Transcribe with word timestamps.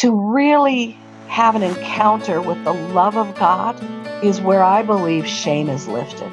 To 0.00 0.18
really 0.18 0.96
have 1.28 1.56
an 1.56 1.62
encounter 1.62 2.40
with 2.40 2.64
the 2.64 2.72
love 2.72 3.18
of 3.18 3.34
God 3.34 3.78
is 4.24 4.40
where 4.40 4.62
I 4.62 4.80
believe 4.82 5.26
shame 5.26 5.68
is 5.68 5.86
lifted. 5.88 6.32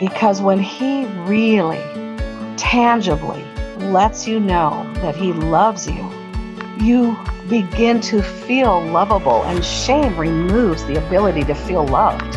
Because 0.00 0.42
when 0.42 0.58
He 0.58 1.06
really, 1.22 1.78
tangibly 2.56 3.44
lets 3.76 4.26
you 4.26 4.40
know 4.40 4.92
that 4.94 5.14
He 5.14 5.32
loves 5.32 5.86
you, 5.86 6.10
you 6.80 7.16
begin 7.48 8.00
to 8.00 8.24
feel 8.24 8.84
lovable, 8.86 9.44
and 9.44 9.64
shame 9.64 10.18
removes 10.18 10.84
the 10.86 10.96
ability 10.96 11.44
to 11.44 11.54
feel 11.54 11.86
loved. 11.86 12.36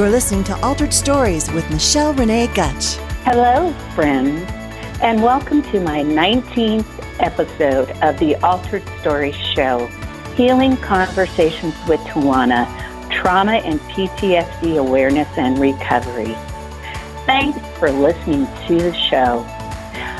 You're 0.00 0.08
listening 0.08 0.44
to 0.44 0.56
Altered 0.64 0.94
Stories 0.94 1.52
with 1.52 1.68
Michelle 1.70 2.14
Renee 2.14 2.46
Gutch. 2.54 2.94
Hello, 3.26 3.70
friends, 3.94 4.50
and 5.02 5.22
welcome 5.22 5.60
to 5.64 5.78
my 5.78 6.00
19th 6.00 6.86
episode 7.18 7.90
of 8.00 8.18
the 8.18 8.34
Altered 8.36 8.82
Stories 9.00 9.36
Show 9.36 9.88
Healing 10.36 10.78
Conversations 10.78 11.74
with 11.86 12.00
Twoana 12.00 12.64
Trauma 13.10 13.56
and 13.56 13.78
PTSD 13.80 14.78
Awareness 14.78 15.28
and 15.36 15.58
Recovery. 15.58 16.34
Thanks 17.26 17.58
for 17.78 17.90
listening 17.90 18.46
to 18.68 18.78
the 18.78 18.94
show. 18.94 19.44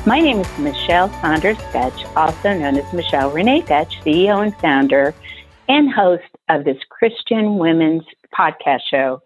My 0.04 0.20
name 0.20 0.40
is 0.40 0.58
Michelle 0.58 1.08
Saunders 1.22 1.56
Gutch, 1.72 2.04
also 2.16 2.52
known 2.52 2.76
as 2.76 2.92
Michelle 2.92 3.30
Renee 3.30 3.62
Gutch, 3.62 3.98
CEO 4.02 4.44
and 4.44 4.54
founder 4.56 5.14
and 5.70 5.90
host 5.90 6.28
of 6.50 6.64
this 6.64 6.84
Christian 6.90 7.56
women's 7.56 8.04
podcast 8.38 8.82
show 8.90 9.22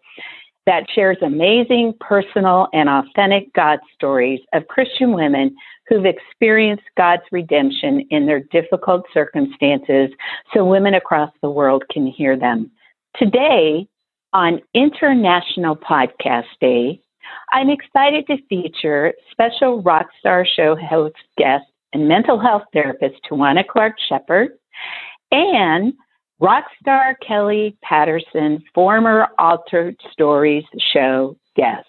that 0.66 0.86
shares 0.94 1.18
amazing, 1.22 1.94
personal, 2.00 2.68
and 2.72 2.88
authentic 2.88 3.52
God 3.52 3.78
stories 3.94 4.40
of 4.52 4.66
Christian 4.68 5.12
women 5.12 5.54
who've 5.88 6.06
experienced 6.06 6.84
God's 6.96 7.22
redemption 7.30 8.06
in 8.10 8.26
their 8.26 8.40
difficult 8.40 9.04
circumstances 9.12 10.10
so 10.54 10.64
women 10.64 10.94
across 10.94 11.30
the 11.42 11.50
world 11.50 11.84
can 11.90 12.06
hear 12.06 12.38
them. 12.38 12.70
Today, 13.16 13.86
on 14.32 14.60
International 14.74 15.76
Podcast 15.76 16.46
Day, 16.60 17.00
I'm 17.52 17.70
excited 17.70 18.26
to 18.26 18.36
feature 18.48 19.12
special 19.30 19.82
Rockstar 19.82 20.44
Show 20.46 20.76
host 20.76 21.16
guest 21.36 21.64
and 21.92 22.08
mental 22.08 22.40
health 22.40 22.62
therapist 22.72 23.16
Twoana 23.30 23.66
Clark 23.66 23.94
Shepherd 24.08 24.50
and 25.30 25.92
Rockstar 26.44 27.14
Kelly 27.26 27.74
Patterson, 27.82 28.62
former 28.74 29.28
Altered 29.38 29.96
Stories 30.12 30.64
show 30.92 31.38
guest. 31.56 31.86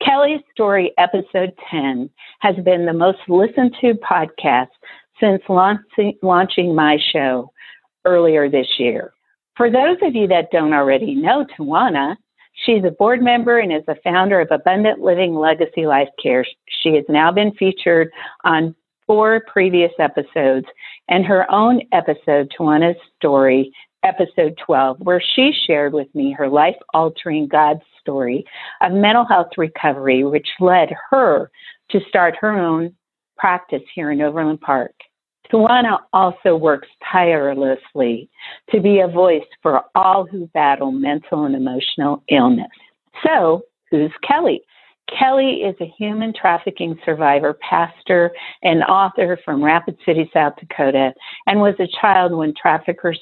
Kelly's 0.00 0.40
Story, 0.52 0.92
episode 0.98 1.52
10, 1.68 2.08
has 2.38 2.54
been 2.64 2.86
the 2.86 2.92
most 2.92 3.18
listened 3.26 3.74
to 3.80 3.94
podcast 3.94 4.68
since 5.18 5.42
launching, 5.48 6.16
launching 6.22 6.76
my 6.76 6.96
show 7.12 7.50
earlier 8.04 8.48
this 8.48 8.68
year. 8.78 9.14
For 9.56 9.68
those 9.68 9.96
of 10.02 10.14
you 10.14 10.28
that 10.28 10.52
don't 10.52 10.74
already 10.74 11.16
know 11.16 11.44
Twoana, 11.58 12.14
she's 12.64 12.84
a 12.84 12.92
board 12.92 13.20
member 13.20 13.58
and 13.58 13.72
is 13.72 13.82
the 13.88 13.96
founder 14.04 14.40
of 14.40 14.52
Abundant 14.52 15.00
Living 15.00 15.34
Legacy 15.34 15.86
Life 15.86 16.10
Care. 16.22 16.46
She 16.68 16.94
has 16.94 17.04
now 17.08 17.32
been 17.32 17.52
featured 17.54 18.12
on 18.44 18.76
four 19.08 19.42
previous 19.52 19.92
episodes 19.98 20.66
and 21.08 21.24
her 21.24 21.50
own 21.50 21.80
episode, 21.92 22.52
Twoana's 22.58 22.96
Story, 23.16 23.72
episode 24.04 24.58
12, 24.64 24.98
where 25.00 25.22
she 25.34 25.52
shared 25.66 25.92
with 25.92 26.12
me 26.14 26.32
her 26.32 26.48
life 26.48 26.76
altering 26.92 27.46
God's 27.46 27.82
story 28.00 28.44
of 28.80 28.92
mental 28.92 29.24
health 29.24 29.50
recovery, 29.56 30.24
which 30.24 30.48
led 30.60 30.88
her 31.10 31.50
to 31.90 32.00
start 32.08 32.34
her 32.40 32.58
own 32.58 32.94
practice 33.36 33.82
here 33.94 34.10
in 34.10 34.20
Overland 34.20 34.60
Park. 34.60 34.92
Twoana 35.52 35.98
also 36.12 36.56
works 36.56 36.88
tirelessly 37.10 38.30
to 38.70 38.80
be 38.80 39.00
a 39.00 39.08
voice 39.08 39.42
for 39.62 39.82
all 39.94 40.26
who 40.26 40.46
battle 40.48 40.92
mental 40.92 41.44
and 41.44 41.54
emotional 41.54 42.22
illness. 42.30 42.70
So, 43.24 43.62
who's 43.90 44.12
Kelly? 44.26 44.62
Kelly 45.08 45.62
is 45.62 45.76
a 45.80 45.92
human 45.98 46.32
trafficking 46.32 46.98
survivor, 47.04 47.58
pastor, 47.68 48.32
and 48.62 48.82
author 48.84 49.38
from 49.44 49.62
Rapid 49.62 49.98
City, 50.06 50.30
South 50.32 50.54
Dakota, 50.58 51.12
and 51.46 51.60
was 51.60 51.74
a 51.78 51.88
child 52.00 52.32
when 52.32 52.54
traffickers 52.60 53.20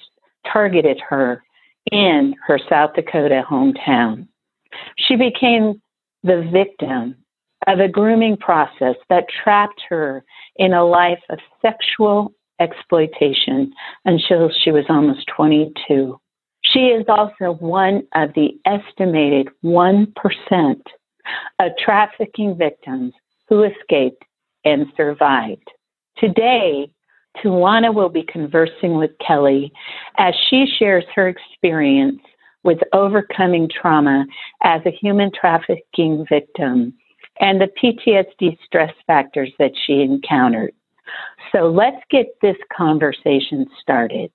targeted 0.50 1.00
her 1.08 1.42
in 1.90 2.34
her 2.46 2.58
South 2.68 2.94
Dakota 2.94 3.42
hometown. 3.48 4.28
She 4.96 5.16
became 5.16 5.80
the 6.22 6.48
victim 6.52 7.16
of 7.66 7.80
a 7.80 7.88
grooming 7.88 8.36
process 8.36 8.96
that 9.08 9.24
trapped 9.42 9.82
her 9.88 10.24
in 10.56 10.72
a 10.72 10.84
life 10.84 11.20
of 11.28 11.38
sexual 11.60 12.32
exploitation 12.60 13.72
until 14.04 14.50
she 14.62 14.70
was 14.70 14.84
almost 14.88 15.26
22. 15.34 16.18
She 16.62 16.80
is 16.80 17.04
also 17.08 17.54
one 17.58 18.06
of 18.14 18.30
the 18.34 18.58
estimated 18.66 19.48
1% 19.64 20.82
of 21.58 21.72
trafficking 21.78 22.56
victims 22.56 23.12
who 23.48 23.64
escaped 23.64 24.24
and 24.64 24.86
survived. 24.96 25.68
Today, 26.18 26.90
Twoana 27.38 27.94
will 27.94 28.08
be 28.08 28.24
conversing 28.24 28.96
with 28.96 29.10
Kelly 29.24 29.72
as 30.18 30.34
she 30.48 30.66
shares 30.78 31.04
her 31.14 31.28
experience 31.28 32.20
with 32.62 32.78
overcoming 32.92 33.68
trauma 33.68 34.26
as 34.62 34.82
a 34.84 34.90
human 34.90 35.30
trafficking 35.32 36.26
victim 36.28 36.94
and 37.40 37.60
the 37.60 37.70
PTSD 37.82 38.58
stress 38.66 38.92
factors 39.06 39.50
that 39.58 39.72
she 39.86 40.02
encountered. 40.02 40.72
So 41.52 41.70
let's 41.70 42.02
get 42.10 42.26
this 42.42 42.56
conversation 42.76 43.66
started. 43.80 44.30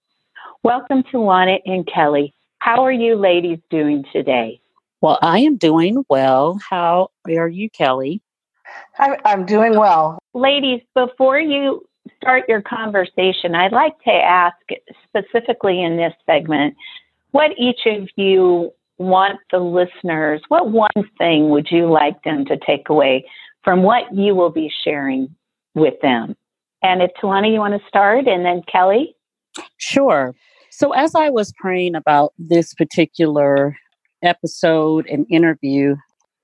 Welcome 0.63 1.03
Twoana 1.03 1.59
and 1.65 1.87
Kelly. 1.87 2.33
How 2.59 2.83
are 2.83 2.91
you 2.91 3.15
ladies 3.15 3.59
doing 3.69 4.03
today? 4.11 4.59
Well, 5.05 5.19
I 5.21 5.37
am 5.37 5.57
doing 5.57 6.03
well. 6.09 6.59
How 6.67 7.09
are 7.27 7.47
you, 7.47 7.69
Kelly? 7.69 8.23
I'm, 8.97 9.13
I'm 9.23 9.45
doing 9.45 9.77
well. 9.77 10.17
Ladies, 10.33 10.81
before 10.95 11.39
you 11.39 11.87
start 12.17 12.45
your 12.49 12.63
conversation, 12.63 13.53
I'd 13.53 13.71
like 13.71 13.93
to 14.05 14.11
ask 14.11 14.57
specifically 15.07 15.83
in 15.83 15.97
this 15.97 16.13
segment 16.25 16.73
what 17.33 17.51
each 17.55 17.81
of 17.85 18.09
you 18.15 18.73
want 18.97 19.37
the 19.51 19.59
listeners, 19.59 20.41
what 20.47 20.71
one 20.71 20.89
thing 21.19 21.49
would 21.49 21.67
you 21.69 21.85
like 21.85 22.23
them 22.23 22.43
to 22.45 22.57
take 22.65 22.89
away 22.89 23.29
from 23.63 23.83
what 23.83 24.11
you 24.11 24.33
will 24.33 24.49
be 24.49 24.71
sharing 24.83 25.27
with 25.75 26.01
them? 26.01 26.35
And 26.81 27.03
if 27.03 27.11
Twoana, 27.21 27.53
you 27.53 27.59
want 27.59 27.79
to 27.79 27.87
start, 27.87 28.25
and 28.25 28.43
then 28.43 28.63
Kelly? 28.67 29.15
Sure. 29.77 30.33
So, 30.71 30.93
as 30.93 31.13
I 31.13 31.29
was 31.29 31.53
praying 31.59 31.93
about 31.93 32.33
this 32.39 32.73
particular 32.73 33.77
episode 34.25 35.07
and 35.07 35.25
interview, 35.29 35.95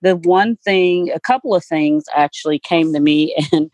the 0.01 0.15
one 0.17 0.57
thing, 0.57 1.11
a 1.11 1.19
couple 1.19 1.55
of 1.55 1.63
things 1.63 2.05
actually 2.15 2.59
came 2.59 2.93
to 2.93 2.99
me, 2.99 3.35
and 3.51 3.69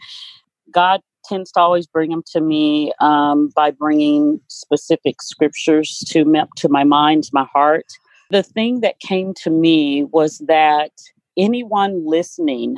God 0.72 1.02
tends 1.26 1.52
to 1.52 1.60
always 1.60 1.88
bring 1.88 2.10
them 2.10 2.24
to 2.32 2.42
me 2.42 2.94
um, 3.00 3.50
by 3.56 3.72
bringing 3.72 4.40
specific 4.48 5.22
scriptures 5.22 6.04
to 6.08 6.24
to 6.56 6.70
my 6.70 6.84
mind, 6.84 7.24
to 7.24 7.32
my 7.34 7.46
heart. 7.54 7.86
The 8.30 8.44
thing 8.44 8.82
that 8.82 9.00
came 9.00 9.34
to 9.44 9.50
me 9.50 10.06
was 10.06 10.40
that 10.48 10.92
anyone 11.38 12.06
listening 12.06 12.78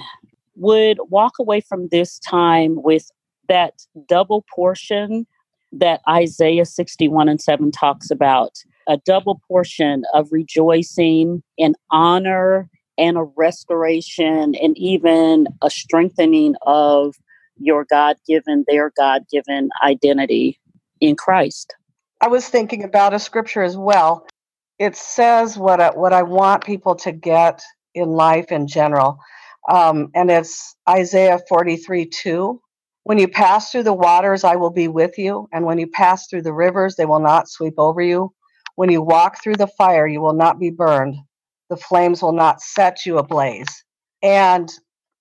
would 0.55 0.99
walk 1.09 1.39
away 1.39 1.61
from 1.61 1.87
this 1.89 2.19
time 2.19 2.81
with 2.83 3.09
that 3.47 3.73
double 4.07 4.45
portion 4.53 5.25
that 5.71 6.01
Isaiah 6.07 6.65
61 6.65 7.29
and 7.29 7.41
7 7.41 7.71
talks 7.71 8.11
about 8.11 8.51
a 8.89 8.97
double 9.05 9.41
portion 9.47 10.03
of 10.13 10.27
rejoicing 10.31 11.43
and 11.59 11.75
honor 11.91 12.69
and 12.97 13.17
a 13.17 13.23
restoration 13.37 14.55
and 14.55 14.77
even 14.77 15.47
a 15.61 15.69
strengthening 15.69 16.55
of 16.65 17.15
your 17.59 17.85
God 17.85 18.17
given, 18.27 18.65
their 18.67 18.91
God 18.97 19.23
given 19.31 19.69
identity 19.83 20.59
in 20.99 21.15
Christ. 21.15 21.75
I 22.19 22.27
was 22.27 22.49
thinking 22.49 22.83
about 22.83 23.13
a 23.13 23.19
scripture 23.19 23.61
as 23.63 23.77
well. 23.77 24.27
It 24.79 24.95
says 24.95 25.57
what 25.57 25.79
I, 25.79 25.91
what 25.91 26.13
I 26.13 26.23
want 26.23 26.65
people 26.65 26.95
to 26.97 27.11
get 27.11 27.61
in 27.93 28.09
life 28.09 28.51
in 28.51 28.67
general. 28.67 29.19
Um, 29.69 30.09
and 30.15 30.31
it's 30.31 30.75
Isaiah 30.89 31.39
43 31.47 32.07
2. 32.07 32.61
When 33.03 33.19
you 33.19 33.27
pass 33.27 33.71
through 33.71 33.83
the 33.83 33.93
waters, 33.93 34.43
I 34.43 34.55
will 34.55 34.71
be 34.71 34.87
with 34.87 35.17
you. 35.17 35.47
And 35.53 35.65
when 35.65 35.77
you 35.79 35.87
pass 35.87 36.27
through 36.27 36.43
the 36.43 36.53
rivers, 36.53 36.95
they 36.95 37.05
will 37.05 37.19
not 37.19 37.49
sweep 37.49 37.75
over 37.77 38.01
you. 38.01 38.33
When 38.79 38.89
you 38.89 39.01
walk 39.01 39.43
through 39.43 39.57
the 39.57 39.67
fire, 39.67 40.07
you 40.07 40.21
will 40.21 40.31
not 40.31 40.57
be 40.57 40.69
burned. 40.69 41.17
The 41.69 41.75
flames 41.75 42.23
will 42.23 42.31
not 42.31 42.61
set 42.61 43.05
you 43.05 43.17
ablaze. 43.17 43.83
And 44.23 44.71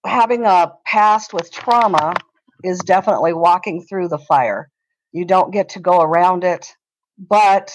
having 0.07 0.45
a 0.45 0.75
past 0.87 1.35
with 1.35 1.51
trauma 1.51 2.15
is 2.63 2.79
definitely 2.79 3.33
walking 3.33 3.83
through 3.83 4.11
the 4.11 4.19
fire. 4.21 4.71
You 5.11 5.25
don't 5.25 5.53
get 5.53 5.71
to 5.71 5.81
go 5.81 6.01
around 6.01 6.45
it. 6.45 6.73
But 7.19 7.73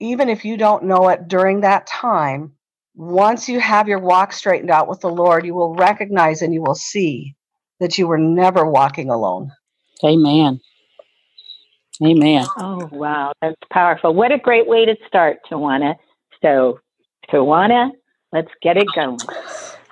even 0.00 0.28
if 0.28 0.44
you 0.44 0.56
don't 0.56 0.86
know 0.86 1.10
it 1.10 1.28
during 1.28 1.60
that 1.60 1.86
time, 1.86 2.54
once 2.96 3.48
you 3.48 3.60
have 3.60 3.86
your 3.86 4.00
walk 4.00 4.32
straightened 4.32 4.72
out 4.72 4.88
with 4.88 4.98
the 4.98 5.10
Lord, 5.10 5.46
you 5.46 5.54
will 5.54 5.76
recognize 5.76 6.42
and 6.42 6.52
you 6.52 6.60
will 6.60 6.74
see 6.74 7.36
that 7.78 7.98
you 7.98 8.08
were 8.08 8.18
never 8.18 8.68
walking 8.68 9.10
alone. 9.10 9.52
Amen. 10.04 10.58
Amen. 12.04 12.46
Oh, 12.58 12.88
wow. 12.92 13.32
That's 13.42 13.56
powerful. 13.70 14.14
What 14.14 14.32
a 14.32 14.38
great 14.38 14.66
way 14.66 14.86
to 14.86 14.96
start, 15.06 15.38
Twoana. 15.50 15.96
So, 16.42 16.80
Twoana, 17.30 17.90
let's 18.32 18.50
get 18.62 18.76
it 18.76 18.86
going. 18.94 19.18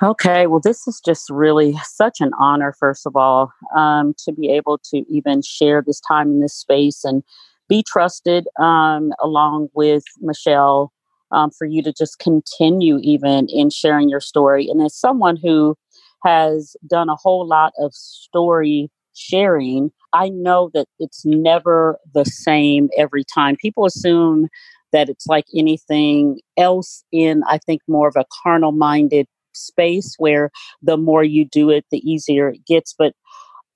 Okay, 0.02 0.46
well, 0.46 0.60
this 0.60 0.86
is 0.86 1.00
just 1.04 1.28
really 1.28 1.76
such 1.82 2.20
an 2.20 2.30
honor, 2.38 2.72
first 2.78 3.04
of 3.04 3.16
all, 3.16 3.52
um, 3.76 4.14
to 4.24 4.32
be 4.32 4.48
able 4.48 4.78
to 4.90 5.04
even 5.10 5.42
share 5.42 5.82
this 5.84 6.00
time 6.00 6.28
in 6.28 6.40
this 6.40 6.54
space 6.54 7.04
and 7.04 7.22
be 7.68 7.82
trusted 7.82 8.46
um, 8.60 9.12
along 9.20 9.68
with 9.74 10.04
Michelle 10.20 10.92
um, 11.32 11.50
for 11.50 11.66
you 11.66 11.82
to 11.82 11.92
just 11.92 12.18
continue 12.20 12.98
even 13.02 13.48
in 13.50 13.70
sharing 13.70 14.08
your 14.08 14.20
story. 14.20 14.68
And 14.68 14.80
as 14.80 14.96
someone 14.96 15.36
who 15.36 15.76
has 16.24 16.76
done 16.88 17.08
a 17.08 17.16
whole 17.16 17.46
lot 17.46 17.72
of 17.78 17.92
story 17.92 18.90
sharing, 19.18 19.90
I 20.12 20.28
know 20.30 20.70
that 20.74 20.86
it's 20.98 21.24
never 21.24 21.98
the 22.14 22.24
same 22.24 22.88
every 22.96 23.24
time. 23.24 23.56
People 23.56 23.84
assume 23.84 24.48
that 24.92 25.08
it's 25.08 25.26
like 25.26 25.44
anything 25.56 26.40
else 26.56 27.04
in, 27.12 27.42
I 27.48 27.58
think, 27.58 27.82
more 27.88 28.08
of 28.08 28.16
a 28.16 28.24
carnal 28.42 28.72
minded 28.72 29.26
space 29.52 30.14
where 30.18 30.50
the 30.82 30.96
more 30.96 31.24
you 31.24 31.44
do 31.44 31.70
it, 31.70 31.84
the 31.90 31.98
easier 31.98 32.50
it 32.50 32.64
gets. 32.66 32.94
But 32.96 33.12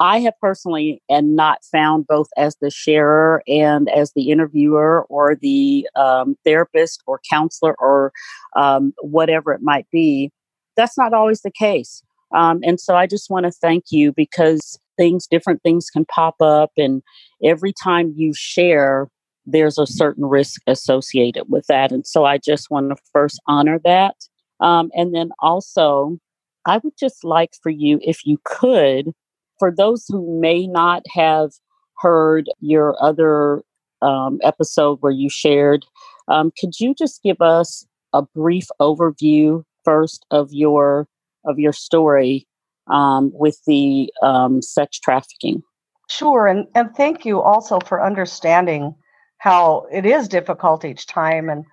I 0.00 0.18
have 0.20 0.34
personally 0.40 1.00
and 1.08 1.36
not 1.36 1.58
found 1.70 2.06
both 2.08 2.28
as 2.36 2.56
the 2.60 2.70
sharer 2.70 3.42
and 3.46 3.88
as 3.90 4.12
the 4.16 4.30
interviewer 4.30 5.04
or 5.08 5.36
the 5.40 5.88
um, 5.94 6.36
therapist 6.44 7.02
or 7.06 7.20
counselor 7.30 7.76
or 7.78 8.12
um, 8.56 8.94
whatever 9.00 9.52
it 9.52 9.62
might 9.62 9.86
be. 9.92 10.32
That's 10.76 10.98
not 10.98 11.12
always 11.12 11.42
the 11.42 11.52
case. 11.52 12.02
Um, 12.34 12.60
and 12.64 12.80
so 12.80 12.96
I 12.96 13.06
just 13.06 13.30
want 13.30 13.44
to 13.44 13.52
thank 13.52 13.84
you 13.90 14.12
because 14.12 14.78
things, 14.96 15.26
different 15.26 15.62
things 15.62 15.90
can 15.90 16.04
pop 16.06 16.36
up. 16.40 16.70
And 16.76 17.02
every 17.42 17.72
time 17.72 18.12
you 18.16 18.32
share, 18.34 19.08
there's 19.46 19.78
a 19.78 19.86
certain 19.86 20.24
risk 20.24 20.62
associated 20.66 21.44
with 21.48 21.66
that. 21.66 21.92
And 21.92 22.06
so 22.06 22.24
I 22.24 22.38
just 22.38 22.70
want 22.70 22.90
to 22.90 23.02
first 23.12 23.40
honor 23.46 23.80
that. 23.84 24.16
Um, 24.60 24.90
and 24.94 25.14
then 25.14 25.30
also, 25.40 26.18
I 26.66 26.78
would 26.78 26.94
just 26.98 27.24
like 27.24 27.50
for 27.62 27.70
you, 27.70 27.98
if 28.02 28.24
you 28.24 28.38
could, 28.44 29.12
for 29.58 29.72
those 29.72 30.04
who 30.08 30.40
may 30.40 30.66
not 30.66 31.02
have 31.12 31.50
heard 31.98 32.48
your 32.60 32.96
other 33.02 33.62
um, 34.00 34.38
episode 34.42 34.98
where 35.00 35.12
you 35.12 35.28
shared, 35.28 35.84
um, 36.28 36.52
could 36.58 36.78
you 36.78 36.94
just 36.94 37.22
give 37.22 37.40
us 37.40 37.84
a 38.12 38.22
brief 38.22 38.66
overview 38.80 39.64
first 39.84 40.24
of 40.30 40.52
your 40.52 41.08
of 41.44 41.58
your 41.58 41.72
story 41.72 42.46
um, 42.88 43.30
with 43.34 43.58
the 43.66 44.12
um, 44.22 44.62
sex 44.62 44.98
trafficking? 44.98 45.62
Sure, 46.08 46.46
and 46.46 46.66
and 46.74 46.94
thank 46.96 47.24
you 47.24 47.40
also 47.40 47.78
for 47.80 48.04
understanding 48.04 48.94
how 49.38 49.86
it 49.92 50.06
is 50.06 50.28
difficult 50.28 50.84
each 50.84 51.06
time 51.06 51.48
and 51.48 51.64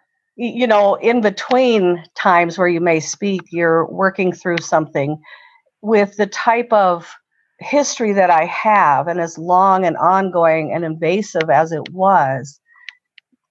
you 0.42 0.66
know, 0.66 0.96
in 0.96 1.20
between 1.20 2.02
times 2.16 2.58
where 2.58 2.70
you 2.70 2.80
may 2.80 3.02
speak, 3.02 3.42
you're 3.52 3.86
working 3.88 4.32
through 4.32 4.60
something 4.60 5.22
with 5.82 6.16
the 6.16 6.28
type 6.28 6.72
of 6.72 7.14
history 7.60 8.14
that 8.14 8.30
I 8.30 8.46
have, 8.46 9.10
and 9.10 9.20
as 9.20 9.38
long 9.38 9.86
and 9.86 9.98
ongoing 9.98 10.72
and 10.74 10.86
invasive 10.86 11.50
as 11.50 11.74
it 11.74 11.90
was, 11.90 12.58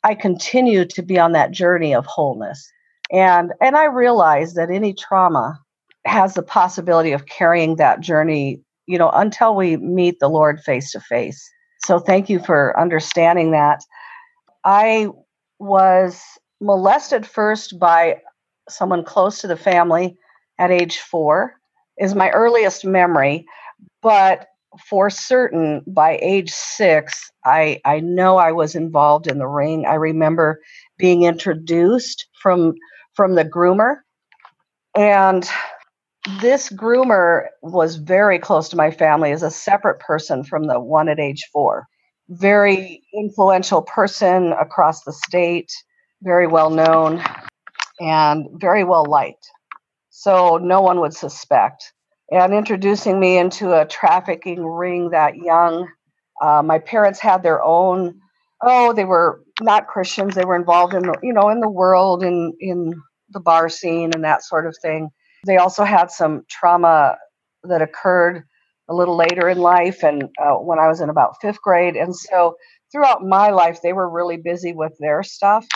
I 0.02 0.14
continue 0.14 0.87
to 0.87 1.02
be 1.02 1.19
on 1.19 1.32
that 1.32 1.50
journey 1.50 1.94
of 1.94 2.06
wholeness. 2.06 2.66
And 3.12 3.52
and 3.61 3.76
I 3.76 3.84
realize 3.84 4.54
that 4.54 4.70
any 4.70 4.94
trauma 4.94 5.61
has 6.08 6.34
the 6.34 6.43
possibility 6.43 7.12
of 7.12 7.26
carrying 7.26 7.76
that 7.76 8.00
journey, 8.00 8.60
you 8.87 8.99
know, 8.99 9.10
until 9.10 9.55
we 9.55 9.76
meet 9.76 10.19
the 10.20 10.28
Lord 10.28 10.60
face 10.60 10.90
to 10.93 11.00
face. 11.00 11.49
So 11.84 11.99
thank 11.99 12.28
you 12.28 12.40
for 12.40 12.78
understanding 12.78 13.52
that. 13.52 13.81
I 14.64 15.08
was 15.58 16.22
molested 16.60 17.26
first 17.26 17.78
by 17.78 18.20
someone 18.69 19.05
close 19.05 19.40
to 19.40 19.46
the 19.46 19.56
family 19.56 20.16
at 20.58 20.70
age 20.70 20.99
four 20.99 21.55
is 21.99 22.14
my 22.14 22.31
earliest 22.31 22.84
memory 22.84 23.46
but 24.02 24.46
for 24.88 25.08
certain 25.08 25.82
by 25.87 26.19
age 26.20 26.50
six 26.50 27.31
i 27.44 27.81
i 27.84 28.00
know 28.00 28.37
i 28.37 28.52
was 28.52 28.75
involved 28.75 29.26
in 29.26 29.38
the 29.38 29.46
ring 29.46 29.87
i 29.87 29.94
remember 29.94 30.61
being 30.99 31.22
introduced 31.22 32.26
from 32.43 32.75
from 33.14 33.34
the 33.34 33.44
groomer 33.44 33.96
and 34.94 35.49
this 36.40 36.70
groomer 36.70 37.46
was 37.62 37.96
very 37.96 38.38
close 38.38 38.69
to 38.69 38.76
my 38.76 38.90
family 38.90 39.32
as 39.32 39.42
a 39.42 39.50
separate 39.50 40.00
person 40.00 40.44
from 40.44 40.66
the 40.66 40.80
one 40.80 41.08
at 41.08 41.19
age 41.20 41.48
four 41.52 41.86
very 42.28 43.02
influential 43.14 43.82
person 43.82 44.52
across 44.52 45.02
the 45.02 45.12
state 45.12 45.72
very 46.22 46.46
well 46.46 46.70
known 46.70 47.22
and 48.00 48.46
very 48.60 48.84
well 48.84 49.04
liked. 49.04 49.48
So 50.10 50.58
no 50.58 50.80
one 50.80 51.00
would 51.00 51.14
suspect. 51.14 51.92
And 52.30 52.52
introducing 52.52 53.19
me 53.19 53.38
into 53.38 53.72
a 53.72 53.86
trafficking 53.86 54.64
ring 54.64 55.10
that 55.10 55.36
young, 55.36 55.88
uh, 56.42 56.62
my 56.62 56.78
parents 56.78 57.19
had 57.19 57.42
their 57.42 57.62
own. 57.64 58.20
Oh, 58.62 58.92
they 58.92 59.04
were 59.04 59.42
not 59.60 59.86
Christians. 59.86 60.34
They 60.34 60.44
were 60.44 60.56
involved 60.56 60.92
in 60.94 61.04
you 61.22 61.32
know, 61.32 61.48
in 61.48 61.60
the 61.60 61.70
world, 61.70 62.22
in 62.22 62.52
in 62.60 63.00
the 63.30 63.40
bar 63.40 63.69
scene 63.69 64.10
and 64.14 64.25
that 64.25 64.44
sort 64.44 64.66
of 64.66 64.76
thing. 64.82 65.10
They 65.46 65.56
also 65.56 65.85
had 65.85 66.11
some 66.11 66.43
trauma 66.49 67.17
that 67.64 67.82
occurred 67.82 68.44
a 68.88 68.94
little 68.94 69.17
later 69.17 69.49
in 69.49 69.58
life, 69.58 70.02
and 70.02 70.25
uh, 70.40 70.55
when 70.55 70.79
I 70.79 70.88
was 70.88 71.00
in 71.00 71.11
about 71.11 71.40
fifth 71.40 71.61
grade. 71.62 71.96
And 71.96 72.14
so 72.17 72.56
throughout 72.90 73.23
my 73.23 73.50
life, 73.50 73.81
they 73.82 73.93
were 73.93 74.08
really 74.08 74.38
busy 74.38 74.73
with 74.73 74.96
their 74.99 75.23
stuff 75.23 75.67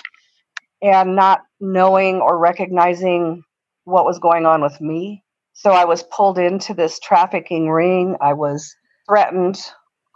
and 0.81 1.15
not 1.15 1.43
knowing 1.61 2.17
or 2.17 2.39
recognizing 2.39 3.43
what 3.85 4.05
was 4.05 4.19
going 4.19 4.47
on 4.47 4.63
with 4.63 4.81
me. 4.81 5.23
So 5.53 5.71
I 5.71 5.85
was 5.85 6.03
pulled 6.05 6.39
into 6.39 6.75
this 6.75 6.99
trafficking 6.99 7.69
ring. 7.69 8.17
I 8.21 8.33
was 8.33 8.75
threatened 9.09 9.61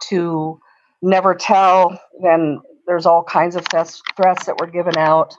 to 0.09 0.59
never 1.01 1.35
tell. 1.35 1.99
Then 2.21 2.59
there's 2.87 3.05
all 3.05 3.23
kinds 3.23 3.55
of 3.55 3.65
threats 3.67 4.45
that 4.45 4.59
were 4.59 4.67
given 4.67 4.97
out. 4.97 5.35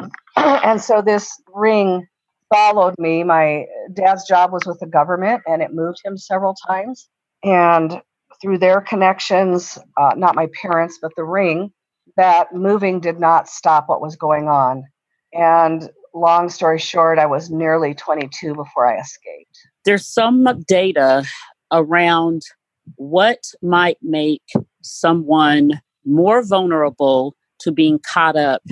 and 0.36 0.80
so 0.80 1.00
this 1.00 1.30
ring 1.54 2.06
followed 2.52 2.94
me. 2.98 3.24
My 3.24 3.66
dad's 3.92 4.26
job 4.26 4.52
was 4.52 4.64
with 4.66 4.78
the 4.80 4.86
government 4.86 5.42
and 5.46 5.62
it 5.62 5.72
moved 5.72 5.98
him 6.04 6.16
several 6.16 6.54
times. 6.66 7.08
And 7.44 8.00
through 8.40 8.58
their 8.58 8.80
connections, 8.80 9.78
uh, 9.96 10.14
not 10.16 10.34
my 10.34 10.48
parents, 10.60 10.98
but 11.00 11.12
the 11.16 11.24
ring, 11.24 11.72
that 12.16 12.54
moving 12.54 13.00
did 13.00 13.20
not 13.20 13.48
stop 13.48 13.88
what 13.88 14.00
was 14.00 14.16
going 14.16 14.48
on. 14.48 14.84
And 15.32 15.90
long 16.14 16.48
story 16.48 16.78
short, 16.78 17.18
I 17.18 17.26
was 17.26 17.50
nearly 17.50 17.94
22 17.94 18.54
before 18.54 18.86
I 18.86 19.00
escaped. 19.00 19.58
There's 19.84 20.06
some 20.06 20.46
data 20.66 21.24
around 21.72 22.42
what 22.96 23.38
might 23.62 23.98
make 24.02 24.42
someone 24.82 25.80
more 26.04 26.42
vulnerable 26.42 27.36
to 27.60 27.72
being 27.72 27.98
caught 27.98 28.36
up 28.36 28.62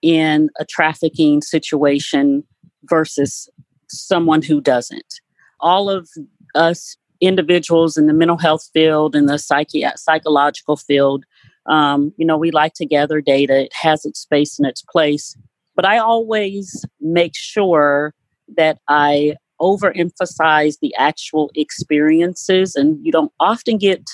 in 0.00 0.48
a 0.58 0.64
trafficking 0.64 1.42
situation 1.42 2.44
versus 2.84 3.48
someone 3.88 4.42
who 4.42 4.60
doesn't. 4.60 5.20
All 5.60 5.90
of 5.90 6.08
us 6.54 6.96
individuals 7.20 7.96
in 7.96 8.06
the 8.06 8.12
mental 8.12 8.36
health 8.36 8.68
field 8.72 9.16
and 9.16 9.28
the 9.28 9.34
psychi- 9.34 9.90
psychological 9.96 10.76
field 10.76 11.24
um, 11.68 12.12
you 12.16 12.26
know, 12.26 12.36
we 12.36 12.50
like 12.50 12.74
to 12.74 12.86
gather 12.86 13.20
data, 13.20 13.64
it 13.64 13.72
has 13.74 14.04
its 14.04 14.20
space 14.20 14.58
and 14.58 14.66
its 14.66 14.82
place. 14.82 15.36
But 15.76 15.84
I 15.84 15.98
always 15.98 16.84
make 17.00 17.36
sure 17.36 18.14
that 18.56 18.78
I 18.88 19.36
overemphasize 19.60 20.76
the 20.80 20.94
actual 20.96 21.50
experiences, 21.54 22.74
and 22.74 22.98
you 23.04 23.12
don't 23.12 23.32
often 23.38 23.76
get 23.76 24.08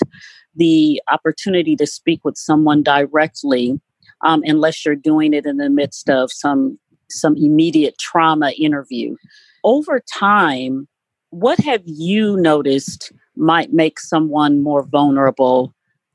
the 0.55 1.01
opportunity 1.09 1.75
to 1.77 1.87
speak 1.87 2.23
with 2.23 2.37
someone 2.37 2.83
directly 2.83 3.79
um, 4.25 4.41
unless 4.45 4.85
you're 4.85 4.95
doing 4.95 5.33
it 5.33 5.45
in 5.45 5.57
the 5.57 5.69
midst 5.69 6.09
of 6.09 6.31
some 6.31 6.77
some 7.09 7.35
immediate 7.37 7.97
trauma 7.97 8.51
interview. 8.51 9.15
Over 9.63 10.01
time, 10.13 10.87
what 11.29 11.59
have 11.59 11.81
you 11.85 12.37
noticed 12.37 13.11
might 13.35 13.73
make 13.73 13.99
someone 13.99 14.61
more 14.61 14.83
vulnerable 14.83 15.73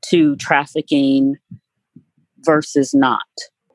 to 0.09 0.35
trafficking 0.37 1.37
versus 2.39 2.93
not? 2.93 3.21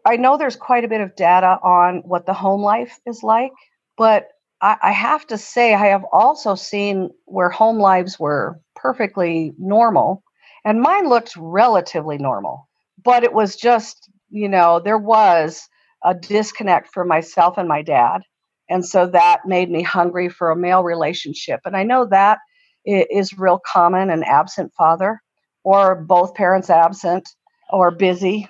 I 0.04 0.16
know 0.16 0.36
there's 0.36 0.56
quite 0.56 0.84
a 0.84 0.88
bit 0.88 1.00
of 1.00 1.16
data 1.16 1.58
on 1.62 2.02
what 2.04 2.26
the 2.26 2.34
home 2.34 2.62
life 2.62 2.98
is 3.06 3.22
like, 3.22 3.52
but 3.96 4.28
I, 4.60 4.76
I 4.82 4.92
have 4.92 5.26
to 5.28 5.38
say, 5.38 5.74
I 5.74 5.86
have 5.86 6.04
also 6.12 6.54
seen 6.54 7.10
where 7.26 7.50
home 7.50 7.78
lives 7.78 8.18
were 8.18 8.60
perfectly 8.74 9.52
normal, 9.58 10.22
and 10.64 10.80
mine 10.80 11.08
looked 11.08 11.36
relatively 11.36 12.18
normal, 12.18 12.68
but 13.02 13.24
it 13.24 13.32
was 13.32 13.56
just 13.56 14.08
you 14.30 14.48
know, 14.48 14.80
there 14.80 14.98
was 14.98 15.68
a 16.06 16.14
disconnect 16.14 16.88
for 16.94 17.04
myself 17.04 17.58
and 17.58 17.68
my 17.68 17.82
dad. 17.82 18.22
And 18.70 18.86
so 18.86 19.06
that 19.08 19.40
made 19.44 19.70
me 19.70 19.82
hungry 19.82 20.28
for 20.28 20.50
a 20.50 20.56
male 20.56 20.82
relationship. 20.82 21.60
And 21.64 21.76
I 21.76 21.82
know 21.82 22.06
that 22.06 22.38
is 22.84 23.36
real 23.36 23.60
common 23.66 24.10
an 24.10 24.22
absent 24.22 24.72
father 24.78 25.20
or 25.64 25.96
both 25.96 26.34
parents 26.34 26.70
absent 26.70 27.28
or 27.70 27.90
busy. 27.90 28.48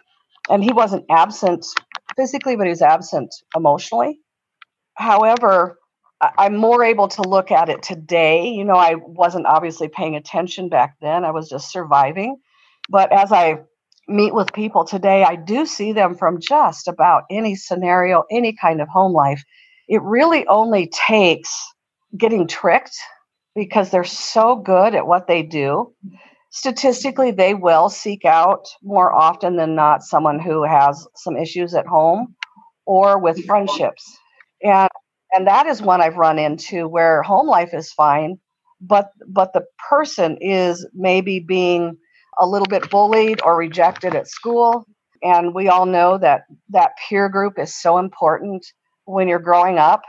And 0.50 0.62
he 0.62 0.72
wasn't 0.72 1.06
absent 1.10 1.66
physically, 2.16 2.56
but 2.56 2.66
he 2.66 2.70
was 2.70 2.82
absent 2.82 3.34
emotionally. 3.56 4.20
However, 4.94 5.78
I'm 6.20 6.56
more 6.56 6.82
able 6.84 7.08
to 7.08 7.22
look 7.22 7.50
at 7.50 7.68
it 7.68 7.82
today. 7.82 8.48
You 8.48 8.64
know, 8.64 8.76
I 8.76 8.94
wasn't 8.94 9.46
obviously 9.46 9.88
paying 9.88 10.16
attention 10.16 10.68
back 10.68 10.96
then, 11.00 11.24
I 11.24 11.30
was 11.30 11.48
just 11.48 11.70
surviving. 11.70 12.36
But 12.88 13.12
as 13.12 13.32
I 13.32 13.60
meet 14.08 14.34
with 14.34 14.52
people 14.52 14.84
today, 14.84 15.24
I 15.24 15.36
do 15.36 15.66
see 15.66 15.92
them 15.92 16.14
from 16.14 16.40
just 16.40 16.88
about 16.88 17.24
any 17.30 17.54
scenario, 17.56 18.24
any 18.30 18.54
kind 18.54 18.80
of 18.80 18.88
home 18.88 19.12
life. 19.12 19.42
It 19.88 20.02
really 20.02 20.46
only 20.46 20.90
takes 21.06 21.56
getting 22.16 22.46
tricked 22.46 22.96
because 23.54 23.90
they're 23.90 24.04
so 24.04 24.56
good 24.56 24.94
at 24.94 25.06
what 25.06 25.26
they 25.26 25.42
do. 25.42 25.92
Statistically, 26.50 27.30
they 27.30 27.54
will 27.54 27.88
seek 27.88 28.24
out 28.24 28.66
more 28.82 29.12
often 29.12 29.56
than 29.56 29.74
not 29.74 30.02
someone 30.02 30.38
who 30.38 30.62
has 30.62 31.06
some 31.16 31.36
issues 31.36 31.74
at 31.74 31.86
home 31.86 32.34
or 32.86 33.18
with 33.18 33.44
friendships. 33.44 34.18
And 34.62 34.88
and 35.32 35.46
that 35.46 35.66
is 35.66 35.82
one 35.82 36.00
I've 36.00 36.16
run 36.16 36.38
into 36.38 36.88
where 36.88 37.22
home 37.22 37.48
life 37.48 37.74
is 37.74 37.92
fine, 37.92 38.38
but 38.80 39.10
but 39.28 39.52
the 39.52 39.64
person 39.88 40.38
is 40.40 40.86
maybe 40.94 41.40
being 41.40 41.98
a 42.38 42.46
little 42.46 42.66
bit 42.66 42.90
bullied 42.90 43.40
or 43.42 43.56
rejected 43.56 44.14
at 44.14 44.28
school. 44.28 44.86
And 45.22 45.54
we 45.54 45.68
all 45.68 45.86
know 45.86 46.18
that 46.18 46.42
that 46.70 46.92
peer 47.08 47.28
group 47.28 47.58
is 47.58 47.74
so 47.74 47.98
important 47.98 48.66
when 49.04 49.28
you're 49.28 49.38
growing 49.38 49.78
up. 49.78 50.02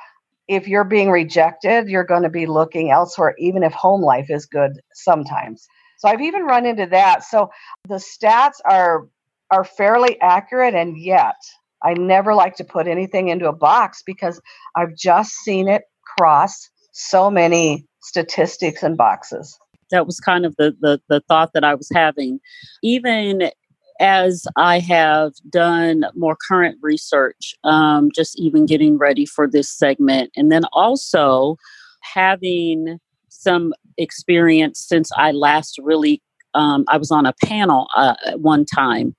If 0.48 0.68
you're 0.68 0.84
being 0.84 1.10
rejected, 1.10 1.90
you're 1.90 2.06
going 2.06 2.24
to 2.24 2.30
be 2.30 2.46
looking 2.46 2.92
elsewhere, 2.92 3.36
even 3.38 3.64
if 3.64 3.74
home 3.74 4.02
life 4.02 4.28
is 4.30 4.46
good 4.46 4.72
sometimes. 4.94 5.68
So 5.98 6.08
I've 6.08 6.22
even 6.22 6.44
run 6.44 6.66
into 6.66 6.86
that. 6.88 7.24
So 7.24 7.50
the 7.88 7.96
stats 7.96 8.56
are 8.66 9.08
are 9.50 9.64
fairly 9.64 10.20
accurate, 10.22 10.76
and 10.76 10.98
yet 10.98 11.36
I 11.84 11.94
never 11.94 12.34
like 12.34 12.56
to 12.58 12.66
put 12.66 12.88
anything 12.88 13.30
into 13.30 13.48
a 13.48 13.56
box 13.56 14.04
because 14.06 14.42
I've 14.76 14.96
just 14.96 15.32
seen 15.32 15.68
it 15.70 15.84
cross 16.18 16.70
so 16.92 17.30
many 17.30 17.86
statistics 18.02 18.84
and 18.84 18.98
boxes 18.98 19.58
that 19.92 20.06
was 20.06 20.20
kind 20.20 20.46
of 20.46 20.56
the, 20.58 20.76
the 20.80 21.02
the 21.10 21.22
thought 21.28 21.52
that 21.54 21.64
I 21.64 21.76
was 21.76 21.90
having. 21.94 22.40
Even 22.84 23.52
as 24.00 24.46
I 24.56 24.80
have 24.80 25.34
done 25.50 26.06
more 26.16 26.38
current 26.48 26.78
research, 26.82 27.56
um, 27.64 28.10
just 28.14 28.40
even 28.40 28.66
getting 28.66 28.98
ready 28.98 29.26
for 29.26 29.48
this 29.48 29.70
segment, 29.70 30.32
and 30.36 30.52
then 30.52 30.64
also 30.74 31.58
having 32.02 33.00
some 33.30 33.74
experience 33.98 34.86
since 34.88 35.10
I 35.18 35.32
last 35.32 35.80
really 35.82 36.22
um, 36.54 36.86
I 36.88 36.98
was 36.98 37.12
on 37.12 37.26
a 37.26 37.34
panel 37.46 37.88
uh, 37.96 38.16
at 38.26 38.40
one 38.40 38.66
time, 38.66 39.16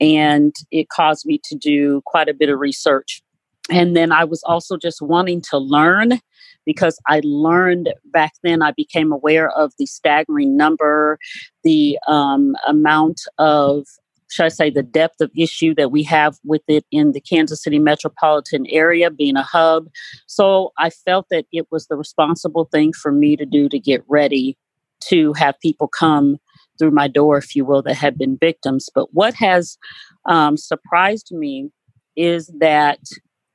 and 0.00 0.54
it 0.70 0.88
caused 0.88 1.24
me 1.26 1.40
to 1.44 1.56
do 1.56 2.02
quite 2.06 2.28
a 2.28 2.34
bit 2.34 2.48
of 2.48 2.58
research. 2.58 3.22
And 3.70 3.96
then 3.96 4.10
I 4.10 4.24
was 4.24 4.42
also 4.44 4.76
just 4.76 5.00
wanting 5.00 5.42
to 5.50 5.58
learn 5.58 6.18
because 6.70 6.98
I 7.08 7.20
learned 7.24 7.92
back 8.04 8.32
then, 8.44 8.62
I 8.62 8.70
became 8.70 9.10
aware 9.12 9.50
of 9.50 9.72
the 9.78 9.86
staggering 9.86 10.56
number, 10.56 11.18
the 11.64 11.98
um, 12.06 12.54
amount 12.66 13.22
of 13.38 13.86
should 14.30 14.46
I 14.46 14.48
say, 14.50 14.70
the 14.70 14.84
depth 14.84 15.20
of 15.20 15.30
issue 15.36 15.74
that 15.74 15.90
we 15.90 16.04
have 16.04 16.38
with 16.44 16.62
it 16.68 16.84
in 16.92 17.10
the 17.10 17.20
Kansas 17.20 17.64
City 17.64 17.80
metropolitan 17.80 18.64
area, 18.68 19.10
being 19.10 19.36
a 19.36 19.42
hub. 19.42 19.88
So 20.28 20.70
I 20.78 20.90
felt 20.90 21.26
that 21.32 21.46
it 21.52 21.66
was 21.72 21.88
the 21.88 21.96
responsible 21.96 22.66
thing 22.66 22.92
for 22.92 23.10
me 23.10 23.36
to 23.36 23.44
do 23.44 23.68
to 23.68 23.78
get 23.80 24.04
ready 24.06 24.56
to 25.08 25.32
have 25.32 25.58
people 25.58 25.88
come 25.88 26.38
through 26.78 26.92
my 26.92 27.08
door, 27.08 27.38
if 27.38 27.56
you 27.56 27.64
will, 27.64 27.82
that 27.82 27.94
had 27.94 28.16
been 28.16 28.38
victims. 28.38 28.88
But 28.94 29.12
what 29.12 29.34
has 29.34 29.76
um, 30.26 30.56
surprised 30.56 31.32
me 31.32 31.70
is 32.14 32.52
that 32.60 33.00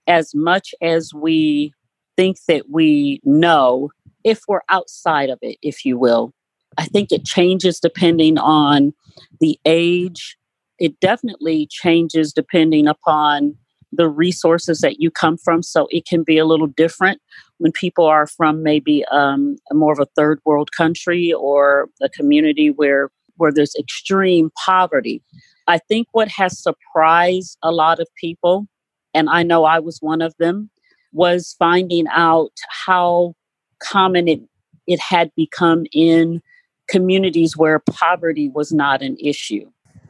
as 0.07 0.35
much 0.35 0.75
as 0.81 1.11
we 1.13 1.73
think 2.17 2.37
that 2.47 2.69
we 2.69 3.21
know 3.23 3.89
if 4.23 4.41
we're 4.47 4.61
outside 4.69 5.29
of 5.29 5.39
it, 5.41 5.57
if 5.61 5.85
you 5.85 5.97
will. 5.97 6.33
I 6.77 6.85
think 6.85 7.11
it 7.11 7.25
changes 7.25 7.79
depending 7.79 8.37
on 8.37 8.93
the 9.39 9.59
age. 9.65 10.37
It 10.79 10.99
definitely 10.99 11.67
changes 11.69 12.33
depending 12.33 12.87
upon 12.87 13.55
the 13.91 14.09
resources 14.09 14.79
that 14.81 14.99
you 14.99 15.09
come 15.09 15.37
from. 15.37 15.63
So 15.63 15.87
it 15.89 16.05
can 16.05 16.23
be 16.23 16.37
a 16.37 16.45
little 16.45 16.67
different 16.67 17.21
when 17.59 17.71
people 17.71 18.05
are 18.05 18.27
from 18.27 18.63
maybe 18.63 19.05
um, 19.05 19.55
more 19.71 19.93
of 19.93 19.99
a 19.99 20.07
third 20.17 20.39
world 20.45 20.69
country 20.75 21.31
or 21.31 21.87
a 22.01 22.09
community 22.09 22.69
where 22.69 23.09
where 23.37 23.51
there's 23.51 23.75
extreme 23.77 24.49
poverty. 24.65 25.21
I 25.67 25.77
think 25.77 26.07
what 26.13 26.29
has 26.29 26.61
surprised 26.61 27.57
a 27.61 27.71
lot 27.71 27.99
of 27.99 28.07
people, 28.19 28.67
and 29.13 29.29
I 29.29 29.43
know 29.43 29.65
I 29.65 29.79
was 29.79 29.97
one 29.99 30.21
of 30.21 30.33
them, 30.39 30.69
was 31.15 31.55
finding 31.57 32.05
out 32.11 32.51
how 32.85 33.33
common 33.79 34.27
it, 34.27 34.41
it 34.85 34.99
had 34.99 35.31
become 35.35 35.85
in 35.93 36.41
communities 36.89 37.55
where 37.55 37.79
poverty 37.89 38.49
was 38.49 38.71
not 38.71 39.01
an 39.01 39.15
issue. 39.19 39.65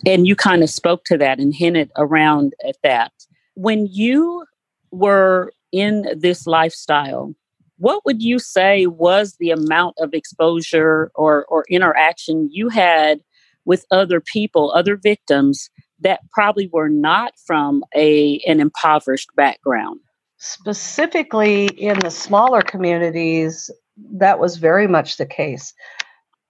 And 0.06 0.28
you 0.28 0.36
kind 0.36 0.64
of 0.64 0.70
spoke 0.70 1.06
to 1.06 1.18
that 1.20 1.40
and 1.40 1.54
hinted 1.54 1.92
around 1.96 2.54
at 2.68 2.76
that. 2.84 3.12
When 3.54 3.88
you 3.92 4.46
were 4.92 5.54
in 5.72 6.08
this 6.18 6.48
lifestyle, 6.48 7.34
what 7.78 8.04
would 8.06 8.22
you 8.22 8.40
say 8.40 8.88
was 8.88 9.36
the 9.40 9.52
amount 9.52 9.96
of 10.00 10.14
exposure 10.14 11.12
or, 11.14 11.46
or 11.46 11.66
interaction 11.70 12.50
you 12.52 12.70
had 12.70 13.20
with 13.64 13.86
other 13.92 14.22
people, 14.22 14.72
other 14.74 14.98
victims 14.98 15.70
that 16.00 16.20
probably 16.32 16.70
were 16.74 16.90
not 16.90 17.34
from 17.46 17.84
a 17.96 18.40
an 18.48 18.60
impoverished 18.60 19.30
background? 19.36 20.00
Specifically 20.38 21.68
in 21.68 22.00
the 22.00 22.12
smaller 22.12 22.62
communities, 22.62 23.70
that 24.14 24.40
was 24.40 24.58
very 24.58 24.88
much 24.88 25.18
the 25.18 25.26
case. 25.26 25.74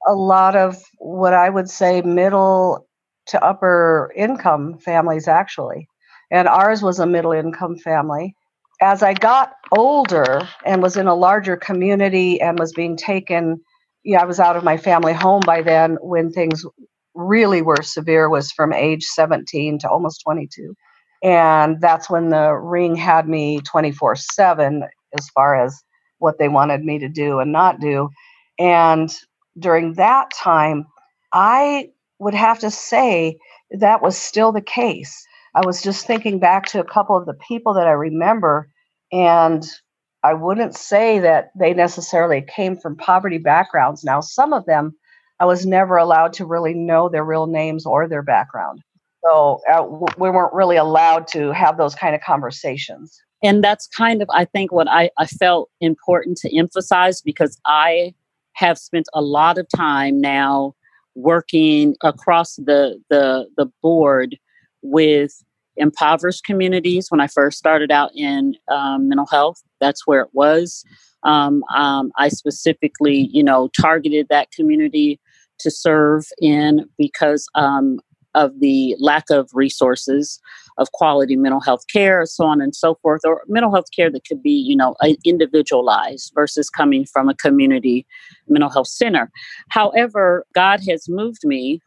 A 0.07 0.13
lot 0.13 0.55
of 0.55 0.81
what 0.97 1.33
I 1.33 1.49
would 1.49 1.69
say 1.69 2.01
middle 2.01 2.87
to 3.27 3.43
upper 3.43 4.11
income 4.15 4.77
families, 4.79 5.27
actually. 5.27 5.87
And 6.31 6.47
ours 6.47 6.81
was 6.81 6.99
a 6.99 7.05
middle 7.05 7.31
income 7.31 7.77
family. 7.77 8.35
As 8.81 9.03
I 9.03 9.13
got 9.13 9.53
older 9.71 10.47
and 10.65 10.81
was 10.81 10.97
in 10.97 11.07
a 11.07 11.15
larger 11.15 11.55
community 11.55 12.41
and 12.41 12.59
was 12.59 12.73
being 12.73 12.97
taken, 12.97 13.61
yeah, 14.03 14.21
I 14.21 14.25
was 14.25 14.39
out 14.39 14.57
of 14.57 14.63
my 14.63 14.77
family 14.77 15.13
home 15.13 15.41
by 15.45 15.61
then 15.61 15.97
when 16.01 16.31
things 16.31 16.65
really 17.13 17.61
were 17.61 17.81
severe, 17.81 18.29
was 18.29 18.51
from 18.51 18.73
age 18.73 19.03
17 19.03 19.79
to 19.79 19.89
almost 19.89 20.21
22 20.23 20.75
and 21.23 21.79
that's 21.81 22.09
when 22.09 22.29
the 22.29 22.53
ring 22.53 22.95
had 22.95 23.27
me 23.27 23.59
24 23.61 24.15
7 24.15 24.83
as 25.17 25.29
far 25.29 25.55
as 25.55 25.83
what 26.19 26.37
they 26.39 26.47
wanted 26.47 26.83
me 26.83 26.99
to 26.99 27.09
do 27.09 27.39
and 27.39 27.51
not 27.51 27.79
do. 27.79 28.09
And 28.59 29.13
during 29.59 29.93
that 29.93 30.31
time, 30.31 30.85
I 31.33 31.89
would 32.19 32.33
have 32.33 32.59
to 32.59 32.71
say 32.71 33.37
that 33.71 34.01
was 34.01 34.17
still 34.17 34.51
the 34.51 34.61
case. 34.61 35.25
I 35.53 35.65
was 35.65 35.81
just 35.81 36.05
thinking 36.05 36.39
back 36.39 36.65
to 36.67 36.79
a 36.79 36.85
couple 36.85 37.15
of 37.15 37.25
the 37.25 37.37
people 37.47 37.73
that 37.73 37.87
I 37.87 37.91
remember, 37.91 38.69
and 39.11 39.65
I 40.23 40.33
wouldn't 40.33 40.75
say 40.75 41.19
that 41.19 41.51
they 41.57 41.73
necessarily 41.73 42.41
came 42.41 42.75
from 42.75 42.97
poverty 42.97 43.37
backgrounds. 43.37 44.03
Now, 44.03 44.21
some 44.21 44.53
of 44.53 44.65
them, 44.65 44.95
I 45.39 45.45
was 45.45 45.65
never 45.65 45.97
allowed 45.97 46.33
to 46.33 46.45
really 46.45 46.73
know 46.73 47.09
their 47.09 47.23
real 47.23 47.47
names 47.47 47.85
or 47.85 48.07
their 48.07 48.23
background. 48.23 48.81
So 49.25 49.59
uh, 49.71 49.83
we 50.17 50.29
weren't 50.29 50.53
really 50.53 50.75
allowed 50.75 51.27
to 51.29 51.51
have 51.51 51.77
those 51.77 51.95
kind 51.95 52.15
of 52.15 52.21
conversations. 52.21 53.19
And 53.43 53.63
that's 53.63 53.87
kind 53.87 54.21
of, 54.21 54.29
I 54.31 54.45
think, 54.45 54.71
what 54.71 54.87
I, 54.89 55.09
I 55.17 55.25
felt 55.25 55.69
important 55.81 56.37
to 56.39 56.57
emphasize 56.57 57.21
because 57.21 57.59
I 57.65 58.13
have 58.53 58.77
spent 58.77 59.07
a 59.13 59.21
lot 59.21 59.57
of 59.57 59.67
time 59.75 60.21
now 60.21 60.73
working 61.15 61.95
across 62.03 62.55
the 62.55 63.01
the 63.09 63.47
the 63.57 63.67
board 63.81 64.37
with 64.81 65.43
impoverished 65.77 66.43
communities. 66.45 67.07
When 67.09 67.19
I 67.19 67.27
first 67.27 67.57
started 67.57 67.91
out 67.91 68.11
in 68.15 68.55
um, 68.71 69.09
mental 69.09 69.27
health, 69.27 69.61
that's 69.79 70.07
where 70.07 70.21
it 70.21 70.29
was. 70.33 70.83
Um, 71.23 71.63
um, 71.75 72.11
I 72.17 72.29
specifically, 72.29 73.29
you 73.31 73.43
know, 73.43 73.69
targeted 73.79 74.27
that 74.29 74.51
community 74.51 75.19
to 75.59 75.71
serve 75.71 76.25
in 76.39 76.87
because 76.97 77.47
um, 77.55 77.99
of 78.35 78.59
the 78.59 78.95
lack 78.99 79.29
of 79.29 79.49
resources 79.53 80.39
of 80.77 80.91
quality 80.91 81.35
mental 81.35 81.61
health 81.61 81.85
care, 81.91 82.25
so 82.25 82.45
on 82.45 82.61
and 82.61 82.75
so 82.75 82.95
forth, 82.95 83.21
or 83.25 83.41
mental 83.47 83.71
health 83.71 83.85
care 83.95 84.11
that 84.11 84.27
could 84.27 84.43
be, 84.43 84.51
you 84.51 84.75
know, 84.75 84.95
individualized 85.23 86.31
versus 86.35 86.69
coming 86.69 87.05
from 87.05 87.29
a 87.29 87.35
community 87.35 88.05
mental 88.47 88.69
health 88.69 88.87
center. 88.87 89.31
However, 89.69 90.45
God 90.53 90.81
has 90.87 91.07
moved 91.09 91.45
me 91.45 91.81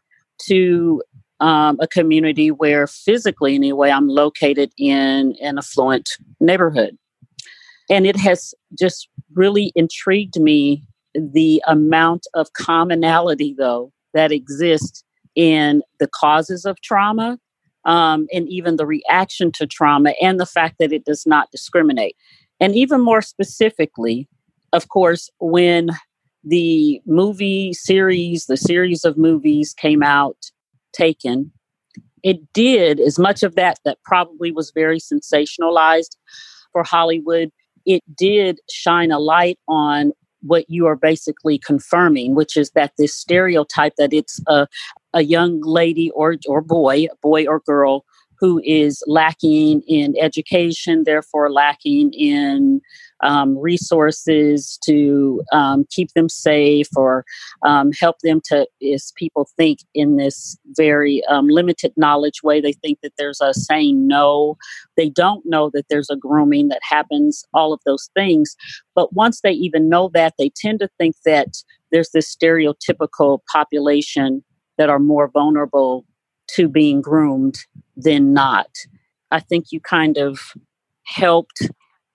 to 0.47 1.03
um, 1.41 1.79
a 1.81 1.87
community 1.87 2.51
where 2.51 2.87
physically, 2.87 3.55
anyway, 3.55 3.91
I'm 3.91 4.09
located 4.09 4.73
in 4.79 5.37
an 5.41 5.59
affluent 5.59 6.11
neighborhood. 6.41 6.97
And 7.91 8.07
it 8.07 8.17
has 8.17 8.55
just 8.79 9.09
really 9.35 9.73
intrigued 9.75 10.41
me 10.41 10.83
the 11.15 11.63
amount 11.67 12.27
of 12.35 12.53
commonality, 12.53 13.55
though, 13.57 13.93
that 14.15 14.33
exists 14.33 15.05
in 15.39 15.83
the 16.01 16.09
causes 16.09 16.65
of 16.65 16.81
trauma 16.81 17.39
um, 17.85 18.27
and 18.33 18.49
even 18.49 18.75
the 18.75 18.85
reaction 18.85 19.53
to 19.53 19.69
trauma 19.69 20.13
and 20.21 20.41
the 20.41 20.45
fact 20.45 20.77
that 20.81 20.93
it 20.93 21.05
does 21.05 21.25
not 21.27 21.49
discriminate. 21.53 22.17
And 22.59 22.75
even 22.75 23.01
more 23.01 23.23
specifically, 23.23 24.29
of 24.73 24.89
course, 24.89 25.31
when 25.39 25.91
the 26.43 27.01
movie 27.07 27.73
series, 27.73 28.47
the 28.47 28.57
series 28.57 29.05
of 29.05 29.17
movies 29.17 29.73
came 29.73 30.03
out, 30.03 30.51
Taken, 30.93 31.53
it 32.25 32.53
did 32.53 32.99
as 32.99 33.17
much 33.17 33.45
of 33.45 33.55
that 33.55 33.79
that 33.85 33.99
probably 34.05 34.51
was 34.51 34.73
very 34.75 34.99
sensationalized 34.99 36.17
for 36.73 36.83
Hollywood. 36.83 37.51
It 37.87 38.03
did 38.17 38.59
shine 38.69 39.13
a 39.13 39.21
light 39.21 39.59
on 39.69 40.13
what 40.41 40.65
you 40.69 40.87
are 40.87 40.97
basically 40.97 41.59
confirming, 41.59 42.35
which 42.35 42.57
is 42.57 42.71
that 42.71 42.93
this 42.99 43.15
stereotype 43.15 43.95
that 43.99 44.13
it's 44.13 44.41
a, 44.47 44.67
a 45.19 45.23
young 45.23 45.61
lady 45.63 46.11
or, 46.13 46.37
or 46.47 46.63
boy, 46.63 47.07
boy 47.21 47.45
or 47.47 47.61
girl 47.61 48.05
who 48.41 48.61
is 48.65 49.03
lacking 49.09 49.83
in 49.89 50.15
education, 50.21 51.03
therefore 51.05 51.51
lacking 51.51 52.13
in 52.13 52.81
um, 53.25 53.59
resources 53.59 54.79
to 54.85 55.43
um, 55.53 55.85
keep 55.91 56.13
them 56.13 56.29
safe 56.29 56.87
or 56.95 57.25
um, 57.65 57.91
help 58.01 58.21
them 58.23 58.41
to, 58.45 58.65
as 58.95 59.13
people 59.17 59.49
think 59.57 59.81
in 59.93 60.17
this 60.19 60.57
very 60.77 61.25
um, 61.25 61.49
limited 61.49 61.93
knowledge 61.97 62.45
way, 62.45 62.61
they 62.61 62.75
think 62.75 63.01
that 63.03 63.13
there's 63.19 63.41
a 63.41 63.53
saying 63.53 64.07
no. 64.07 64.57
They 64.97 65.09
don't 65.09 65.45
know 65.45 65.69
that 65.75 65.87
there's 65.91 66.11
a 66.11 66.17
grooming 66.17 66.69
that 66.69 66.81
happens, 66.89 67.45
all 67.53 67.73
of 67.73 67.81
those 67.85 68.09
things. 68.15 68.55
But 68.95 69.13
once 69.15 69.41
they 69.41 69.53
even 69.53 69.89
know 69.89 70.11
that, 70.15 70.35
they 70.39 70.53
tend 70.55 70.79
to 70.79 70.89
think 70.97 71.17
that 71.25 71.65
there's 71.91 72.11
this 72.11 72.33
stereotypical 72.33 73.41
population 73.53 74.45
that 74.79 74.89
are 74.89 74.99
more 74.99 75.29
vulnerable 75.29 76.05
to 76.53 76.69
being 76.69 77.03
groomed 77.03 77.59
than 77.97 78.33
not. 78.33 78.71
I 79.31 79.41
think 79.41 79.71
you 79.71 79.81
kind 79.81 80.17
of 80.17 80.41
helped 81.05 81.69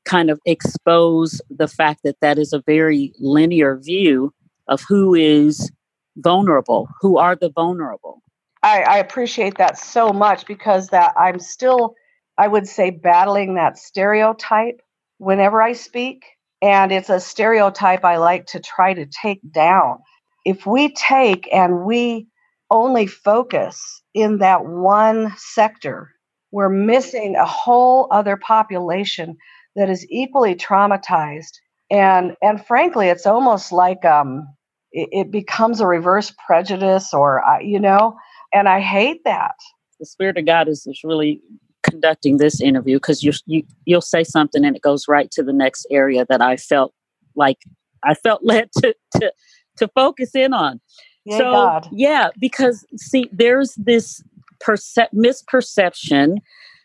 kind 0.05 0.29
of 0.29 0.39
expose 0.46 1.41
the 1.50 1.67
fact 1.67 2.01
that 2.03 2.20
that 2.22 2.38
is 2.38 2.53
a 2.53 2.63
very 2.65 3.13
linear 3.20 3.77
view 3.77 4.34
of 4.67 4.82
who 4.88 5.13
is 5.13 5.72
vulnerable, 6.17 6.88
who 7.01 7.17
are 7.17 7.36
the 7.36 7.50
vulnerable. 7.50 8.22
I, 8.62 8.82
I 8.82 8.98
appreciate 8.98 9.58
that 9.58 9.77
so 9.77 10.10
much 10.10 10.46
because 10.46 10.88
that 10.89 11.13
I'm 11.17 11.39
still, 11.39 11.96
I 12.38 12.48
would 12.48 12.67
say, 12.67 12.89
battling 12.89 13.55
that 13.55 13.77
stereotype 13.77 14.82
whenever 15.17 15.62
I 15.62 15.74
speak. 15.74 16.24
And 16.62 16.91
it's 16.91 17.10
a 17.10 17.20
stereotype 17.20 18.05
I 18.05 18.17
like 18.17 18.46
to 18.48 18.60
try 18.60 18.93
to 18.93 19.05
take 19.05 19.41
down. 19.51 20.00
If 20.46 20.65
we 20.65 20.93
take 20.93 21.48
and 21.53 21.84
we 21.84 22.27
only 22.74 23.08
focus 23.08 24.01
in 24.13 24.39
that 24.39 24.65
one 24.65 25.34
sector, 25.38 26.12
we're 26.51 26.70
missing 26.70 27.36
a 27.36 27.46
whole 27.46 28.08
other 28.12 28.36
population 28.36 29.38
that 29.75 29.89
is 29.89 30.06
equally 30.10 30.56
traumatized. 30.56 31.53
And 31.92 32.36
and 32.42 32.65
frankly, 32.65 33.08
it's 33.08 33.25
almost 33.25 33.72
like 33.72 34.03
um, 34.03 34.48
it, 34.92 35.10
it 35.12 35.32
becomes 35.32 35.80
a 35.80 35.88
reverse 35.88 36.34
prejudice, 36.46 37.13
or 37.13 37.46
uh, 37.46 37.60
you 37.60 37.80
know, 37.80 38.18
and 38.53 38.68
I 38.68 38.82
hate 38.82 39.22
that. 39.25 39.56
The 40.00 40.06
spirit 40.06 40.38
of 40.38 40.46
God 40.46 40.68
is, 40.68 40.86
is 40.88 41.01
really 41.03 41.42
conducting 41.84 42.38
this 42.38 42.60
interview 42.62 42.98
because 42.98 43.22
you 43.24 43.34
you 43.46 43.63
you'll 43.86 44.01
say 44.01 44.24
something 44.24 44.65
and 44.65 44.75
it 44.75 44.82
goes 44.82 45.06
right 45.08 45.30
to 45.32 45.44
the 45.44 45.53
next 45.53 45.86
area 45.91 46.26
that 46.30 46.41
I 46.41 46.58
felt 46.58 46.93
like 47.36 47.58
I 48.04 48.15
felt 48.15 48.41
led 48.43 48.71
to 48.82 48.95
to 49.19 49.32
to 49.78 49.88
focus 49.89 50.32
in 50.34 50.54
on. 50.54 50.82
Yay, 51.26 51.38
so 51.38 51.52
God. 51.52 51.88
yeah, 51.92 52.30
because 52.40 52.86
see, 52.98 53.30
there's 53.32 53.76
this 53.76 54.22
percep- 54.62 55.14
misperception 55.14 56.38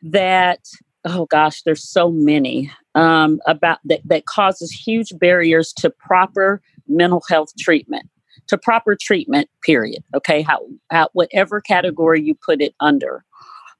that 0.02 0.60
oh 1.04 1.26
gosh, 1.26 1.62
there's 1.62 1.88
so 1.88 2.10
many 2.10 2.70
um, 2.94 3.40
about 3.46 3.78
that 3.84 4.00
that 4.04 4.26
causes 4.26 4.70
huge 4.70 5.12
barriers 5.18 5.72
to 5.74 5.90
proper 5.90 6.60
mental 6.86 7.22
health 7.28 7.50
treatment, 7.58 8.08
to 8.48 8.58
proper 8.58 8.96
treatment. 9.00 9.48
Period. 9.62 10.02
Okay, 10.14 10.42
how, 10.42 10.60
how 10.90 11.08
whatever 11.12 11.60
category 11.60 12.22
you 12.22 12.34
put 12.34 12.60
it 12.60 12.74
under, 12.80 13.24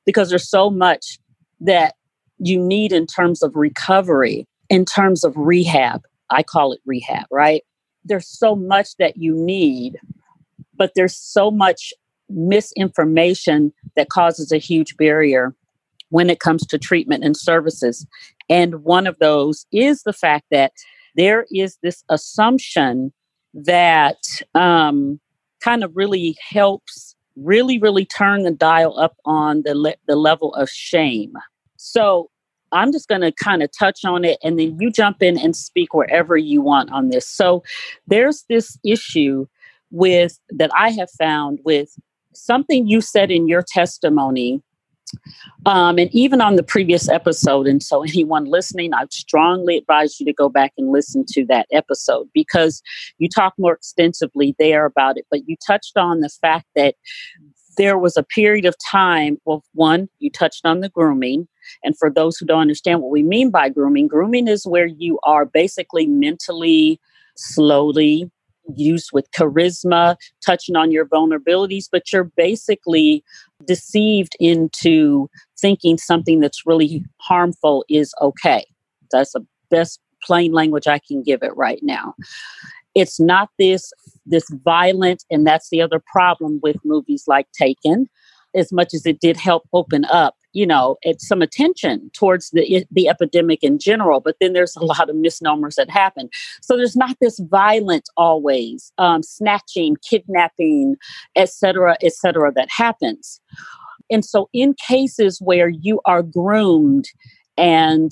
because 0.05 0.31
there's 0.31 0.49
so 0.49 0.71
much 0.71 1.19
that 1.61 1.95
you 2.39 2.59
need 2.59 2.93
in 2.93 3.07
terms 3.07 3.43
of 3.43 3.57
recovery, 3.57 4.47
in 4.69 4.85
terms 4.85 5.25
of 5.25 5.37
rehab. 5.37 6.03
I 6.31 6.43
call 6.43 6.73
it 6.73 6.81
rehab, 6.85 7.27
right? 7.31 7.63
There's 8.05 8.29
so 8.29 8.55
much 8.55 8.97
that 8.99 9.17
you 9.17 9.35
need 9.35 9.99
but 10.79 10.93
there's 10.95 11.17
so 11.17 11.51
much 11.51 11.93
misinformation 12.31 13.73
that 13.97 14.09
causes 14.11 14.53
a 14.53 14.59
huge 14.59 14.97
barrier 14.97 15.55
when 16.11 16.31
it 16.31 16.41
comes 16.41 16.67
to 16.67 16.79
treatment 16.79 17.25
and 17.25 17.37
services. 17.37 18.07
And 18.49 18.85
one 18.85 19.07
of 19.07 19.19
those 19.19 19.67
is 19.73 20.03
the 20.03 20.13
fact 20.13 20.47
that 20.51 20.73
there 21.17 21.47
is 21.51 21.79
this 21.83 22.05
assumption 22.09 23.13
that 23.55 24.19
um, 24.55 25.21
kind 25.61 25.83
of 25.85 25.97
really 25.97 26.37
helps 26.51 27.17
really, 27.37 27.79
really 27.79 28.05
turn 28.05 28.43
the 28.43 28.51
dial 28.51 28.99
up 28.99 29.17
on 29.25 29.63
the, 29.65 29.75
le- 29.75 29.95
the 30.07 30.17
level 30.17 30.55
of 30.55 30.69
shame. 30.69 31.33
So 31.77 32.31
I'm 32.73 32.93
just 32.93 33.09
going 33.09 33.21
to 33.21 33.33
kind 33.33 33.63
of 33.63 33.71
touch 33.77 34.05
on 34.05 34.25
it 34.25 34.39
and 34.43 34.59
then 34.59 34.79
you 34.81 34.91
jump 34.91 35.23
in 35.23 35.39
and 35.39 35.57
speak 35.57 35.95
wherever 35.95 36.37
you 36.37 36.61
want 36.61 36.91
on 36.91 37.09
this. 37.11 37.27
So 37.27 37.63
there's 38.07 38.45
this 38.49 38.79
issue 38.85 39.47
with 39.91 40.39
that 40.51 40.71
I 40.77 40.91
have 40.91 41.11
found 41.19 41.61
with 41.65 41.91
something 42.35 42.87
you 42.87 43.01
said 43.01 43.31
in 43.31 43.49
your 43.49 43.65
testimony 43.67 44.63
um, 45.67 45.99
and 45.99 46.11
even 46.13 46.41
on 46.41 46.57
the 46.57 46.63
previous 46.63 47.09
episode. 47.09 47.67
And 47.67 47.83
so, 47.83 48.03
anyone 48.05 48.45
listening, 48.45 48.95
I 48.95 49.05
strongly 49.11 49.77
advise 49.77 50.19
you 50.19 50.27
to 50.27 50.33
go 50.33 50.49
back 50.49 50.73
and 50.79 50.93
listen 50.93 51.25
to 51.31 51.45
that 51.47 51.67
episode 51.73 52.29
because 52.33 52.83
you 53.19 53.29
talk 53.29 53.55
more 53.59 53.75
extensively 53.75 54.55
there 54.59 54.85
about 54.85 55.19
it. 55.19 55.27
But 55.31 55.49
you 55.49 55.57
touched 55.67 55.97
on 55.97 56.21
the 56.21 56.29
fact 56.29 56.67
that 56.77 56.95
there 57.77 57.99
was 57.99 58.17
a 58.17 58.23
period 58.23 58.65
of 58.65 58.75
time. 58.91 59.39
Well, 59.45 59.63
one, 59.73 60.09
you 60.19 60.31
touched 60.31 60.67
on 60.67 60.81
the 60.81 60.89
grooming. 60.89 61.47
And 61.85 61.97
for 61.97 62.11
those 62.11 62.37
who 62.37 62.47
don't 62.47 62.61
understand 62.61 63.01
what 63.01 63.11
we 63.11 63.23
mean 63.23 63.51
by 63.51 63.69
grooming, 63.69 64.09
grooming 64.09 64.49
is 64.49 64.67
where 64.67 64.87
you 64.87 65.21
are 65.23 65.45
basically 65.45 66.07
mentally, 66.07 66.99
slowly, 67.37 68.31
used 68.77 69.11
with 69.13 69.31
charisma, 69.33 70.17
touching 70.45 70.77
on 70.77 70.91
your 70.91 71.07
vulnerabilities, 71.07 71.87
but 71.91 72.13
you're 72.13 72.31
basically 72.37 73.25
deceived 73.65 74.37
into 74.39 75.29
thinking 75.61 75.99
something 75.99 76.41
that's 76.41 76.67
really 76.67 77.05
harmful 77.21 77.85
is 77.89 78.15
okay. 78.21 78.65
That's 79.11 79.33
the 79.33 79.47
best 79.71 80.01
plain 80.23 80.53
language 80.53 80.87
I 80.87 80.99
can 80.99 81.23
give 81.23 81.43
it 81.43 81.57
right 81.57 81.81
now. 81.83 82.15
It's 82.95 83.21
not 83.21 83.51
this 83.59 83.93
this 84.27 84.45
violent, 84.65 85.25
and 85.31 85.47
that's 85.47 85.71
the 85.71 85.81
other 85.81 86.03
problem 86.05 86.61
with 86.63 86.77
movies 86.85 87.25
like 87.27 87.47
Taken, 87.53 88.09
as 88.55 88.73
much 88.73 88.93
as 88.93 89.07
it 89.07 89.21
did 89.21 89.37
help 89.37 89.65
open 89.73 90.05
up 90.07 90.35
you 90.53 90.67
know, 90.67 90.97
it's 91.03 91.27
some 91.27 91.43
attention 91.43 92.11
towards 92.15 92.51
the 92.51 92.87
the 92.91 93.09
epidemic 93.09 93.63
in 93.63 93.79
general. 93.79 94.21
But 94.21 94.37
then 94.41 94.53
there's 94.53 94.77
a 94.77 94.85
lot 94.85 95.11
of 95.11 95.17
misnomers 95.17 95.77
that 95.77 95.91
happen. 95.91 96.29
So 96.63 96.77
there's 96.77 96.97
not 96.97 97.17
this 97.21 97.39
violent 97.39 98.09
always 98.17 98.93
um, 98.99 99.23
snatching, 99.23 99.97
kidnapping, 100.09 100.97
etc., 101.37 101.97
etc. 102.03 102.53
that 102.55 102.69
happens. 102.71 103.41
And 104.11 104.25
so 104.25 104.49
in 104.53 104.75
cases 104.75 105.39
where 105.41 105.69
you 105.69 106.01
are 106.07 106.23
groomed 106.23 107.07
and 107.57 108.11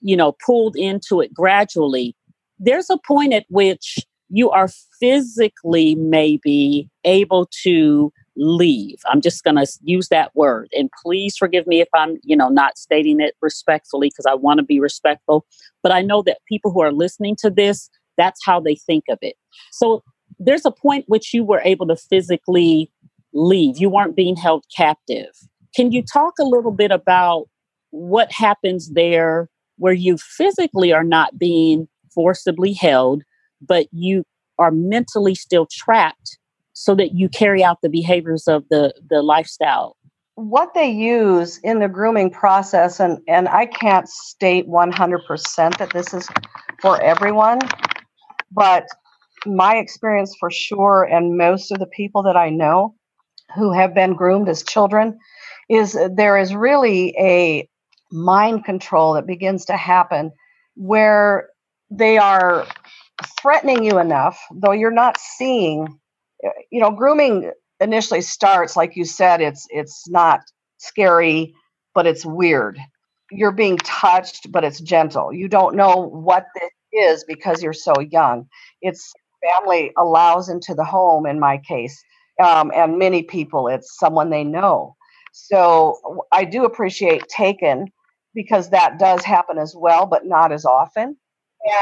you 0.00 0.16
know 0.16 0.36
pulled 0.44 0.76
into 0.76 1.20
it 1.20 1.32
gradually, 1.32 2.16
there's 2.58 2.90
a 2.90 2.98
point 2.98 3.32
at 3.32 3.46
which 3.48 3.98
you 4.28 4.50
are 4.50 4.68
physically 4.98 5.94
maybe 5.94 6.88
able 7.04 7.48
to 7.62 8.12
leave. 8.36 8.98
I'm 9.06 9.20
just 9.20 9.44
going 9.44 9.56
to 9.56 9.66
use 9.82 10.08
that 10.08 10.34
word. 10.34 10.68
And 10.72 10.90
please 11.02 11.36
forgive 11.36 11.66
me 11.66 11.80
if 11.80 11.88
I'm, 11.94 12.18
you 12.22 12.36
know, 12.36 12.48
not 12.48 12.78
stating 12.78 13.20
it 13.20 13.34
respectfully 13.40 14.08
because 14.08 14.26
I 14.26 14.34
want 14.34 14.58
to 14.58 14.64
be 14.64 14.80
respectful. 14.80 15.46
But 15.82 15.92
I 15.92 16.02
know 16.02 16.22
that 16.22 16.38
people 16.48 16.70
who 16.70 16.82
are 16.82 16.92
listening 16.92 17.36
to 17.40 17.50
this, 17.50 17.90
that's 18.16 18.40
how 18.44 18.60
they 18.60 18.74
think 18.74 19.04
of 19.08 19.18
it. 19.22 19.36
So 19.72 20.02
there's 20.38 20.66
a 20.66 20.70
point 20.70 21.04
which 21.08 21.32
you 21.32 21.44
were 21.44 21.62
able 21.64 21.86
to 21.86 21.96
physically 21.96 22.90
leave. 23.32 23.78
You 23.78 23.90
weren't 23.90 24.16
being 24.16 24.36
held 24.36 24.64
captive. 24.74 25.30
Can 25.74 25.92
you 25.92 26.02
talk 26.02 26.34
a 26.40 26.44
little 26.44 26.72
bit 26.72 26.90
about 26.90 27.46
what 27.90 28.32
happens 28.32 28.90
there 28.92 29.48
where 29.78 29.92
you 29.92 30.16
physically 30.18 30.92
are 30.92 31.04
not 31.04 31.38
being 31.38 31.88
forcibly 32.14 32.72
held, 32.72 33.22
but 33.60 33.86
you 33.92 34.24
are 34.58 34.70
mentally 34.70 35.34
still 35.34 35.66
trapped 35.70 36.38
so 36.78 36.94
that 36.94 37.14
you 37.14 37.26
carry 37.26 37.64
out 37.64 37.78
the 37.80 37.88
behaviors 37.88 38.46
of 38.46 38.62
the 38.68 38.92
the 39.08 39.22
lifestyle? 39.22 39.96
What 40.34 40.74
they 40.74 40.90
use 40.90 41.58
in 41.64 41.78
the 41.78 41.88
grooming 41.88 42.30
process 42.30 43.00
and 43.00 43.18
and 43.26 43.48
I 43.48 43.64
can't 43.64 44.06
state 44.06 44.68
100% 44.68 45.78
that 45.78 45.90
this 45.90 46.12
is 46.12 46.28
for 46.82 47.00
everyone 47.02 47.60
but 48.52 48.86
my 49.46 49.76
experience 49.76 50.36
for 50.38 50.50
sure 50.50 51.04
and 51.04 51.38
most 51.38 51.72
of 51.72 51.78
the 51.78 51.86
people 51.86 52.22
that 52.24 52.36
I 52.36 52.50
know 52.50 52.94
who 53.54 53.72
have 53.72 53.94
been 53.94 54.14
groomed 54.14 54.48
as 54.48 54.62
children 54.62 55.18
is 55.70 55.98
there 56.14 56.36
is 56.36 56.54
really 56.54 57.14
a 57.18 57.66
mind 58.12 58.66
control 58.66 59.14
that 59.14 59.26
begins 59.26 59.64
to 59.64 59.76
happen 59.76 60.30
where 60.74 61.48
they 61.90 62.18
are 62.18 62.66
threatening 63.40 63.82
you 63.82 63.98
enough 63.98 64.38
though 64.50 64.72
you're 64.72 64.90
not 64.90 65.16
seeing 65.18 65.98
you 66.70 66.80
know 66.80 66.90
grooming 66.90 67.50
initially 67.80 68.20
starts 68.20 68.76
like 68.76 68.96
you 68.96 69.04
said 69.04 69.40
it's 69.40 69.66
it's 69.70 70.08
not 70.08 70.40
scary 70.78 71.54
but 71.94 72.06
it's 72.06 72.26
weird. 72.26 72.78
You're 73.30 73.52
being 73.52 73.78
touched 73.78 74.52
but 74.52 74.64
it's 74.64 74.80
gentle. 74.80 75.32
You 75.32 75.48
don't 75.48 75.76
know 75.76 75.96
what 75.96 76.46
this 76.54 76.70
is 76.92 77.24
because 77.24 77.62
you're 77.62 77.72
so 77.72 77.94
young. 78.00 78.48
It's 78.82 79.12
family 79.42 79.92
allows 79.98 80.48
into 80.48 80.74
the 80.74 80.84
home 80.84 81.26
in 81.26 81.40
my 81.40 81.58
case 81.58 82.02
um, 82.42 82.72
and 82.74 82.98
many 82.98 83.22
people 83.22 83.68
it's 83.68 83.98
someone 83.98 84.30
they 84.30 84.44
know. 84.44 84.96
So 85.32 85.98
i 86.32 86.44
do 86.44 86.64
appreciate 86.64 87.28
taken 87.28 87.86
because 88.34 88.70
that 88.70 88.98
does 88.98 89.24
happen 89.24 89.58
as 89.58 89.74
well 89.76 90.06
but 90.06 90.26
not 90.26 90.52
as 90.52 90.64
often. 90.64 91.16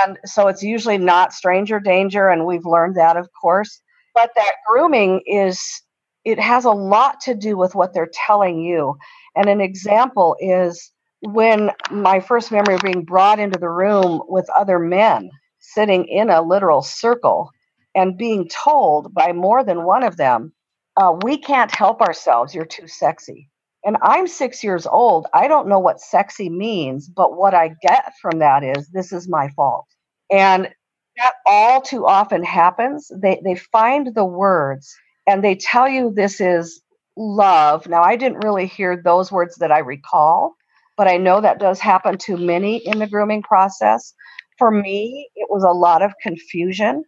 And 0.04 0.18
so 0.24 0.48
it's 0.48 0.62
usually 0.62 0.98
not 0.98 1.32
stranger 1.32 1.80
danger 1.80 2.28
and 2.28 2.46
we've 2.46 2.66
learned 2.66 2.96
that 2.96 3.16
of 3.16 3.28
course 3.40 3.80
but 4.14 4.30
that 4.36 4.54
grooming 4.68 5.22
is 5.26 5.82
it 6.24 6.40
has 6.40 6.64
a 6.64 6.70
lot 6.70 7.20
to 7.22 7.34
do 7.34 7.56
with 7.56 7.74
what 7.74 7.92
they're 7.92 8.10
telling 8.12 8.60
you. 8.60 8.96
And 9.36 9.48
an 9.48 9.60
example 9.60 10.36
is 10.40 10.90
when 11.20 11.70
my 11.90 12.20
first 12.20 12.50
memory 12.50 12.74
of 12.74 12.80
being 12.80 13.04
brought 13.04 13.38
into 13.38 13.58
the 13.58 13.68
room 13.68 14.22
with 14.28 14.48
other 14.56 14.78
men 14.78 15.30
sitting 15.60 16.06
in 16.06 16.30
a 16.30 16.42
literal 16.42 16.82
circle 16.82 17.50
and 17.94 18.18
being 18.18 18.48
told 18.48 19.12
by 19.14 19.32
more 19.32 19.64
than 19.64 19.84
one 19.84 20.02
of 20.02 20.16
them, 20.16 20.52
uh, 20.96 21.14
we 21.22 21.36
can't 21.36 21.74
help 21.74 22.00
ourselves, 22.00 22.54
you're 22.54 22.64
too 22.64 22.86
sexy. 22.86 23.48
And 23.84 23.96
I'm 24.02 24.26
six 24.26 24.64
years 24.64 24.86
old. 24.86 25.26
I 25.34 25.46
don't 25.46 25.68
know 25.68 25.78
what 25.78 26.00
sexy 26.00 26.48
means, 26.48 27.08
but 27.08 27.36
what 27.36 27.54
I 27.54 27.74
get 27.82 28.12
from 28.20 28.38
that 28.38 28.64
is 28.64 28.88
this 28.88 29.12
is 29.12 29.28
my 29.28 29.48
fault. 29.50 29.86
And 30.30 30.70
that 31.18 31.34
all 31.46 31.80
too 31.80 32.06
often 32.06 32.44
happens. 32.44 33.10
They, 33.14 33.40
they 33.44 33.56
find 33.56 34.14
the 34.14 34.24
words 34.24 34.94
and 35.26 35.42
they 35.44 35.56
tell 35.56 35.88
you 35.88 36.12
this 36.14 36.40
is 36.40 36.82
love. 37.16 37.86
Now, 37.88 38.02
I 38.02 38.16
didn't 38.16 38.44
really 38.44 38.66
hear 38.66 39.00
those 39.02 39.32
words 39.32 39.56
that 39.56 39.72
I 39.72 39.78
recall, 39.80 40.54
but 40.96 41.08
I 41.08 41.16
know 41.18 41.40
that 41.40 41.60
does 41.60 41.80
happen 41.80 42.18
to 42.18 42.36
many 42.36 42.78
in 42.78 42.98
the 42.98 43.06
grooming 43.06 43.42
process. 43.42 44.14
For 44.58 44.70
me, 44.70 45.30
it 45.36 45.48
was 45.50 45.64
a 45.64 45.70
lot 45.72 46.02
of 46.02 46.12
confusion 46.22 47.04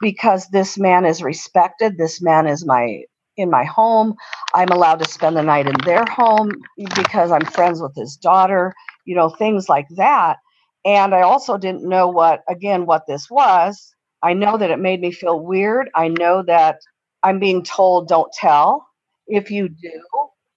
because 0.00 0.48
this 0.48 0.78
man 0.78 1.06
is 1.06 1.22
respected. 1.22 1.98
This 1.98 2.22
man 2.22 2.48
is 2.48 2.66
my 2.66 3.02
in 3.36 3.50
my 3.50 3.64
home. 3.64 4.14
I'm 4.54 4.70
allowed 4.70 5.00
to 5.00 5.10
spend 5.10 5.36
the 5.36 5.42
night 5.42 5.68
in 5.68 5.76
their 5.84 6.04
home 6.06 6.52
because 6.96 7.32
I'm 7.32 7.44
friends 7.46 7.82
with 7.82 7.94
his 7.96 8.16
daughter, 8.16 8.74
you 9.06 9.16
know, 9.16 9.30
things 9.30 9.68
like 9.68 9.88
that. 9.96 10.38
And 10.84 11.14
I 11.14 11.22
also 11.22 11.58
didn't 11.58 11.88
know 11.88 12.08
what 12.08 12.42
again 12.48 12.86
what 12.86 13.06
this 13.08 13.30
was. 13.30 13.94
I 14.22 14.32
know 14.34 14.56
that 14.58 14.70
it 14.70 14.78
made 14.78 15.00
me 15.00 15.12
feel 15.12 15.40
weird. 15.40 15.90
I 15.94 16.08
know 16.08 16.42
that 16.46 16.78
I'm 17.22 17.38
being 17.38 17.62
told 17.64 18.08
don't 18.08 18.32
tell. 18.32 18.86
If 19.26 19.50
you 19.50 19.68
do, 19.68 20.02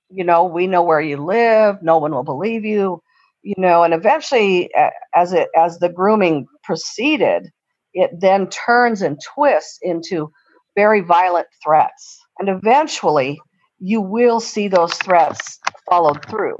you 0.09 0.23
know, 0.23 0.45
we 0.45 0.67
know 0.67 0.83
where 0.83 1.01
you 1.01 1.17
live. 1.17 1.77
No 1.81 1.97
one 1.97 2.11
will 2.13 2.23
believe 2.23 2.65
you. 2.65 3.01
You 3.43 3.55
know, 3.57 3.83
and 3.83 3.93
eventually, 3.93 4.69
as 5.15 5.33
it 5.33 5.49
as 5.55 5.79
the 5.79 5.89
grooming 5.89 6.47
proceeded, 6.63 7.49
it 7.93 8.11
then 8.19 8.49
turns 8.49 9.01
and 9.01 9.17
twists 9.35 9.79
into 9.81 10.31
very 10.75 11.01
violent 11.01 11.47
threats, 11.63 12.19
and 12.39 12.49
eventually, 12.49 13.39
you 13.79 14.01
will 14.01 14.39
see 14.41 14.67
those 14.67 14.93
threats 14.95 15.59
followed 15.89 16.25
through. 16.25 16.57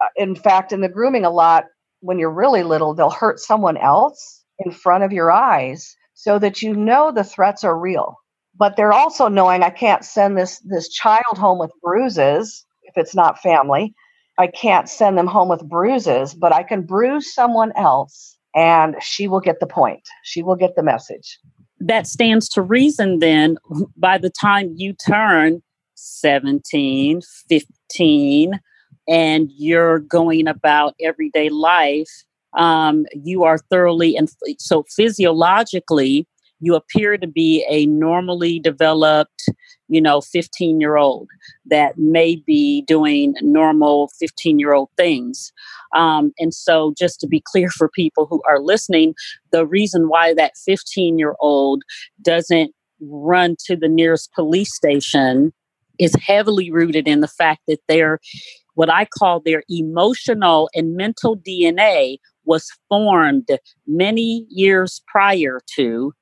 Uh, 0.00 0.08
in 0.16 0.34
fact, 0.36 0.72
in 0.72 0.82
the 0.82 0.88
grooming, 0.88 1.24
a 1.24 1.30
lot 1.30 1.64
when 2.00 2.18
you're 2.18 2.30
really 2.30 2.62
little, 2.62 2.94
they'll 2.94 3.10
hurt 3.10 3.38
someone 3.40 3.76
else 3.76 4.44
in 4.58 4.72
front 4.72 5.04
of 5.04 5.12
your 5.12 5.30
eyes 5.30 5.96
so 6.14 6.38
that 6.38 6.62
you 6.62 6.74
know 6.74 7.12
the 7.12 7.24
threats 7.24 7.64
are 7.64 7.78
real 7.78 8.16
but 8.58 8.76
they're 8.76 8.92
also 8.92 9.28
knowing 9.28 9.62
I 9.62 9.70
can't 9.70 10.04
send 10.04 10.36
this 10.36 10.58
this 10.60 10.88
child 10.88 11.36
home 11.36 11.58
with 11.58 11.72
bruises 11.82 12.64
if 12.82 12.96
it's 12.96 13.14
not 13.14 13.40
family. 13.40 13.94
I 14.38 14.48
can't 14.48 14.88
send 14.88 15.16
them 15.16 15.26
home 15.26 15.48
with 15.48 15.68
bruises, 15.68 16.34
but 16.34 16.52
I 16.52 16.62
can 16.62 16.82
bruise 16.82 17.32
someone 17.32 17.72
else 17.76 18.36
and 18.54 18.96
she 19.00 19.28
will 19.28 19.40
get 19.40 19.60
the 19.60 19.66
point. 19.66 20.02
She 20.24 20.42
will 20.42 20.56
get 20.56 20.76
the 20.76 20.82
message. 20.82 21.38
That 21.80 22.06
stands 22.06 22.48
to 22.50 22.62
reason 22.62 23.18
then 23.20 23.56
by 23.96 24.18
the 24.18 24.30
time 24.30 24.72
you 24.76 24.92
turn 24.92 25.62
17, 25.94 27.22
15 27.48 28.60
and 29.08 29.50
you're 29.56 30.00
going 30.00 30.48
about 30.48 30.94
everyday 31.00 31.48
life 31.48 32.10
um, 32.56 33.04
you 33.12 33.44
are 33.44 33.58
thoroughly 33.58 34.16
and 34.16 34.30
so 34.58 34.84
physiologically 34.94 36.26
you 36.60 36.74
appear 36.74 37.18
to 37.18 37.26
be 37.26 37.64
a 37.68 37.86
normally 37.86 38.58
developed, 38.58 39.44
you 39.88 40.00
know, 40.00 40.20
15 40.20 40.80
year 40.80 40.96
old 40.96 41.28
that 41.66 41.98
may 41.98 42.36
be 42.36 42.82
doing 42.82 43.34
normal 43.42 44.10
15 44.18 44.58
year 44.58 44.72
old 44.72 44.88
things. 44.96 45.52
Um, 45.94 46.32
and 46.38 46.54
so, 46.54 46.94
just 46.96 47.20
to 47.20 47.26
be 47.26 47.42
clear 47.44 47.68
for 47.70 47.88
people 47.88 48.26
who 48.26 48.42
are 48.48 48.60
listening, 48.60 49.14
the 49.50 49.66
reason 49.66 50.08
why 50.08 50.34
that 50.34 50.52
15 50.64 51.18
year 51.18 51.34
old 51.40 51.82
doesn't 52.22 52.72
run 53.00 53.56
to 53.66 53.76
the 53.76 53.88
nearest 53.88 54.32
police 54.32 54.74
station 54.74 55.52
is 55.98 56.14
heavily 56.14 56.70
rooted 56.70 57.06
in 57.08 57.20
the 57.20 57.28
fact 57.28 57.62
that 57.68 57.80
they're 57.88 58.18
what 58.76 58.90
I 58.90 59.06
call 59.06 59.40
their 59.40 59.62
emotional 59.68 60.70
and 60.74 60.96
mental 60.96 61.36
DNA 61.36 62.18
was 62.44 62.70
formed 62.88 63.48
many 63.86 64.46
years 64.48 65.02
prior 65.08 65.60
to 65.74 66.12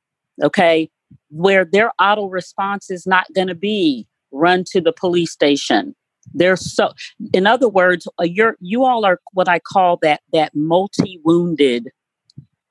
okay, 0.43 0.91
where 1.31 1.65
their 1.65 1.93
auto 2.01 2.27
response 2.27 2.91
is 2.91 3.07
not 3.07 3.27
going 3.35 3.49
to 3.49 3.55
be 3.55 4.07
run 4.33 4.65
to 4.69 4.81
the 4.81 4.93
police 4.93 5.33
station. 5.33 5.95
They're 6.33 6.57
so, 6.57 6.93
in 7.33 7.47
other 7.47 7.69
words, 7.69 8.09
uh, 8.19 8.25
you're 8.25 8.57
you 8.61 8.85
all 8.85 9.05
are 9.05 9.21
what 9.33 9.49
I 9.49 9.59
call 9.59 9.99
that 10.03 10.23
that 10.33 10.53
multi 10.55 11.21
wounded. 11.25 11.91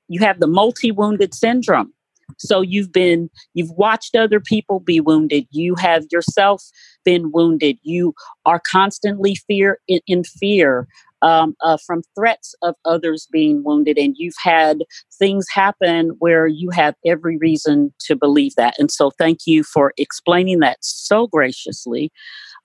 You 0.07 0.19
have 0.21 0.39
the 0.39 0.47
multi 0.47 0.91
wounded 0.91 1.33
syndrome. 1.33 1.93
So 2.37 2.61
you've 2.61 2.91
been 2.91 3.29
you've 3.53 3.71
watched 3.71 4.15
other 4.15 4.39
people 4.39 4.79
be 4.79 4.99
wounded. 4.99 5.45
You 5.51 5.75
have 5.75 6.05
yourself 6.11 6.63
been 7.03 7.31
wounded. 7.31 7.77
You 7.83 8.13
are 8.45 8.61
constantly 8.65 9.35
fear 9.35 9.79
in, 9.87 9.99
in 10.07 10.23
fear 10.23 10.87
um, 11.21 11.55
uh, 11.61 11.77
from 11.85 12.01
threats 12.15 12.53
of 12.61 12.75
others 12.83 13.27
being 13.31 13.63
wounded, 13.63 13.97
and 13.97 14.15
you've 14.17 14.35
had 14.43 14.79
things 15.17 15.45
happen 15.49 16.09
where 16.19 16.47
you 16.47 16.69
have 16.71 16.95
every 17.05 17.37
reason 17.37 17.93
to 18.01 18.15
believe 18.15 18.55
that. 18.55 18.75
And 18.77 18.91
so, 18.91 19.11
thank 19.11 19.39
you 19.45 19.63
for 19.63 19.93
explaining 19.97 20.59
that 20.59 20.77
so 20.81 21.27
graciously. 21.27 22.11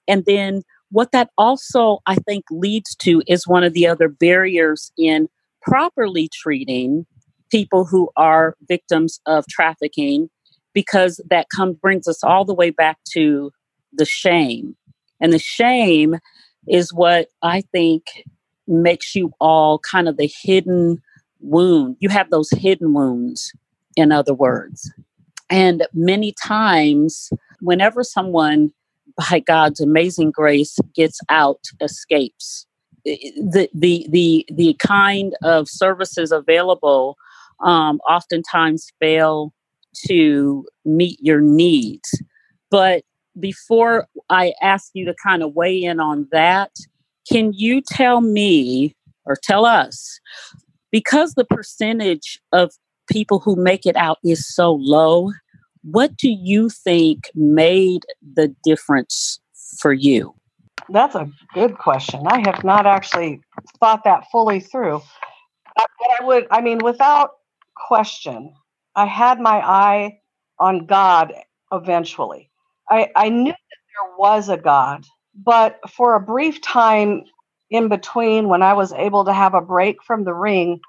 And 0.08 0.24
then, 0.24 0.62
what 0.90 1.12
that 1.12 1.30
also, 1.38 1.98
I 2.06 2.16
think, 2.16 2.44
leads 2.50 2.96
to 2.96 3.22
is 3.26 3.46
one 3.46 3.62
of 3.62 3.74
the 3.74 3.86
other 3.86 4.08
barriers 4.08 4.90
in 4.98 5.28
properly 5.62 6.28
treating 6.32 7.06
people 7.50 7.84
who 7.84 8.10
are 8.16 8.56
victims 8.68 9.20
of 9.26 9.44
trafficking, 9.48 10.28
because 10.74 11.20
that 11.30 11.46
comes 11.54 11.76
brings 11.76 12.08
us 12.08 12.24
all 12.24 12.44
the 12.44 12.54
way 12.54 12.70
back 12.70 12.98
to 13.12 13.52
the 13.92 14.04
shame. 14.04 14.76
And 15.20 15.32
the 15.32 15.38
shame 15.38 16.16
is 16.66 16.92
what 16.92 17.28
I 17.42 17.62
think 17.72 18.04
makes 18.66 19.14
you 19.14 19.32
all 19.40 19.78
kind 19.78 20.08
of 20.08 20.16
the 20.16 20.30
hidden 20.42 21.02
wound. 21.40 21.96
You 22.00 22.08
have 22.10 22.30
those 22.30 22.50
hidden 22.50 22.92
wounds, 22.92 23.52
in 23.96 24.12
other 24.12 24.34
words. 24.34 24.92
And 25.50 25.86
many 25.94 26.32
times, 26.32 27.30
whenever 27.60 28.02
someone, 28.04 28.72
by 29.16 29.40
God's 29.40 29.80
amazing 29.80 30.30
grace, 30.30 30.78
gets 30.94 31.18
out, 31.28 31.60
escapes, 31.80 32.66
the 33.04 33.70
the 33.72 34.06
the 34.10 34.46
the 34.52 34.74
kind 34.74 35.34
of 35.42 35.68
services 35.68 36.30
available 36.32 37.16
um, 37.64 38.00
oftentimes 38.08 38.92
fail 39.00 39.52
to 40.06 40.64
meet 40.84 41.18
your 41.20 41.40
needs. 41.40 42.10
But 42.70 43.02
before 43.40 44.06
I 44.30 44.52
ask 44.62 44.90
you 44.94 45.04
to 45.06 45.14
kind 45.22 45.42
of 45.42 45.54
weigh 45.54 45.82
in 45.82 46.00
on 46.00 46.28
that, 46.32 46.70
can 47.30 47.52
you 47.52 47.80
tell 47.80 48.20
me 48.20 48.96
or 49.24 49.36
tell 49.42 49.64
us, 49.64 50.20
because 50.90 51.34
the 51.34 51.44
percentage 51.44 52.40
of 52.52 52.72
people 53.10 53.38
who 53.38 53.56
make 53.56 53.86
it 53.86 53.96
out 53.96 54.18
is 54.24 54.46
so 54.46 54.72
low, 54.74 55.30
What 55.82 56.16
do 56.16 56.28
you 56.28 56.68
think 56.68 57.30
made 57.34 58.04
the 58.34 58.54
difference 58.64 59.40
for 59.78 59.92
you? 59.92 60.34
That's 60.90 61.14
a 61.14 61.30
good 61.54 61.78
question. 61.78 62.26
I 62.26 62.40
have 62.46 62.64
not 62.64 62.86
actually 62.86 63.40
thought 63.78 64.04
that 64.04 64.24
fully 64.32 64.60
through. 64.60 64.96
Uh, 64.96 65.84
but 65.98 66.10
I 66.20 66.24
would, 66.24 66.46
I 66.50 66.60
mean, 66.60 66.78
without 66.78 67.30
question, 67.76 68.52
I 68.96 69.06
had 69.06 69.40
my 69.40 69.58
eye 69.58 70.18
on 70.58 70.86
God 70.86 71.32
eventually. 71.72 72.47
I, 72.90 73.08
I 73.16 73.28
knew 73.30 73.52
that 73.52 73.58
there 73.94 74.16
was 74.18 74.48
a 74.48 74.56
God, 74.58 75.04
but 75.34 75.78
for 75.90 76.14
a 76.14 76.20
brief 76.20 76.60
time 76.62 77.24
in 77.70 77.88
between 77.88 78.48
when 78.48 78.62
I 78.62 78.74
was 78.74 78.92
able 78.92 79.26
to 79.26 79.32
have 79.32 79.54
a 79.54 79.62
break 79.62 80.02
from 80.04 80.24
the 80.24 80.34
ring, 80.34 80.80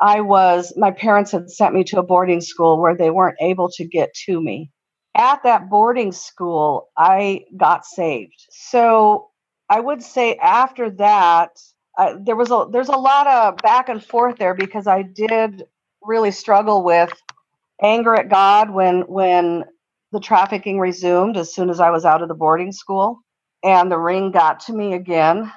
I 0.00 0.22
was, 0.22 0.74
my 0.76 0.92
parents 0.92 1.32
had 1.32 1.50
sent 1.50 1.74
me 1.74 1.84
to 1.86 2.00
a 2.00 2.04
boarding 2.04 2.40
school 2.42 2.80
where 2.80 2.96
they 2.96 3.10
weren't 3.10 3.38
able 3.40 3.70
to 3.72 3.84
get 3.86 4.14
to 4.26 4.40
me. 4.40 4.70
At 5.16 5.42
that 5.44 5.70
boarding 5.70 6.12
school, 6.12 6.90
I 6.96 7.46
got 7.56 7.86
saved. 7.86 8.34
So 8.50 9.30
I 9.70 9.80
would 9.80 10.02
say 10.02 10.36
after 10.36 10.90
that, 10.92 11.50
uh, 11.98 12.16
there 12.22 12.36
was 12.36 12.50
a 12.52 12.66
there's 12.70 12.90
a 12.90 12.96
lot 12.96 13.26
of 13.26 13.56
back 13.58 13.88
and 13.88 14.04
forth 14.04 14.36
there 14.38 14.54
because 14.54 14.86
I 14.86 15.02
did 15.02 15.64
really 16.02 16.30
struggle 16.30 16.84
with 16.84 17.10
anger 17.82 18.14
at 18.14 18.30
God 18.30 18.70
when 18.70 19.02
when 19.02 19.64
the 20.14 20.20
trafficking 20.20 20.80
resumed 20.80 21.38
as 21.38 21.54
soon 21.54 21.70
as 21.70 21.80
I 21.80 21.90
was 21.90 22.06
out 22.06 22.22
of 22.22 22.28
the 22.28 22.34
boarding 22.36 22.72
school 22.72 23.20
and 23.64 23.92
the 23.92 23.98
ring 23.98 24.32
got 24.32 24.62
to 24.62 24.74
me 24.74 24.94
again. 24.94 25.52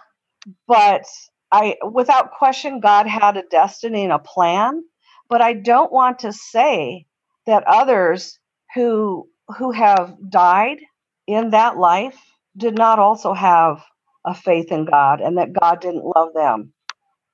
But 0.67 1.05
I 1.51 1.77
without 1.91 2.31
question 2.33 2.79
God 2.81 3.07
had 3.07 3.37
a 3.37 3.43
destiny 3.51 4.03
and 4.05 4.13
a 4.13 4.19
plan. 4.19 4.83
But 5.29 5.41
I 5.41 5.53
don't 5.53 5.91
want 5.91 6.19
to 6.19 6.33
say 6.33 7.05
that 7.47 7.63
others 7.67 8.39
who 8.75 9.29
who 9.57 9.71
have 9.71 10.15
died 10.29 10.79
in 11.27 11.51
that 11.51 11.77
life 11.77 12.17
did 12.57 12.75
not 12.77 12.99
also 12.99 13.33
have 13.33 13.83
a 14.25 14.35
faith 14.35 14.71
in 14.71 14.85
God 14.85 15.21
and 15.21 15.37
that 15.39 15.53
God 15.53 15.81
didn't 15.81 16.05
love 16.05 16.29
them. 16.35 16.73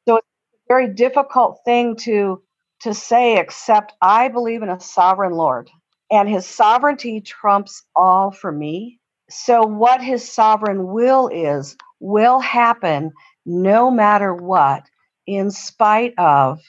So 0.07 0.17
it's 0.17 0.27
a 0.27 0.73
very 0.73 0.93
difficult 0.93 1.61
thing 1.65 1.97
to 1.97 2.43
to 2.81 2.93
say 2.93 3.37
except 3.39 3.93
I 4.01 4.29
believe 4.29 4.63
in 4.63 4.69
a 4.69 4.79
sovereign 4.79 5.33
Lord 5.33 5.69
and 6.13 6.29
his 6.29 6.45
sovereignty 6.45 7.19
trumps 7.19 7.83
all 7.95 8.29
for 8.29 8.51
me. 8.51 8.99
So 9.31 9.63
what 9.65 9.99
his 9.99 10.31
sovereign 10.31 10.93
will 10.93 11.27
is 11.27 11.75
will 11.99 12.39
happen 12.39 13.11
no 13.47 13.89
matter 13.89 14.33
what 14.35 14.83
in 15.25 15.49
spite 15.49 16.13
of 16.19 16.59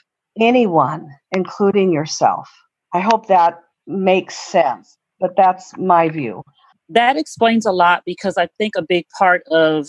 anyone 0.40 1.10
including 1.32 1.92
yourself. 1.92 2.48
I 2.94 3.00
hope 3.00 3.26
that 3.26 3.58
makes 3.86 4.34
sense, 4.34 4.96
but 5.20 5.36
that's 5.36 5.76
my 5.76 6.08
view 6.08 6.42
that 6.88 7.16
explains 7.16 7.64
a 7.64 7.72
lot 7.72 8.02
because 8.04 8.36
I 8.36 8.48
think 8.58 8.74
a 8.76 8.82
big 8.82 9.06
part 9.18 9.42
of 9.50 9.88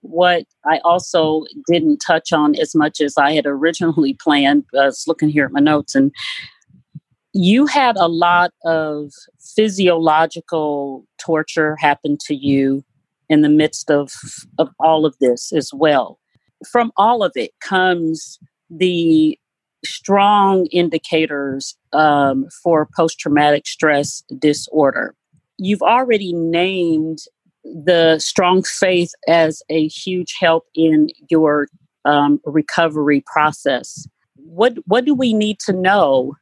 what 0.00 0.44
I 0.66 0.78
also 0.84 1.44
didn't 1.66 1.98
touch 1.98 2.32
on 2.32 2.54
as 2.56 2.74
much 2.74 3.00
as 3.00 3.16
I 3.16 3.32
had 3.32 3.46
originally 3.46 4.14
planned. 4.22 4.64
I 4.78 4.86
was 4.86 5.04
looking 5.06 5.28
here 5.28 5.46
at 5.46 5.52
my 5.52 5.60
notes, 5.60 5.94
and 5.94 6.12
you 7.34 7.66
had 7.66 7.96
a 7.96 8.08
lot 8.08 8.52
of 8.64 9.10
physiological 9.56 11.04
torture 11.18 11.76
happen 11.76 12.16
to 12.26 12.34
you 12.34 12.84
in 13.28 13.42
the 13.42 13.48
midst 13.48 13.90
of, 13.90 14.12
of 14.58 14.68
all 14.80 15.04
of 15.04 15.14
this 15.20 15.52
as 15.52 15.70
well. 15.74 16.18
From 16.70 16.92
all 16.96 17.22
of 17.22 17.32
it 17.34 17.50
comes 17.60 18.38
the 18.70 19.38
strong 19.84 20.66
indicators 20.66 21.76
um, 21.92 22.46
for 22.62 22.88
post 22.96 23.18
traumatic 23.18 23.66
stress 23.66 24.22
disorder 24.38 25.14
you've 25.58 25.82
already 25.82 26.32
named 26.32 27.18
the 27.64 28.18
strong 28.18 28.62
faith 28.62 29.12
as 29.28 29.62
a 29.68 29.86
huge 29.88 30.36
help 30.38 30.64
in 30.74 31.08
your 31.30 31.68
um, 32.04 32.40
recovery 32.44 33.22
process. 33.26 34.06
What 34.36 34.74
what 34.86 35.04
do 35.04 35.14
we 35.14 35.32
need 35.32 35.58
to 35.60 35.72
know 35.72 36.34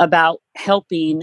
about 0.00 0.40
helping 0.56 1.22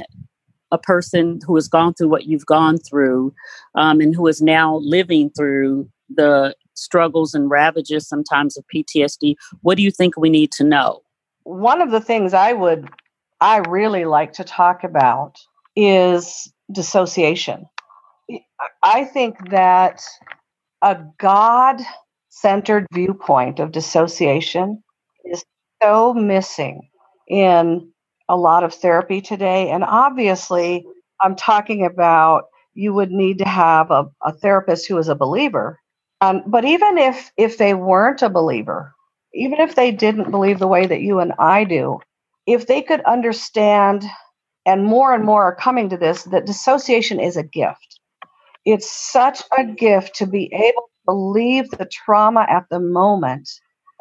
a 0.72 0.78
person 0.78 1.40
who 1.46 1.56
has 1.56 1.68
gone 1.68 1.94
through 1.94 2.10
what 2.10 2.26
you've 2.26 2.46
gone 2.46 2.78
through 2.78 3.34
um, 3.76 4.00
and 4.00 4.16
who 4.16 4.28
is 4.28 4.42
now 4.42 4.78
living 4.78 5.30
through 5.32 5.90
the 6.10 6.56
struggles 6.74 7.34
and 7.34 7.50
ravages 7.50 8.08
sometimes 8.08 8.58
of 8.58 8.64
PTSD? 8.74 9.36
What 9.62 9.76
do 9.76 9.84
you 9.84 9.92
think 9.92 10.16
we 10.16 10.30
need 10.30 10.52
to 10.54 10.64
know? 10.64 11.02
One 11.44 11.82
of 11.82 11.92
the 11.92 12.02
things 12.02 12.34
I 12.34 12.54
would 12.54 12.90
I 13.40 13.58
really 13.70 14.06
like 14.06 14.34
to 14.34 14.44
talk 14.44 14.84
about 14.84 15.36
is 15.76 16.52
dissociation. 16.72 17.66
I 18.84 19.06
think 19.06 19.50
that 19.52 20.02
a 20.82 20.98
God 21.20 21.82
centered 22.30 22.88
viewpoint 22.92 23.60
of 23.60 23.72
dissociation 23.72 24.84
is 25.24 25.44
so 25.82 26.14
missing 26.14 26.90
in 27.28 27.92
a 28.30 28.38
lot 28.38 28.64
of 28.64 28.74
therapy 28.74 29.22
today. 29.22 29.70
And 29.70 29.84
obviously, 29.84 30.86
I'm 31.22 31.36
talking 31.36 31.86
about 31.86 32.46
you 32.74 32.94
would 32.94 33.12
need 33.12 33.40
to 33.40 33.46
have 33.48 33.92
a, 33.92 34.06
a 34.24 34.34
therapist 34.34 34.88
who 34.88 34.98
is 34.98 35.08
a 35.08 35.16
believer. 35.16 35.80
Um, 36.22 36.44
but 36.48 36.66
even 36.66 36.98
if 36.98 37.32
if 37.38 37.58
they 37.58 37.74
weren't 37.74 38.22
a 38.22 38.30
believer, 38.30 38.94
even 39.34 39.60
if 39.60 39.76
they 39.76 39.92
didn't 39.92 40.32
believe 40.32 40.60
the 40.60 40.68
way 40.68 40.86
that 40.88 41.02
you 41.02 41.20
and 41.20 41.34
I 41.40 41.64
do, 41.66 42.00
if 42.48 42.68
they 42.68 42.82
could 42.82 43.02
understand 43.02 44.04
and 44.66 44.86
more 44.86 45.14
and 45.16 45.26
more 45.26 45.46
are 45.46 45.56
coming 45.56 45.90
to 45.92 45.98
this 45.98 46.24
that 46.26 46.48
dissociation 46.48 47.22
is 47.22 47.38
a 47.38 47.44
gift. 47.44 48.02
It's 48.66 48.92
such 48.92 49.42
a 49.58 49.66
gift 49.66 50.16
to 50.18 50.28
be 50.28 50.52
able 50.54 50.84
to 50.84 51.06
believe 51.06 51.70
the 51.72 51.88
trauma 51.92 52.46
at 52.50 52.66
the 52.70 52.80
moment. 52.80 53.50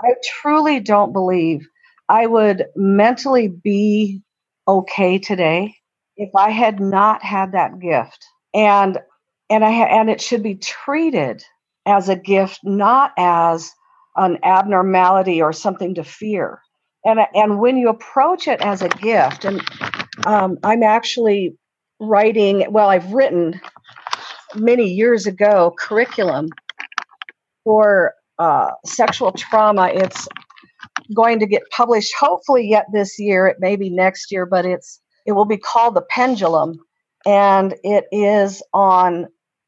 I 0.03 0.15
truly 0.43 0.81
don't 0.81 1.13
believe 1.13 1.67
I 2.09 2.27
would 2.27 2.67
mentally 2.77 3.49
be 3.49 4.23
okay 4.69 5.19
today 5.19 5.75
if 6.17 6.31
I 6.35 6.51
had 6.51 6.81
not 6.81 7.23
had 7.23 7.53
that 7.53 7.79
gift. 7.79 8.25
And 8.55 8.99
and 9.49 9.65
I 9.65 9.71
and 9.71 10.11
it 10.11 10.21
should 10.21 10.43
be 10.43 10.57
treated 10.57 11.43
as 11.87 12.09
a 12.09 12.17
gift, 12.17 12.61
not 12.65 13.13
as 13.17 13.73
an 14.17 14.39
abnormality 14.43 15.41
or 15.43 15.53
something 15.53 15.95
to 15.95 16.05
fear. 16.05 16.61
And 17.05 17.21
and 17.35 17.61
when 17.61 17.77
you 17.77 17.89
approach 17.89 18.49
it 18.49 18.61
as 18.61 18.83
a 18.83 18.89
gift, 18.89 19.45
and 19.45 19.63
um, 20.27 20.59
I'm 20.65 20.83
actually 20.83 21.57
writing, 22.01 22.67
well, 22.71 22.89
I've 22.89 23.13
written 23.13 23.61
many 24.55 24.89
years 24.89 25.27
ago 25.27 25.75
curriculum 25.79 26.49
for 27.65 28.15
uh, 28.39 28.71
sexual 28.85 29.33
trauma. 29.33 29.89
It's 29.93 30.27
going 31.15 31.39
to 31.41 31.47
get 31.47 31.63
published 31.71 32.15
hopefully 32.19 32.69
yet 32.69 32.87
this 32.93 33.19
year. 33.19 33.47
It 33.47 33.59
may 33.61 33.77
be 33.77 33.91
next 33.91 34.33
year, 34.33 34.47
but 34.47 34.65
it's 34.65 35.01
it 35.27 35.33
will 35.33 35.45
be 35.45 35.59
called 35.59 35.95
the 35.95 36.07
pendulum, 36.09 36.79
and 37.25 37.75
it 37.83 38.05
is 38.13 38.63
on 38.73 39.27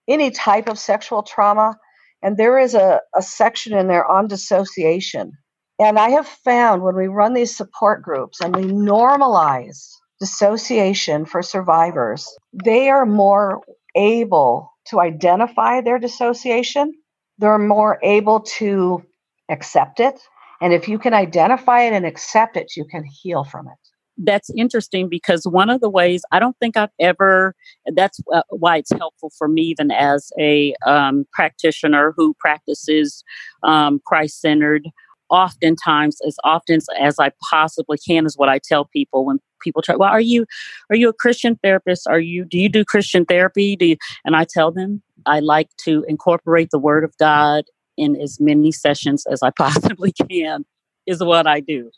any 0.09 0.31
type 0.31 0.68
of 0.68 0.79
sexual 0.79 1.22
trauma. 1.22 1.77
And 2.22 2.37
there 2.37 2.59
is 2.59 2.74
a, 2.74 3.01
a 3.14 3.22
section 3.22 3.77
in 3.77 3.87
there 3.87 4.05
on 4.05 4.27
dissociation. 4.29 5.33
And 5.79 5.98
I 5.98 6.11
have 6.11 6.27
found 6.27 6.83
when 6.83 6.96
we 6.96 7.07
run 7.07 7.35
these 7.35 7.57
support 7.57 8.03
groups 8.03 8.40
and 8.40 8.55
we 8.55 8.64
normalize 8.64 9.88
dissociation 10.18 11.24
for 11.24 11.42
survivors, 11.42 12.29
they 12.53 12.88
are 12.88 13.07
more 13.07 13.62
able 13.94 14.72
to 14.87 15.01
identify 15.01 15.81
their 15.81 15.98
dissociation. 15.98 16.92
They're 17.38 17.59
more 17.59 18.01
able 18.03 18.40
to 18.59 19.05
accept 19.48 20.01
it. 20.01 20.20
And 20.61 20.73
if 20.73 20.88
you 20.88 20.99
can 20.99 21.14
identify 21.14 21.83
it 21.83 21.92
and 21.92 22.05
accept 22.05 22.57
it, 22.57 22.77
you 22.77 22.85
can 22.85 23.05
heal 23.05 23.44
from 23.44 23.68
it. 23.68 23.79
That's 24.21 24.51
interesting 24.57 25.09
because 25.09 25.44
one 25.44 25.71
of 25.71 25.81
the 25.81 25.88
ways 25.88 26.23
I 26.33 26.40
don't 26.40 26.57
think 26.59 26.77
I've 26.77 26.90
ever, 26.99 27.55
that's 27.94 28.18
uh, 28.33 28.42
why 28.51 28.79
it's 28.79 28.90
helpful 28.90 29.31
for 29.38 29.47
me, 29.47 29.62
even 29.62 29.92
as 29.92 30.33
a 30.38 30.75
um, 30.85 31.25
practitioner 31.33 32.14
who 32.16 32.35
practices 32.40 33.23
um, 33.62 34.01
Christ 34.05 34.40
centered 34.40 34.88
oftentimes 35.31 36.18
as 36.27 36.37
often 36.42 36.81
as 36.99 37.16
I 37.21 37.31
possibly 37.51 37.99
can 37.99 38.27
is 38.27 38.37
what 38.37 38.49
I 38.49 38.59
tell 38.59 38.87
people 38.87 39.27
when 39.27 39.38
people 39.61 39.83
try 39.83 39.97
well 39.97 40.09
are 40.09 40.21
you 40.21 40.47
are 40.88 40.94
you 40.94 41.09
a 41.09 41.12
christian 41.12 41.59
therapist 41.64 42.07
are 42.07 42.21
you 42.21 42.44
do 42.44 42.57
you 42.57 42.68
do 42.68 42.85
christian 42.85 43.25
therapy 43.25 43.75
do 43.75 43.87
you, 43.87 43.97
and 44.25 44.37
i 44.37 44.44
tell 44.49 44.71
them 44.71 45.03
i 45.27 45.40
like 45.40 45.68
to 45.79 46.05
incorporate 46.07 46.68
the 46.71 46.79
word 46.79 47.03
of 47.03 47.12
god 47.18 47.64
in 47.99 48.17
as 48.17 48.39
many 48.41 48.73
sessions 48.73 49.25
as 49.31 49.43
i 49.43 49.51
possibly 49.59 50.13
can 50.13 50.65
is 51.07 51.23
what 51.23 51.47
i 51.47 51.61
do 51.61 51.91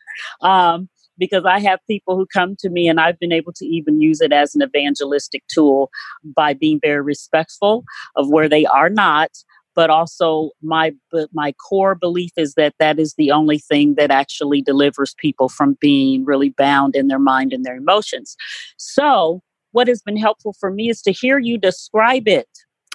um, 0.43 0.89
because 1.19 1.45
i 1.45 1.59
have 1.61 1.79
people 1.89 2.17
who 2.17 2.27
come 2.27 2.57
to 2.59 2.71
me 2.71 2.89
and 2.89 3.01
i've 3.01 3.19
been 3.19 3.33
able 3.33 3.53
to 3.53 3.67
even 3.67 4.01
use 4.01 4.21
it 4.21 4.33
as 4.33 4.55
an 4.55 4.63
evangelistic 4.63 5.43
tool 5.49 5.91
by 6.25 6.55
being 6.55 6.79
very 6.83 7.03
respectful 7.03 7.85
of 8.17 8.29
where 8.29 8.49
they 8.49 8.67
are 8.67 8.91
not 8.91 9.31
but 9.77 9.91
also 9.91 10.51
my 10.63 10.93
my 11.33 11.53
core 11.53 11.95
belief 11.95 12.33
is 12.37 12.55
that 12.55 12.75
that 12.79 12.99
is 12.99 13.15
the 13.17 13.31
only 13.31 13.59
thing 13.59 13.95
that 13.95 14.11
actually 14.11 14.61
delivers 14.61 15.15
people 15.19 15.49
from 15.49 15.77
being 15.81 16.25
really 16.25 16.51
bound 16.51 16.97
in 16.97 17.09
their 17.09 17.19
mind 17.19 17.53
and 17.53 17.65
their 17.65 17.77
emotions 17.77 18.37
so 18.77 19.43
what 19.73 19.89
has 19.89 20.03
been 20.03 20.17
helpful 20.17 20.55
for 20.59 20.71
me 20.71 20.89
is 20.89 21.01
to 21.03 21.13
hear 21.13 21.39
you 21.39 21.59
describe 21.59 22.27
it 22.27 22.49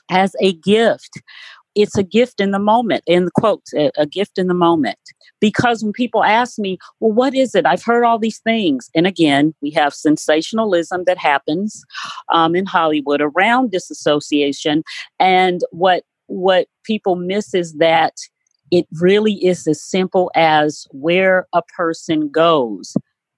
as 0.09 0.35
a 0.39 0.53
gift. 0.53 1.21
It's 1.75 1.97
a 1.97 2.03
gift 2.03 2.39
in 2.39 2.51
the 2.51 2.59
moment, 2.59 3.03
in 3.05 3.25
the 3.25 3.31
quotes, 3.31 3.73
a, 3.73 3.91
a 3.97 4.05
gift 4.05 4.37
in 4.37 4.47
the 4.47 4.53
moment. 4.53 4.99
Because 5.39 5.83
when 5.83 5.93
people 5.93 6.23
ask 6.23 6.57
me, 6.57 6.77
well, 6.99 7.11
what 7.11 7.35
is 7.35 7.53
it? 7.53 7.65
I've 7.65 7.83
heard 7.83 8.03
all 8.03 8.17
these 8.17 8.39
things. 8.39 8.89
And 8.95 9.05
again, 9.05 9.53
we 9.61 9.71
have 9.71 9.93
sensationalism 9.93 11.03
that 11.05 11.17
happens 11.17 11.83
um, 12.33 12.55
in 12.55 12.65
Hollywood 12.65 13.21
around 13.21 13.71
disassociation. 13.71 14.83
And 15.19 15.61
what 15.71 16.03
what 16.27 16.67
people 16.83 17.15
miss 17.15 17.53
is 17.53 17.73
that 17.73 18.13
it 18.71 18.87
really 18.99 19.33
is 19.45 19.67
as 19.67 19.83
simple 19.83 20.31
as 20.35 20.87
where 20.91 21.47
a 21.53 21.61
person 21.77 22.29
goes 22.31 22.95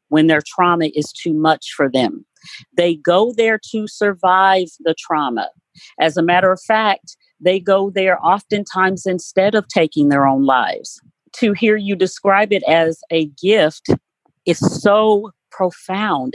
when 0.10 0.28
their 0.28 0.42
trauma 0.46 0.90
is 0.96 1.12
too 1.12 1.34
much 1.34 1.74
for 1.76 1.90
them. 1.90 2.26
They 2.78 2.96
go 2.96 3.34
there 3.36 3.60
to 3.72 3.88
survive 3.88 4.68
the 4.80 4.96
trauma. 4.98 5.50
As 6.00 6.16
a 6.16 6.24
matter 6.24 6.52
of 6.52 6.62
fact, 6.66 7.18
they 7.40 7.60
go 7.60 7.90
there 7.90 8.24
oftentimes 8.26 9.06
instead 9.06 9.56
of 9.56 9.68
taking 9.68 10.10
their 10.10 10.26
own 10.26 10.44
lives. 10.46 11.00
To 11.38 11.54
hear 11.54 11.76
you 11.76 11.96
describe 11.96 12.52
it 12.52 12.64
as 12.64 13.00
a 13.12 13.28
gift 13.42 13.90
is 14.46 14.60
so 14.60 15.32
profound 15.52 16.34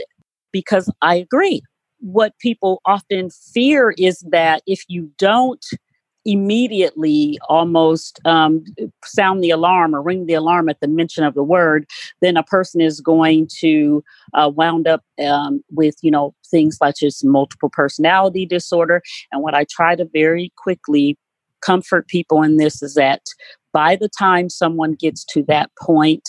because 0.51 0.89
I 1.01 1.15
agree. 1.15 1.61
What 1.99 2.37
people 2.39 2.81
often 2.85 3.29
fear 3.29 3.93
is 3.97 4.23
that 4.29 4.61
if 4.67 4.83
you 4.87 5.11
don't 5.17 5.65
immediately 6.25 7.37
almost 7.49 8.19
um, 8.25 8.63
sound 9.03 9.43
the 9.43 9.49
alarm 9.49 9.95
or 9.95 10.01
ring 10.01 10.25
the 10.25 10.33
alarm 10.33 10.69
at 10.69 10.79
the 10.79 10.87
mention 10.87 11.23
of 11.23 11.33
the 11.33 11.43
word, 11.43 11.85
then 12.21 12.37
a 12.37 12.43
person 12.43 12.81
is 12.81 13.01
going 13.01 13.47
to 13.59 14.03
uh, 14.33 14.49
wound 14.53 14.87
up 14.87 15.03
um, 15.25 15.63
with 15.71 15.95
you 16.01 16.11
know 16.11 16.33
things 16.49 16.77
such 16.77 17.03
as 17.03 17.23
multiple 17.23 17.69
personality 17.69 18.45
disorder. 18.45 19.01
And 19.31 19.41
what 19.41 19.55
I 19.55 19.65
try 19.69 19.95
to 19.95 20.05
very 20.13 20.51
quickly 20.57 21.17
comfort 21.61 22.07
people 22.07 22.43
in 22.43 22.57
this 22.57 22.81
is 22.81 22.93
that 22.95 23.21
by 23.71 23.95
the 23.95 24.09
time 24.09 24.49
someone 24.49 24.93
gets 24.93 25.25
to 25.25 25.43
that 25.43 25.71
point, 25.79 26.23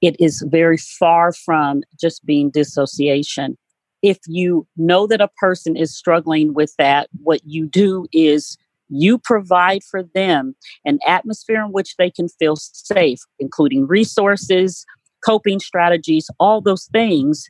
it 0.00 0.16
is 0.18 0.44
very 0.46 0.76
far 0.76 1.32
from 1.32 1.82
just 2.00 2.24
being 2.24 2.50
dissociation. 2.50 3.56
If 4.02 4.18
you 4.26 4.66
know 4.76 5.06
that 5.06 5.20
a 5.20 5.28
person 5.38 5.76
is 5.76 5.96
struggling 5.96 6.54
with 6.54 6.74
that, 6.76 7.08
what 7.22 7.40
you 7.44 7.66
do 7.66 8.06
is 8.12 8.56
you 8.92 9.18
provide 9.18 9.82
for 9.82 10.02
them 10.14 10.54
an 10.84 10.98
atmosphere 11.06 11.62
in 11.64 11.72
which 11.72 11.96
they 11.96 12.10
can 12.10 12.28
feel 12.28 12.56
safe, 12.56 13.20
including 13.38 13.86
resources, 13.86 14.84
coping 15.24 15.60
strategies, 15.60 16.28
all 16.38 16.60
those 16.60 16.88
things. 16.92 17.46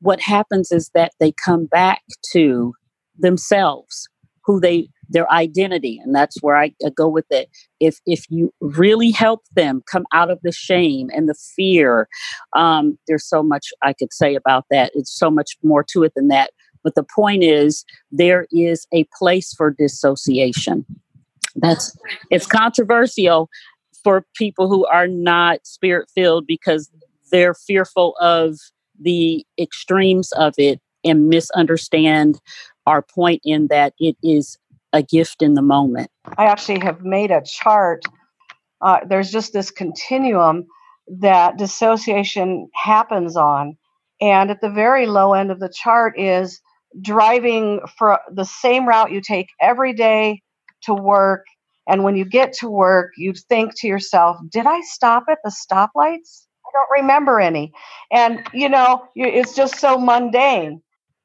What 0.00 0.20
happens 0.20 0.70
is 0.70 0.90
that 0.94 1.12
they 1.18 1.32
come 1.32 1.66
back 1.66 2.02
to 2.32 2.74
themselves, 3.18 4.08
who 4.44 4.60
they 4.60 4.88
their 5.10 5.30
identity 5.30 6.00
and 6.02 6.14
that's 6.14 6.42
where 6.42 6.56
I, 6.56 6.72
I, 6.84 6.88
go 6.88 7.08
with 7.08 7.26
it. 7.30 7.50
If 7.78 7.98
if 8.06 8.24
you 8.30 8.52
really 8.60 9.10
help 9.10 9.42
them 9.54 9.82
come 9.90 10.06
out 10.12 10.30
of 10.30 10.38
the 10.42 10.52
shame 10.52 11.10
and 11.12 11.28
the 11.28 11.34
fear 11.34 12.08
um, 12.56 12.98
there's 13.06 13.28
so 13.28 13.42
much 13.42 13.68
i 13.82 13.92
could 13.92 14.12
say 14.12 14.34
about 14.34 14.64
that. 14.70 14.92
It's 14.94 15.14
so 15.14 15.30
much 15.30 15.56
more 15.62 15.84
to 15.90 16.04
it 16.04 16.12
than 16.16 16.28
that 16.28 16.50
but 16.84 16.94
the 16.94 17.02
point 17.02 17.42
is, 17.42 17.84
there 18.12 18.46
is 18.52 18.86
a 18.92 19.04
place 19.18 19.52
for 19.54 19.70
dissociation. 19.70 20.84
That's 21.56 21.96
it's 22.30 22.46
controversial 22.46 23.48
for 24.02 24.26
people 24.34 24.68
who 24.68 24.86
are 24.86 25.08
not 25.08 25.66
spirit 25.66 26.08
filled 26.14 26.46
because 26.46 26.90
they're 27.32 27.54
fearful 27.54 28.14
of 28.20 28.58
the 29.00 29.44
extremes 29.58 30.30
of 30.32 30.54
it 30.58 30.80
and 31.04 31.28
misunderstand 31.28 32.40
our 32.86 33.02
point 33.02 33.40
in 33.44 33.68
that 33.68 33.94
it 33.98 34.16
is 34.22 34.58
a 34.92 35.02
gift 35.02 35.42
in 35.42 35.54
the 35.54 35.62
moment. 35.62 36.10
I 36.38 36.46
actually 36.46 36.80
have 36.80 37.02
made 37.02 37.30
a 37.30 37.42
chart. 37.42 38.04
Uh, 38.80 39.00
there's 39.08 39.32
just 39.32 39.52
this 39.52 39.70
continuum 39.70 40.66
that 41.08 41.58
dissociation 41.58 42.68
happens 42.74 43.36
on. 43.36 43.76
And 44.20 44.50
at 44.50 44.60
the 44.60 44.70
very 44.70 45.06
low 45.06 45.34
end 45.34 45.50
of 45.50 45.60
the 45.60 45.68
chart 45.68 46.18
is 46.18 46.60
driving 47.00 47.80
for 47.98 48.20
the 48.30 48.44
same 48.44 48.88
route 48.88 49.12
you 49.12 49.20
take 49.20 49.48
every 49.60 49.92
day 49.92 50.42
to 50.82 50.94
work. 50.94 51.44
And 51.88 52.02
when 52.04 52.16
you 52.16 52.24
get 52.24 52.52
to 52.54 52.68
work, 52.68 53.12
you 53.16 53.34
think 53.34 53.72
to 53.80 53.86
yourself, 53.86 54.38
did 54.48 54.66
I 54.66 54.80
stop 54.82 55.24
at 55.28 55.38
the 55.44 55.50
stoplights? 55.50 56.46
I 56.66 56.70
don't 56.72 57.02
remember 57.02 57.40
any. 57.40 57.72
And, 58.10 58.42
you 58.52 58.68
know, 58.68 59.06
it's 59.14 59.54
just 59.54 59.78
so 59.78 59.98
mundane. 59.98 60.82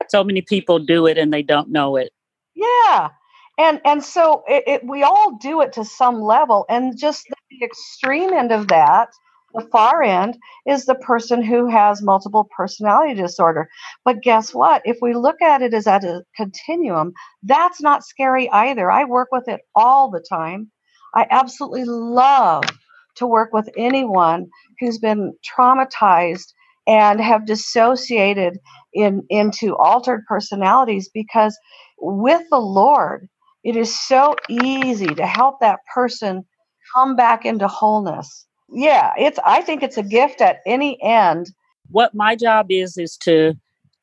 So 0.10 0.24
many 0.24 0.42
people 0.42 0.80
do 0.80 1.08
it 1.08 1.18
and 1.18 1.34
they 1.34 1.44
don't 1.44 1.70
know 1.70 1.96
it. 1.96 2.12
Yeah. 2.56 3.10
And, 3.58 3.82
and 3.86 4.04
so 4.04 4.44
it, 4.48 4.64
it, 4.68 4.86
we 4.86 5.04
all 5.04 5.38
do 5.42 5.62
it 5.62 5.74
to 5.74 5.86
some 5.86 6.22
level. 6.22 6.66
And 6.70 6.98
just 6.98 7.26
the 7.50 7.66
extreme 7.66 8.34
end 8.34 8.52
of 8.52 8.68
that 8.70 9.10
the 9.54 9.68
far 9.72 10.04
end 10.04 10.38
is 10.68 10.86
the 10.86 10.96
person 10.96 11.44
who 11.44 11.68
has 11.70 12.02
multiple 12.02 12.48
personality 12.56 13.16
disorder. 13.16 13.70
But 14.06 14.22
guess 14.22 14.54
what? 14.54 14.82
If 14.86 14.98
we 15.02 15.14
look 15.16 15.42
at 15.42 15.62
it 15.62 15.74
as 15.74 15.88
at 15.88 16.04
a 16.04 16.24
continuum, 16.36 17.14
that's 17.44 17.82
not 17.82 18.06
scary 18.06 18.50
either. 18.50 18.92
I 18.92 19.06
work 19.06 19.30
with 19.32 19.48
it 19.48 19.62
all 19.76 20.12
the 20.12 20.24
time. 20.30 20.72
I 21.16 21.26
absolutely 21.32 21.86
love 21.86 22.64
to 23.18 23.28
work 23.28 23.54
with 23.54 23.70
anyone 23.78 24.48
who's 24.80 25.00
been 25.00 25.34
traumatized 25.58 26.54
and 26.88 27.22
have 27.22 27.46
dissociated 27.46 28.60
in 28.94 29.24
into 29.30 29.76
altered 29.78 30.24
personalities 30.28 31.10
because 31.14 31.58
with 32.00 32.44
the 32.50 32.60
Lord, 32.60 33.28
it 33.64 33.76
is 33.76 34.00
so 34.08 34.36
easy 34.50 35.08
to 35.08 35.26
help 35.26 35.60
that 35.62 35.80
person 35.94 36.46
come 36.96 37.16
back 37.16 37.46
into 37.46 37.68
wholeness 37.68 38.48
yeah, 38.72 39.14
it's 39.18 39.40
I 39.46 39.62
think 39.62 39.84
it's 39.84 39.98
a 39.98 40.04
gift 40.04 40.42
at 40.42 40.60
any 40.66 41.02
end. 41.02 41.52
What 41.90 42.14
my 42.14 42.36
job 42.36 42.68
is 42.70 42.98
is 42.98 43.18
to 43.18 43.54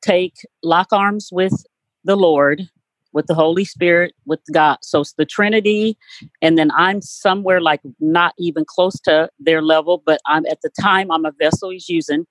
take 0.01 0.35
lock 0.63 0.87
arms 0.91 1.29
with 1.31 1.65
the 2.03 2.15
Lord, 2.15 2.69
with 3.13 3.27
the 3.27 3.33
Holy 3.33 3.65
Spirit, 3.65 4.13
with 4.25 4.39
God. 4.53 4.77
So 4.81 5.01
it's 5.01 5.13
the 5.13 5.25
Trinity, 5.25 5.97
and 6.41 6.57
then 6.57 6.71
I'm 6.71 7.01
somewhere 7.01 7.61
like 7.61 7.81
not 7.99 8.33
even 8.37 8.65
close 8.65 8.99
to 9.01 9.29
their 9.39 9.61
level, 9.61 10.01
but 10.05 10.19
I'm 10.25 10.45
at 10.47 10.61
the 10.61 10.71
time 10.81 11.11
I'm 11.11 11.25
a 11.25 11.33
vessel 11.39 11.69
he's 11.69 11.89
using. 11.89 12.25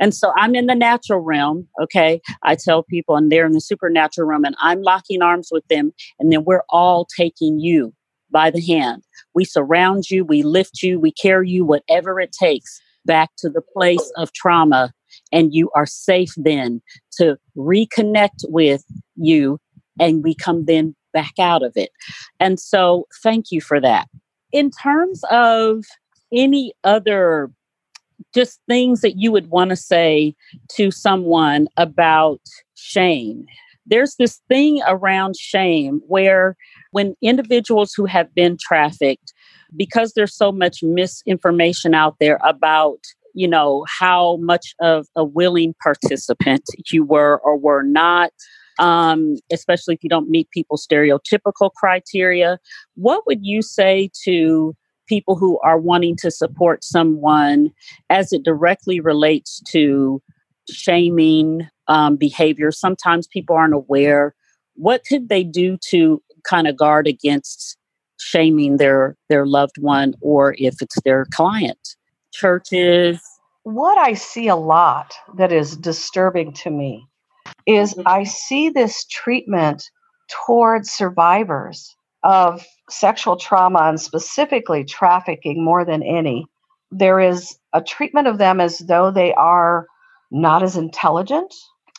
And 0.00 0.12
so 0.12 0.32
I'm 0.36 0.56
in 0.56 0.66
the 0.66 0.74
natural 0.74 1.20
realm, 1.20 1.68
okay? 1.80 2.20
I 2.42 2.56
tell 2.56 2.82
people, 2.82 3.16
and 3.16 3.30
they're 3.30 3.46
in 3.46 3.52
the 3.52 3.60
supernatural 3.60 4.26
realm, 4.26 4.44
and 4.44 4.56
I'm 4.58 4.82
locking 4.82 5.22
arms 5.22 5.50
with 5.52 5.66
them, 5.68 5.92
and 6.18 6.32
then 6.32 6.44
we're 6.44 6.64
all 6.68 7.04
taking 7.04 7.60
you 7.60 7.94
by 8.32 8.50
the 8.50 8.60
hand. 8.60 9.02
We 9.34 9.44
surround 9.44 10.10
you, 10.10 10.24
we 10.24 10.42
lift 10.42 10.82
you, 10.82 10.98
we 10.98 11.12
carry 11.12 11.50
you, 11.50 11.64
whatever 11.64 12.20
it 12.20 12.32
takes, 12.32 12.80
back 13.04 13.30
to 13.38 13.48
the 13.48 13.62
place 13.62 14.12
of 14.16 14.32
trauma. 14.32 14.92
And 15.30 15.54
you 15.54 15.70
are 15.74 15.86
safe 15.86 16.32
then 16.36 16.80
to 17.18 17.36
reconnect 17.56 18.44
with 18.48 18.84
you, 19.16 19.58
and 20.00 20.22
we 20.22 20.34
come 20.34 20.64
then 20.64 20.94
back 21.12 21.34
out 21.38 21.62
of 21.62 21.72
it. 21.76 21.90
And 22.40 22.58
so, 22.58 23.06
thank 23.22 23.50
you 23.50 23.60
for 23.60 23.80
that. 23.80 24.08
In 24.52 24.70
terms 24.70 25.22
of 25.30 25.84
any 26.32 26.72
other 26.82 27.50
just 28.34 28.60
things 28.68 29.00
that 29.00 29.18
you 29.18 29.32
would 29.32 29.50
want 29.50 29.70
to 29.70 29.76
say 29.76 30.34
to 30.70 30.90
someone 30.90 31.68
about 31.76 32.40
shame. 32.74 33.46
There's 33.86 34.16
this 34.16 34.40
thing 34.48 34.80
around 34.86 35.36
shame 35.36 36.00
where 36.06 36.56
when 36.92 37.14
individuals 37.20 37.92
who 37.94 38.06
have 38.06 38.34
been 38.34 38.56
trafficked, 38.60 39.32
because 39.76 40.12
there's 40.14 40.36
so 40.36 40.52
much 40.52 40.82
misinformation 40.82 41.94
out 41.94 42.16
there 42.20 42.38
about 42.44 42.98
you 43.34 43.48
know 43.48 43.84
how 43.88 44.36
much 44.36 44.74
of 44.80 45.06
a 45.16 45.24
willing 45.24 45.74
participant 45.82 46.62
you 46.90 47.02
were 47.02 47.40
or 47.42 47.56
were 47.56 47.82
not 47.82 48.30
um, 48.78 49.36
especially 49.50 49.94
if 49.94 50.02
you 50.02 50.10
don't 50.10 50.28
meet 50.28 50.50
people's 50.50 50.86
stereotypical 50.86 51.70
criteria 51.74 52.58
what 52.94 53.26
would 53.26 53.38
you 53.40 53.62
say 53.62 54.10
to 54.22 54.76
people 55.12 55.36
who 55.36 55.58
are 55.60 55.78
wanting 55.78 56.16
to 56.16 56.30
support 56.30 56.82
someone 56.82 57.70
as 58.08 58.32
it 58.32 58.42
directly 58.42 59.00
relates 59.00 59.60
to 59.68 60.22
shaming 60.70 61.68
um, 61.88 62.16
behavior? 62.16 62.70
Sometimes 62.70 63.26
people 63.26 63.56
aren't 63.56 63.74
aware. 63.74 64.34
What 64.74 65.02
could 65.06 65.28
they 65.28 65.44
do 65.44 65.76
to 65.90 66.22
kind 66.44 66.66
of 66.66 66.76
guard 66.76 67.06
against 67.06 67.76
shaming 68.18 68.76
their 68.76 69.16
their 69.28 69.46
loved 69.46 69.78
one 69.78 70.14
or 70.20 70.54
if 70.58 70.80
it's 70.80 71.00
their 71.04 71.26
client 71.32 71.96
churches 72.32 73.20
what 73.64 73.98
i 73.98 74.14
see 74.14 74.48
a 74.48 74.56
lot 74.56 75.14
that 75.36 75.52
is 75.52 75.76
disturbing 75.76 76.52
to 76.52 76.70
me 76.70 77.06
is 77.66 77.94
mm-hmm. 77.94 78.06
i 78.06 78.22
see 78.22 78.68
this 78.68 79.04
treatment 79.06 79.90
towards 80.46 80.90
survivors 80.90 81.94
of 82.22 82.64
sexual 82.88 83.36
trauma 83.36 83.80
and 83.80 84.00
specifically 84.00 84.84
trafficking 84.84 85.64
more 85.64 85.84
than 85.84 86.02
any 86.02 86.46
there 86.92 87.18
is 87.18 87.56
a 87.72 87.82
treatment 87.82 88.28
of 88.28 88.38
them 88.38 88.60
as 88.60 88.78
though 88.78 89.10
they 89.10 89.32
are 89.34 89.86
not 90.30 90.62
as 90.62 90.76
intelligent 90.76 91.52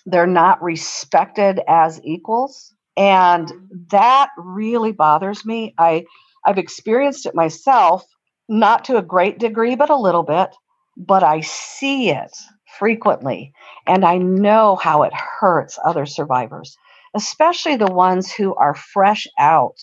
they're 0.05 0.27
not 0.27 0.61
respected 0.61 1.61
as 1.67 2.01
equals. 2.03 2.73
And 2.97 3.47
mm-hmm. 3.47 3.75
that 3.91 4.29
really 4.37 4.91
bothers 4.91 5.45
me. 5.45 5.73
I, 5.77 6.05
I've 6.45 6.57
experienced 6.57 7.25
it 7.25 7.35
myself, 7.35 8.05
not 8.49 8.85
to 8.85 8.97
a 8.97 9.01
great 9.01 9.39
degree, 9.39 9.75
but 9.75 9.89
a 9.89 9.97
little 9.97 10.23
bit, 10.23 10.49
but 10.97 11.23
I 11.23 11.41
see 11.41 12.09
it 12.09 12.35
frequently. 12.77 13.53
And 13.87 14.05
I 14.05 14.17
know 14.17 14.75
how 14.75 15.03
it 15.03 15.13
hurts 15.13 15.79
other 15.83 16.05
survivors, 16.05 16.75
especially 17.15 17.75
the 17.75 17.91
ones 17.91 18.31
who 18.31 18.55
are 18.55 18.75
fresh 18.75 19.27
out 19.39 19.75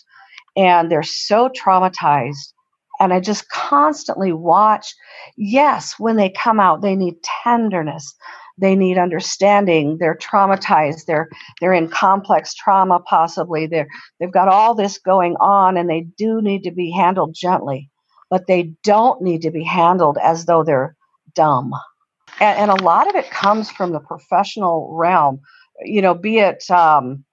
and 0.55 0.91
they're 0.91 1.03
so 1.03 1.49
traumatized. 1.49 2.53
And 2.99 3.13
I 3.13 3.19
just 3.19 3.49
constantly 3.49 4.31
watch. 4.31 4.93
Yes, 5.35 5.95
when 5.97 6.17
they 6.17 6.29
come 6.29 6.59
out, 6.59 6.81
they 6.81 6.95
need 6.95 7.15
tenderness. 7.43 8.13
They 8.57 8.75
need 8.75 8.97
understanding. 8.97 9.97
They're 9.99 10.17
traumatized. 10.17 11.05
They're 11.05 11.29
they're 11.59 11.73
in 11.73 11.89
complex 11.89 12.53
trauma, 12.53 12.99
possibly. 12.99 13.67
They're 13.67 13.87
they've 14.19 14.31
got 14.31 14.47
all 14.47 14.75
this 14.75 14.97
going 14.97 15.35
on, 15.39 15.77
and 15.77 15.89
they 15.89 16.01
do 16.17 16.41
need 16.41 16.63
to 16.63 16.71
be 16.71 16.91
handled 16.91 17.33
gently, 17.33 17.89
but 18.29 18.47
they 18.47 18.73
don't 18.83 19.21
need 19.21 19.41
to 19.43 19.51
be 19.51 19.63
handled 19.63 20.17
as 20.21 20.45
though 20.45 20.63
they're 20.63 20.95
dumb. 21.33 21.73
And, 22.39 22.69
and 22.69 22.79
a 22.79 22.83
lot 22.83 23.09
of 23.09 23.15
it 23.15 23.31
comes 23.31 23.71
from 23.71 23.91
the 23.91 23.99
professional 23.99 24.93
realm. 24.93 25.41
You 25.83 26.01
know, 26.01 26.13
be 26.13 26.39
it 26.39 26.69
um, 26.69 27.23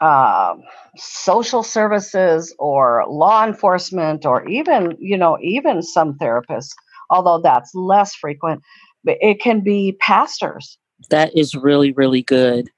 uh, 0.00 0.54
social 0.96 1.62
services 1.62 2.54
or 2.58 3.04
law 3.08 3.44
enforcement 3.46 4.26
or 4.26 4.46
even 4.48 4.96
you 5.00 5.16
know 5.16 5.38
even 5.40 5.82
some 5.82 6.14
therapists 6.18 6.70
although 7.10 7.40
that's 7.40 7.74
less 7.74 8.14
frequent 8.14 8.62
it 9.06 9.40
can 9.40 9.60
be 9.60 9.96
pastors. 10.00 10.78
That 11.10 11.36
is 11.36 11.54
really 11.54 11.92
really 11.92 12.22
good. 12.22 12.68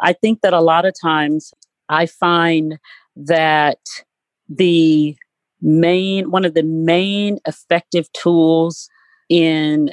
I 0.00 0.12
think 0.12 0.40
that 0.42 0.52
a 0.52 0.60
lot 0.60 0.84
of 0.84 0.94
times 1.00 1.52
i 1.88 2.06
find 2.06 2.78
that 3.16 3.78
the 4.48 5.16
main 5.60 6.30
one 6.30 6.44
of 6.44 6.54
the 6.54 6.62
main 6.62 7.38
effective 7.46 8.10
tools 8.12 8.88
in 9.28 9.90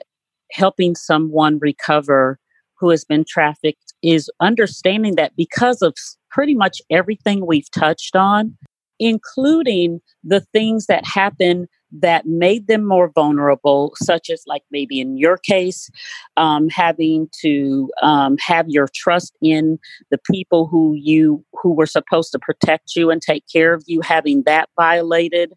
helping 0.51 0.95
someone 0.95 1.57
recover 1.59 2.37
who 2.77 2.89
has 2.89 3.05
been 3.05 3.23
trafficked 3.27 3.93
is 4.01 4.29
understanding 4.41 5.15
that 5.15 5.35
because 5.37 5.81
of 5.81 5.93
pretty 6.29 6.55
much 6.55 6.81
everything 6.89 7.45
we've 7.45 7.69
touched 7.71 8.15
on, 8.15 8.57
including 8.99 10.01
the 10.23 10.41
things 10.51 10.87
that 10.87 11.05
happen 11.05 11.67
that 11.91 12.25
made 12.25 12.67
them 12.67 12.85
more 12.85 13.09
vulnerable, 13.09 13.93
such 13.97 14.29
as, 14.29 14.43
like 14.47 14.63
maybe 14.71 14.99
in 14.99 15.17
your 15.17 15.37
case, 15.37 15.89
um, 16.37 16.69
having 16.69 17.27
to 17.41 17.91
um, 18.01 18.37
have 18.39 18.69
your 18.69 18.87
trust 18.93 19.35
in 19.41 19.77
the 20.09 20.19
people 20.31 20.67
who 20.67 20.95
you 20.95 21.43
who 21.53 21.73
were 21.73 21.85
supposed 21.85 22.31
to 22.31 22.39
protect 22.39 22.95
you 22.95 23.11
and 23.11 23.21
take 23.21 23.43
care 23.51 23.73
of 23.73 23.83
you, 23.87 24.01
having 24.01 24.43
that 24.43 24.69
violated. 24.77 25.53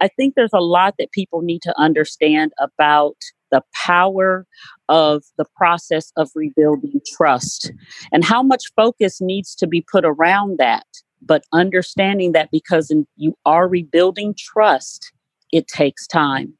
I 0.00 0.08
think 0.08 0.34
there's 0.34 0.52
a 0.52 0.60
lot 0.60 0.94
that 0.98 1.12
people 1.12 1.42
need 1.42 1.62
to 1.62 1.78
understand 1.78 2.52
about 2.58 3.16
the 3.50 3.62
power 3.74 4.46
of 4.88 5.22
the 5.38 5.44
process 5.56 6.12
of 6.16 6.30
rebuilding 6.34 7.00
trust 7.16 7.72
and 8.12 8.24
how 8.24 8.42
much 8.42 8.64
focus 8.76 9.20
needs 9.20 9.54
to 9.56 9.66
be 9.66 9.84
put 9.90 10.04
around 10.04 10.58
that. 10.58 10.86
But 11.22 11.44
understanding 11.52 12.32
that 12.32 12.50
because 12.50 12.92
you 13.16 13.36
are 13.44 13.68
rebuilding 13.68 14.34
trust, 14.38 15.12
it 15.52 15.66
takes 15.68 16.06
time. 16.06 16.54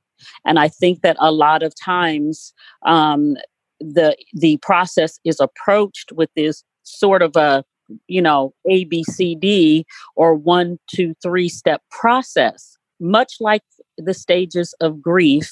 And 0.45 0.59
I 0.59 0.69
think 0.69 1.01
that 1.03 1.17
a 1.19 1.33
lot 1.33 1.63
of 1.63 1.75
times 1.75 2.53
um, 2.87 3.37
the 3.79 4.17
the 4.35 4.59
process 4.59 5.19
is 5.25 5.41
approached 5.41 6.13
with 6.13 6.31
this 6.37 6.63
sort 6.83 7.23
of 7.23 7.37
a 7.37 7.65
you 8.07 8.23
know 8.23 8.53
A 8.69 8.85
B 8.85 9.03
C 9.05 9.35
D 9.35 9.87
or 10.17 10.35
one 10.35 10.79
two 10.95 11.15
three 11.23 11.49
step 11.49 11.83
process, 11.91 12.77
much 13.01 13.35
like 13.41 13.63
the 13.97 14.15
stages 14.15 14.75
of 14.81 15.01
grief. 15.01 15.51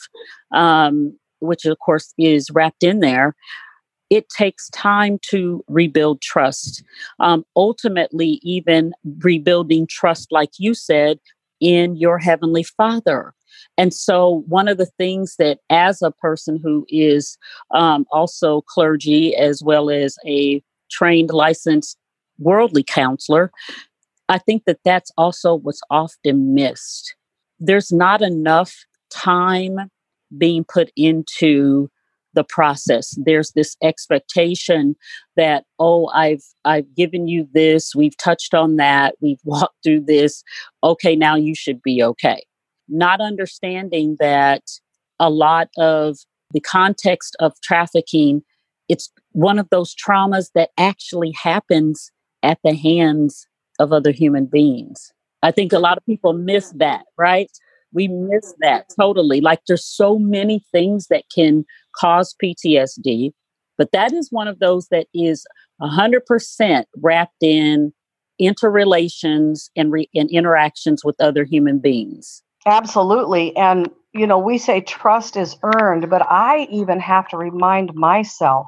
Um, 0.53 1.17
which 1.41 1.65
of 1.65 1.79
course 1.79 2.13
is 2.19 2.51
wrapped 2.51 2.83
in 2.83 2.99
there, 2.99 3.33
it 4.11 4.29
takes 4.29 4.69
time 4.71 5.19
to 5.31 5.63
rebuild 5.69 6.21
trust. 6.21 6.83
Um, 7.21 7.45
ultimately, 7.55 8.41
even 8.43 8.93
rebuilding 9.21 9.87
trust, 9.87 10.33
like 10.33 10.51
you 10.59 10.75
said, 10.75 11.21
in 11.61 11.97
your 11.97 12.19
Heavenly 12.19 12.63
Father. 12.63 13.35
And 13.77 13.95
so, 13.95 14.45
one 14.49 14.69
of 14.69 14.77
the 14.77 14.87
things 14.87 15.37
that, 15.39 15.59
as 15.71 16.03
a 16.03 16.11
person 16.11 16.59
who 16.63 16.85
is 16.89 17.39
um, 17.73 18.07
also 18.11 18.63
clergy 18.63 19.37
as 19.37 19.63
well 19.63 19.91
as 19.91 20.17
a 20.27 20.63
trained, 20.91 21.31
licensed 21.31 21.97
worldly 22.39 22.83
counselor, 22.83 23.53
I 24.29 24.39
think 24.39 24.65
that 24.67 24.81
that's 24.85 25.11
also 25.17 25.55
what's 25.55 25.81
often 25.91 26.55
missed. 26.55 27.15
There's 27.59 27.93
not 27.93 28.23
enough 28.23 28.85
time 29.11 29.91
being 30.37 30.65
put 30.65 30.91
into 30.97 31.91
the 32.39 32.45
process. 32.45 33.19
There's 33.19 33.51
this 33.51 33.77
expectation 33.83 34.95
that 35.37 35.65
oh 35.81 36.09
i've 36.15 36.45
i've 36.65 36.95
given 36.95 37.27
you 37.27 37.49
this 37.53 37.95
we've 37.97 38.17
touched 38.17 38.55
on 38.55 38.77
that 38.77 39.17
we've 39.21 39.41
walked 39.45 39.83
through 39.83 40.05
this. 40.07 40.45
Okay 40.85 41.17
now 41.17 41.35
you 41.35 41.55
should 41.57 41.83
be 41.83 42.01
okay. 42.03 42.45
Not 42.89 43.21
understanding 43.21 44.17
that 44.21 44.63
a 45.19 45.31
lot 45.31 45.69
of 45.79 46.17
the 46.53 46.61
context 46.61 47.37
of 47.41 47.53
trafficking 47.63 48.43
it's 48.89 49.11
one 49.33 49.59
of 49.59 49.69
those 49.71 49.95
traumas 49.95 50.51
that 50.55 50.71
actually 50.79 51.33
happens 51.33 52.11
at 52.45 52.59
the 52.63 52.75
hands 52.75 53.47
of 53.81 53.93
other 53.93 54.13
human 54.13 54.47
beings. 54.47 55.13
I 55.43 55.51
think 55.51 55.73
a 55.73 55.79
lot 55.79 55.99
of 55.99 56.07
people 56.07 56.33
miss 56.35 56.73
that 56.77 57.03
right? 57.19 57.51
We 57.93 58.07
miss 58.09 58.55
that 58.61 58.91
totally. 58.99 59.41
Like 59.41 59.61
there's 59.67 59.85
so 59.85 60.19
many 60.19 60.65
things 60.73 61.07
that 61.09 61.25
can 61.35 61.65
cause 61.99 62.35
PTSD, 62.43 63.33
but 63.77 63.93
that 63.93 64.13
is 64.13 64.29
one 64.31 64.49
of 64.49 64.59
those 64.59 64.89
that 64.89 65.07
is 65.15 65.47
100% 65.81 66.85
wrapped 66.97 67.43
in 67.43 67.93
interrelations 68.39 69.71
and, 69.77 69.93
re- 69.93 70.11
and 70.15 70.31
interactions 70.31 71.05
with 71.05 71.17
other 71.21 71.45
human 71.45 71.79
beings. 71.79 72.43
Absolutely. 72.67 73.57
And, 73.57 73.91
you 74.13 74.27
know, 74.27 74.39
we 74.39 74.59
say 74.59 74.81
trust 74.81 75.37
is 75.37 75.57
earned, 75.63 76.11
but 76.11 76.23
I 76.23 76.69
even 76.71 77.01
have 77.01 77.29
to 77.29 77.37
remind 77.37 77.95
myself 77.95 78.67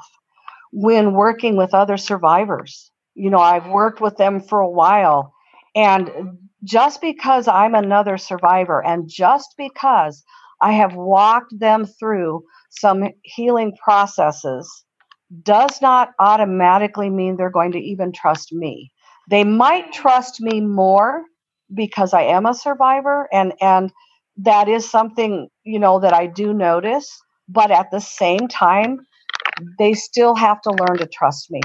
when 0.72 1.12
working 1.12 1.56
with 1.56 1.74
other 1.74 1.96
survivors. 1.96 2.90
You 3.14 3.30
know, 3.30 3.38
I've 3.40 3.66
worked 3.66 4.00
with 4.00 4.16
them 4.16 4.40
for 4.40 4.60
a 4.60 4.70
while, 4.70 5.34
and 5.74 6.38
just 6.62 7.00
because 7.00 7.48
I'm 7.48 7.74
another 7.74 8.18
survivor 8.18 8.84
and 8.84 9.08
just 9.08 9.54
because 9.56 10.22
I 10.62 10.72
have 10.72 10.94
walked 10.96 11.58
them 11.58 11.86
through 11.86 12.44
some 12.70 13.04
healing 13.24 13.76
processes 13.82 14.70
does 15.44 15.82
not 15.82 16.11
automatically 16.20 17.11
mean 17.11 17.36
they're 17.36 17.50
going 17.50 17.72
to 17.72 17.80
even 17.80 18.12
trust 18.12 18.52
me. 18.52 18.92
They 19.30 19.44
might 19.44 19.92
trust 19.92 20.40
me 20.40 20.61
more 20.61 21.24
because 21.74 22.14
I 22.14 22.22
am 22.22 22.46
a 22.46 22.54
survivor 22.54 23.28
and 23.32 23.54
and 23.62 23.92
that 24.38 24.68
is 24.68 24.90
something, 24.90 25.48
you 25.64 25.78
know, 25.80 26.00
that 26.00 26.14
I 26.14 26.26
do 26.26 26.54
notice, 26.54 27.11
but 27.48 27.70
at 27.72 27.90
the 27.92 28.00
same 28.00 28.48
time 28.48 28.98
they 29.78 29.94
still 29.94 30.34
have 30.36 30.61
to 30.62 30.70
learn 30.70 30.98
to 30.98 31.08
trust 31.08 31.50
me. 31.50 31.61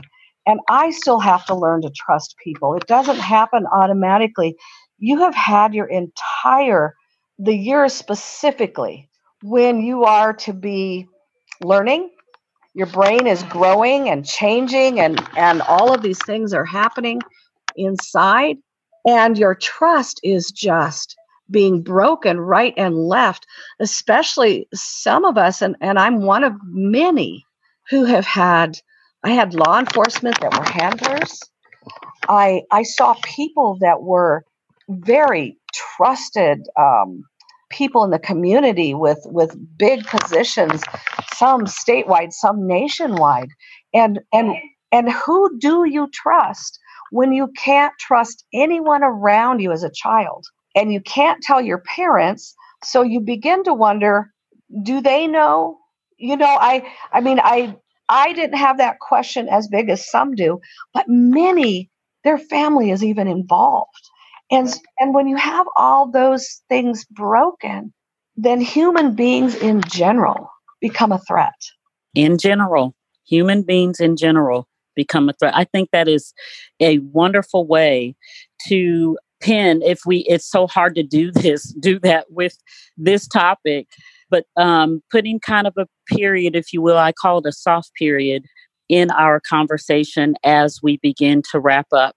And 0.47 0.59
I 0.69 0.91
still 0.91 1.19
have 1.19 1.45
to 1.47 1.55
learn 1.55 1.81
to 1.83 1.91
trust 1.95 2.35
people. 2.43 2.75
It 2.75 2.87
doesn't 2.87 3.19
happen 3.19 3.65
automatically 3.73 4.55
you 4.99 5.19
have 5.19 5.35
had 5.35 5.73
your 5.75 5.87
entire 5.87 6.95
the 7.39 7.55
year 7.55 7.87
specifically 7.89 9.09
when 9.43 9.81
you 9.81 10.03
are 10.03 10.33
to 10.33 10.53
be 10.53 11.07
learning 11.61 12.09
your 12.73 12.87
brain 12.87 13.25
is 13.25 13.43
growing 13.43 14.09
and 14.09 14.25
changing 14.25 14.99
and 14.99 15.25
and 15.37 15.61
all 15.63 15.93
of 15.93 16.01
these 16.01 16.19
things 16.25 16.53
are 16.53 16.65
happening 16.65 17.21
inside 17.75 18.57
and 19.07 19.37
your 19.37 19.55
trust 19.55 20.19
is 20.23 20.51
just 20.51 21.15
being 21.49 21.81
broken 21.81 22.39
right 22.39 22.73
and 22.77 22.95
left 22.95 23.45
especially 23.79 24.67
some 24.73 25.25
of 25.25 25.37
us 25.37 25.61
and, 25.61 25.75
and 25.81 25.99
i'm 25.99 26.21
one 26.21 26.43
of 26.43 26.53
many 26.63 27.45
who 27.89 28.05
have 28.05 28.25
had 28.25 28.79
i 29.23 29.29
had 29.29 29.53
law 29.53 29.79
enforcement 29.79 30.39
that 30.41 30.57
were 30.57 30.65
handlers. 30.65 31.39
I 32.27 32.63
i 32.71 32.83
saw 32.83 33.15
people 33.23 33.77
that 33.81 34.01
were 34.01 34.43
very 34.89 35.57
trusted 35.73 36.67
um, 36.79 37.23
people 37.69 38.03
in 38.03 38.11
the 38.11 38.19
community 38.19 38.93
with 38.93 39.19
with 39.25 39.55
big 39.77 40.05
positions, 40.05 40.83
some 41.35 41.63
statewide, 41.65 42.31
some 42.33 42.67
nationwide, 42.67 43.49
and 43.93 44.19
and 44.33 44.55
and 44.91 45.11
who 45.11 45.57
do 45.59 45.85
you 45.85 46.09
trust 46.13 46.79
when 47.11 47.33
you 47.33 47.49
can't 47.57 47.93
trust 47.99 48.45
anyone 48.53 49.03
around 49.03 49.59
you 49.61 49.71
as 49.71 49.83
a 49.83 49.91
child, 49.91 50.45
and 50.75 50.93
you 50.93 51.01
can't 51.01 51.41
tell 51.43 51.61
your 51.61 51.79
parents? 51.95 52.55
So 52.83 53.01
you 53.01 53.21
begin 53.21 53.63
to 53.65 53.73
wonder, 53.73 54.31
do 54.83 55.01
they 55.01 55.27
know? 55.27 55.79
You 56.17 56.37
know, 56.37 56.45
I 56.59 56.87
I 57.11 57.21
mean, 57.21 57.39
I 57.43 57.75
I 58.09 58.33
didn't 58.33 58.57
have 58.57 58.77
that 58.77 58.99
question 58.99 59.49
as 59.49 59.67
big 59.67 59.89
as 59.89 60.09
some 60.09 60.35
do, 60.35 60.59
but 60.93 61.05
many, 61.07 61.89
their 62.23 62.37
family 62.37 62.91
is 62.91 63.03
even 63.03 63.27
involved. 63.27 64.09
And, 64.51 64.73
and 64.99 65.13
when 65.13 65.27
you 65.27 65.37
have 65.37 65.65
all 65.75 66.09
those 66.09 66.61
things 66.69 67.05
broken, 67.05 67.93
then 68.35 68.61
human 68.61 69.15
beings 69.15 69.55
in 69.55 69.81
general 69.81 70.49
become 70.81 71.11
a 71.11 71.19
threat. 71.19 71.53
In 72.13 72.37
general, 72.37 72.95
human 73.25 73.63
beings 73.63 73.99
in 73.99 74.17
general 74.17 74.67
become 74.95 75.29
a 75.29 75.33
threat. 75.33 75.55
I 75.55 75.63
think 75.65 75.89
that 75.91 76.07
is 76.07 76.33
a 76.79 76.99
wonderful 76.99 77.65
way 77.65 78.15
to 78.67 79.17
pin 79.41 79.81
if 79.81 79.99
we 80.05 80.19
it's 80.29 80.49
so 80.49 80.65
hard 80.65 80.95
to 80.95 81.03
do 81.03 81.31
this 81.31 81.73
do 81.79 81.99
that 81.99 82.25
with 82.29 82.57
this 82.97 83.27
topic 83.27 83.87
but 84.29 84.45
um, 84.57 85.01
putting 85.11 85.39
kind 85.39 85.67
of 85.67 85.73
a 85.77 85.85
period 86.07 86.55
if 86.55 86.71
you 86.71 86.81
will 86.81 86.97
i 86.97 87.11
call 87.11 87.39
it 87.39 87.45
a 87.45 87.51
soft 87.51 87.91
period 87.95 88.45
in 88.87 89.11
our 89.11 89.41
conversation 89.41 90.35
as 90.43 90.79
we 90.81 90.97
begin 90.97 91.41
to 91.51 91.59
wrap 91.59 91.87
up 91.91 92.15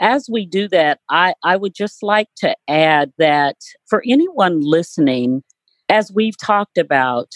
as 0.00 0.28
we 0.30 0.46
do 0.46 0.68
that 0.68 1.00
i 1.10 1.34
i 1.42 1.56
would 1.56 1.74
just 1.74 2.02
like 2.02 2.28
to 2.36 2.54
add 2.68 3.12
that 3.18 3.56
for 3.86 4.02
anyone 4.06 4.60
listening 4.60 5.42
as 5.88 6.12
we've 6.12 6.38
talked 6.38 6.78
about 6.78 7.32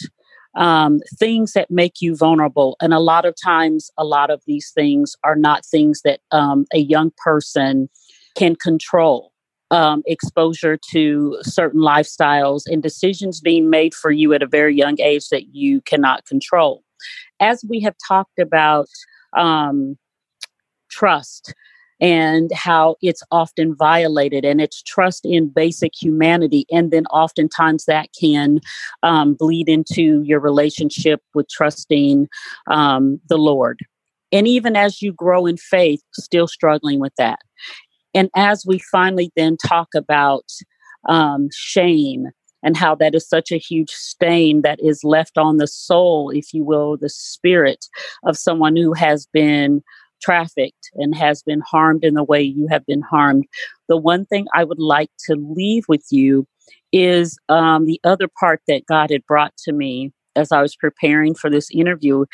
um, 0.56 1.00
things 1.18 1.52
that 1.52 1.70
make 1.70 2.00
you 2.00 2.16
vulnerable. 2.16 2.76
And 2.80 2.92
a 2.92 2.98
lot 2.98 3.24
of 3.24 3.34
times, 3.42 3.90
a 3.96 4.04
lot 4.04 4.30
of 4.30 4.42
these 4.46 4.70
things 4.74 5.14
are 5.24 5.36
not 5.36 5.64
things 5.64 6.02
that 6.04 6.20
um, 6.32 6.66
a 6.74 6.78
young 6.78 7.12
person 7.22 7.88
can 8.36 8.56
control. 8.56 9.32
Um, 9.72 10.02
exposure 10.04 10.76
to 10.90 11.38
certain 11.42 11.80
lifestyles 11.80 12.62
and 12.66 12.82
decisions 12.82 13.40
being 13.40 13.70
made 13.70 13.94
for 13.94 14.10
you 14.10 14.32
at 14.32 14.42
a 14.42 14.48
very 14.48 14.74
young 14.74 15.00
age 15.00 15.28
that 15.28 15.54
you 15.54 15.80
cannot 15.82 16.26
control. 16.26 16.82
As 17.38 17.64
we 17.68 17.78
have 17.82 17.94
talked 18.08 18.40
about 18.40 18.88
um, 19.36 19.96
trust, 20.90 21.54
and 22.00 22.50
how 22.54 22.96
it's 23.02 23.22
often 23.30 23.74
violated 23.74 24.44
and 24.44 24.60
it's 24.60 24.82
trust 24.82 25.24
in 25.24 25.48
basic 25.48 25.92
humanity 26.00 26.64
and 26.70 26.90
then 26.90 27.06
oftentimes 27.06 27.84
that 27.84 28.08
can 28.18 28.60
um, 29.02 29.34
bleed 29.34 29.68
into 29.68 30.22
your 30.22 30.40
relationship 30.40 31.20
with 31.34 31.48
trusting 31.48 32.28
um, 32.70 33.20
the 33.28 33.38
lord. 33.38 33.80
And 34.32 34.46
even 34.46 34.76
as 34.76 35.02
you 35.02 35.12
grow 35.12 35.46
in 35.46 35.56
faith 35.56 36.02
still 36.14 36.46
struggling 36.46 37.00
with 37.00 37.14
that. 37.18 37.40
And 38.14 38.30
as 38.34 38.64
we 38.66 38.78
finally 38.78 39.30
then 39.36 39.56
talk 39.56 39.88
about 39.94 40.44
um, 41.08 41.48
shame 41.52 42.26
and 42.62 42.76
how 42.76 42.94
that 42.96 43.14
is 43.14 43.28
such 43.28 43.50
a 43.50 43.58
huge 43.58 43.90
stain 43.90 44.62
that 44.62 44.78
is 44.82 45.02
left 45.02 45.38
on 45.38 45.56
the 45.56 45.66
soul, 45.66 46.30
if 46.30 46.52
you 46.52 46.64
will, 46.64 46.96
the 46.96 47.08
spirit 47.08 47.86
of 48.24 48.36
someone 48.36 48.76
who 48.76 48.92
has 48.92 49.26
been 49.32 49.82
trafficked 50.20 50.90
and 50.94 51.14
has 51.14 51.42
been 51.42 51.60
harmed 51.60 52.04
in 52.04 52.14
the 52.14 52.24
way 52.24 52.40
you 52.42 52.66
have 52.70 52.84
been 52.86 53.02
harmed. 53.02 53.44
The 53.88 53.96
one 53.96 54.26
thing 54.26 54.46
I 54.54 54.64
would 54.64 54.78
like 54.78 55.10
to 55.26 55.34
leave 55.34 55.84
with 55.88 56.04
you 56.10 56.46
is 56.92 57.38
um, 57.48 57.86
the 57.86 58.00
other 58.04 58.28
part 58.38 58.60
that 58.68 58.86
God 58.86 59.10
had 59.10 59.26
brought 59.26 59.56
to 59.64 59.72
me 59.72 60.12
as 60.36 60.52
I 60.52 60.62
was 60.62 60.76
preparing 60.76 61.34
for 61.34 61.50
this 61.50 61.70
interview. 61.70 62.24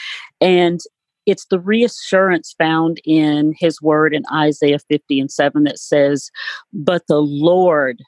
And 0.41 0.80
it's 1.26 1.47
the 1.47 1.61
reassurance 1.61 2.55
found 2.57 3.01
in 3.05 3.55
his 3.59 3.82
word 3.82 4.14
in 4.14 4.22
Isaiah 4.32 4.78
50 4.89 5.20
and 5.20 5.30
7 5.30 5.64
that 5.64 5.78
says, 5.78 6.30
But 6.72 7.07
the 7.09 7.20
Lord 7.20 8.01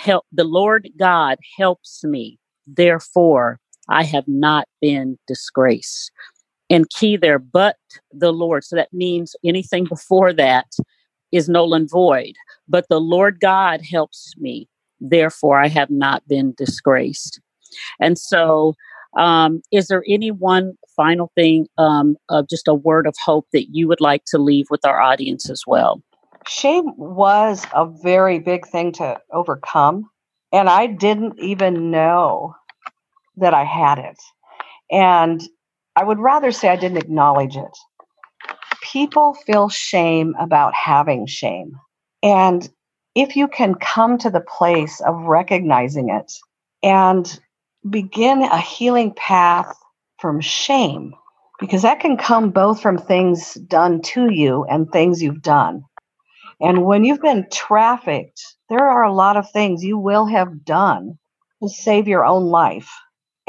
help 0.00 0.24
the 0.32 0.44
Lord 0.44 0.88
God 0.98 1.38
helps 1.58 2.02
me. 2.04 2.38
Therefore, 2.66 3.60
I 3.88 4.02
have 4.04 4.26
not 4.26 4.66
been 4.80 5.18
disgraced 5.26 6.10
and 6.70 6.88
key 6.90 7.16
there, 7.16 7.38
but 7.38 7.76
the 8.12 8.32
Lord. 8.32 8.64
So 8.64 8.76
that 8.76 8.92
means 8.92 9.36
anything 9.44 9.84
before 9.84 10.32
that 10.32 10.66
is 11.32 11.48
null 11.48 11.74
and 11.74 11.88
void. 11.90 12.34
But 12.68 12.86
the 12.88 13.00
Lord 13.00 13.40
God 13.40 13.80
helps 13.82 14.34
me. 14.36 14.68
Therefore, 15.00 15.60
I 15.60 15.68
have 15.68 15.90
not 15.90 16.26
been 16.28 16.54
disgraced. 16.56 17.40
And 18.00 18.18
so, 18.18 18.74
um, 19.18 19.62
is 19.72 19.88
there 19.88 20.04
any 20.08 20.30
one 20.30 20.74
final 20.96 21.30
thing, 21.34 21.66
um, 21.78 22.16
of 22.30 22.48
just 22.48 22.68
a 22.68 22.74
word 22.74 23.06
of 23.06 23.14
hope 23.24 23.46
that 23.52 23.74
you 23.74 23.88
would 23.88 24.00
like 24.00 24.24
to 24.26 24.38
leave 24.38 24.66
with 24.70 24.84
our 24.84 25.00
audience 25.00 25.50
as 25.50 25.62
well? 25.66 26.02
Shame 26.46 26.92
was 26.96 27.64
a 27.74 27.86
very 27.86 28.38
big 28.38 28.66
thing 28.66 28.92
to 28.92 29.20
overcome. 29.32 30.10
And 30.52 30.68
I 30.68 30.86
didn't 30.86 31.38
even 31.38 31.90
know 31.90 32.54
that 33.36 33.54
I 33.54 33.64
had 33.64 33.98
it. 33.98 34.18
And 34.90 35.42
I 35.96 36.04
would 36.04 36.18
rather 36.18 36.50
say 36.50 36.68
I 36.68 36.76
didn't 36.76 36.98
acknowledge 36.98 37.56
it. 37.56 37.78
People 38.82 39.34
feel 39.34 39.68
shame 39.68 40.34
about 40.38 40.74
having 40.74 41.26
shame. 41.26 41.72
And 42.22 42.68
if 43.14 43.36
you 43.36 43.48
can 43.48 43.74
come 43.74 44.18
to 44.18 44.30
the 44.30 44.40
place 44.40 45.00
of 45.00 45.14
recognizing 45.22 46.10
it 46.10 46.32
and 46.82 47.40
begin 47.88 48.42
a 48.42 48.60
healing 48.60 49.14
path 49.14 49.76
from 50.18 50.40
shame, 50.40 51.14
because 51.60 51.82
that 51.82 52.00
can 52.00 52.16
come 52.16 52.50
both 52.50 52.80
from 52.80 52.98
things 52.98 53.54
done 53.54 54.02
to 54.02 54.30
you 54.30 54.64
and 54.64 54.90
things 54.90 55.22
you've 55.22 55.42
done. 55.42 55.84
And 56.60 56.84
when 56.84 57.04
you've 57.04 57.22
been 57.22 57.46
trafficked, 57.52 58.42
there 58.68 58.88
are 58.88 59.04
a 59.04 59.12
lot 59.12 59.36
of 59.36 59.50
things 59.50 59.84
you 59.84 59.98
will 59.98 60.26
have 60.26 60.64
done 60.64 61.18
to 61.62 61.68
save 61.68 62.08
your 62.08 62.24
own 62.24 62.44
life. 62.46 62.90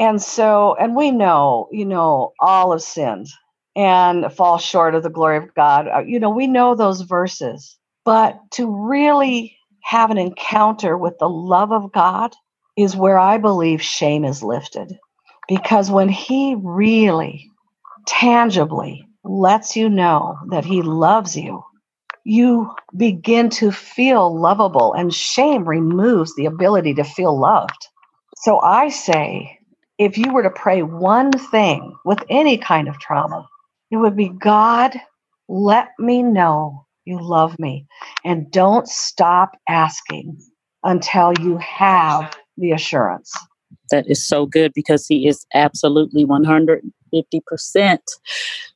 And 0.00 0.22
so, 0.22 0.76
and 0.78 0.96
we 0.96 1.12
know, 1.12 1.68
you 1.72 1.86
know, 1.86 2.34
all 2.40 2.72
have 2.72 2.82
sinned 2.82 3.28
and 3.76 4.32
fall 4.32 4.58
short 4.58 4.94
of 4.96 5.04
the 5.04 5.10
glory 5.10 5.38
of 5.38 5.54
God. 5.54 5.88
Uh, 5.88 6.00
you 6.00 6.20
know, 6.20 6.30
we 6.30 6.48
know 6.48 6.76
those 6.76 7.02
verses, 7.02 7.78
but 8.04 8.38
to 8.52 8.70
really 8.88 9.56
have 9.84 10.10
an 10.12 10.18
encounter 10.18 10.98
with 10.98 11.18
the 11.20 11.30
love 11.30 11.72
of 11.72 11.92
God 11.92 12.34
is 12.76 12.96
where 12.96 13.18
I 13.18 13.38
believe 13.38 13.82
shame 13.82 14.26
is 14.26 14.44
lifted. 14.44 14.98
Because 15.48 15.90
when 15.90 16.10
He 16.10 16.56
really 16.62 17.50
tangibly 18.06 19.08
lets 19.24 19.76
you 19.76 19.88
know 19.90 20.38
that 20.50 20.64
He 20.66 20.82
loves 20.82 21.36
you, 21.36 21.64
you 22.24 22.72
begin 22.96 23.50
to 23.50 23.72
feel 23.72 24.38
lovable, 24.40 24.94
and 24.94 25.14
shame 25.14 25.68
removes 25.68 26.34
the 26.36 26.46
ability 26.46 26.94
to 26.94 27.04
feel 27.04 27.38
loved. 27.38 27.88
So 28.38 28.60
I 28.60 28.90
say, 28.90 29.55
if 29.98 30.18
you 30.18 30.32
were 30.32 30.42
to 30.42 30.50
pray 30.50 30.82
one 30.82 31.32
thing 31.32 31.96
with 32.04 32.18
any 32.28 32.58
kind 32.58 32.88
of 32.88 32.98
trauma, 32.98 33.48
it 33.90 33.96
would 33.96 34.16
be 34.16 34.28
God, 34.28 34.94
let 35.48 35.88
me 35.98 36.22
know 36.22 36.86
you 37.04 37.20
love 37.20 37.58
me. 37.58 37.86
And 38.24 38.50
don't 38.50 38.88
stop 38.88 39.56
asking 39.68 40.38
until 40.82 41.32
you 41.40 41.56
have 41.58 42.36
the 42.56 42.72
assurance. 42.72 43.32
That 43.90 44.08
is 44.08 44.26
so 44.26 44.46
good 44.46 44.72
because 44.74 45.06
he 45.06 45.26
is 45.28 45.46
absolutely 45.54 46.24
150% 46.24 47.98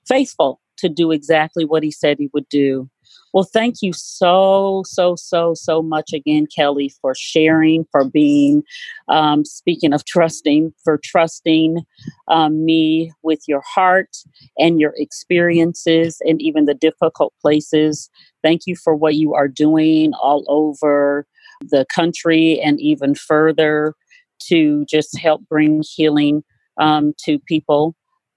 faithful 0.06 0.60
to 0.78 0.88
do 0.88 1.10
exactly 1.10 1.64
what 1.64 1.82
he 1.82 1.90
said 1.90 2.18
he 2.18 2.30
would 2.32 2.48
do. 2.48 2.88
Well, 3.32 3.44
thank 3.44 3.76
you 3.80 3.92
so, 3.92 4.82
so, 4.86 5.14
so, 5.16 5.54
so 5.54 5.82
much 5.82 6.12
again, 6.12 6.46
Kelly, 6.54 6.92
for 7.00 7.14
sharing, 7.14 7.84
for 7.92 8.04
being, 8.04 8.64
um, 9.08 9.44
speaking 9.44 9.92
of 9.92 10.04
trusting, 10.04 10.72
for 10.82 10.98
trusting 11.02 11.84
um, 12.28 12.64
me 12.64 13.12
with 13.22 13.40
your 13.46 13.62
heart 13.62 14.16
and 14.58 14.80
your 14.80 14.94
experiences 14.96 16.18
and 16.22 16.42
even 16.42 16.64
the 16.64 16.74
difficult 16.74 17.32
places. 17.40 18.10
Thank 18.42 18.62
you 18.66 18.74
for 18.74 18.96
what 18.96 19.14
you 19.14 19.34
are 19.34 19.48
doing 19.48 20.12
all 20.14 20.44
over 20.48 21.26
the 21.60 21.86
country 21.94 22.60
and 22.60 22.80
even 22.80 23.14
further 23.14 23.94
to 24.48 24.84
just 24.86 25.16
help 25.18 25.42
bring 25.48 25.82
healing 25.86 26.42
um, 26.80 27.12
to 27.24 27.38
people. 27.40 27.94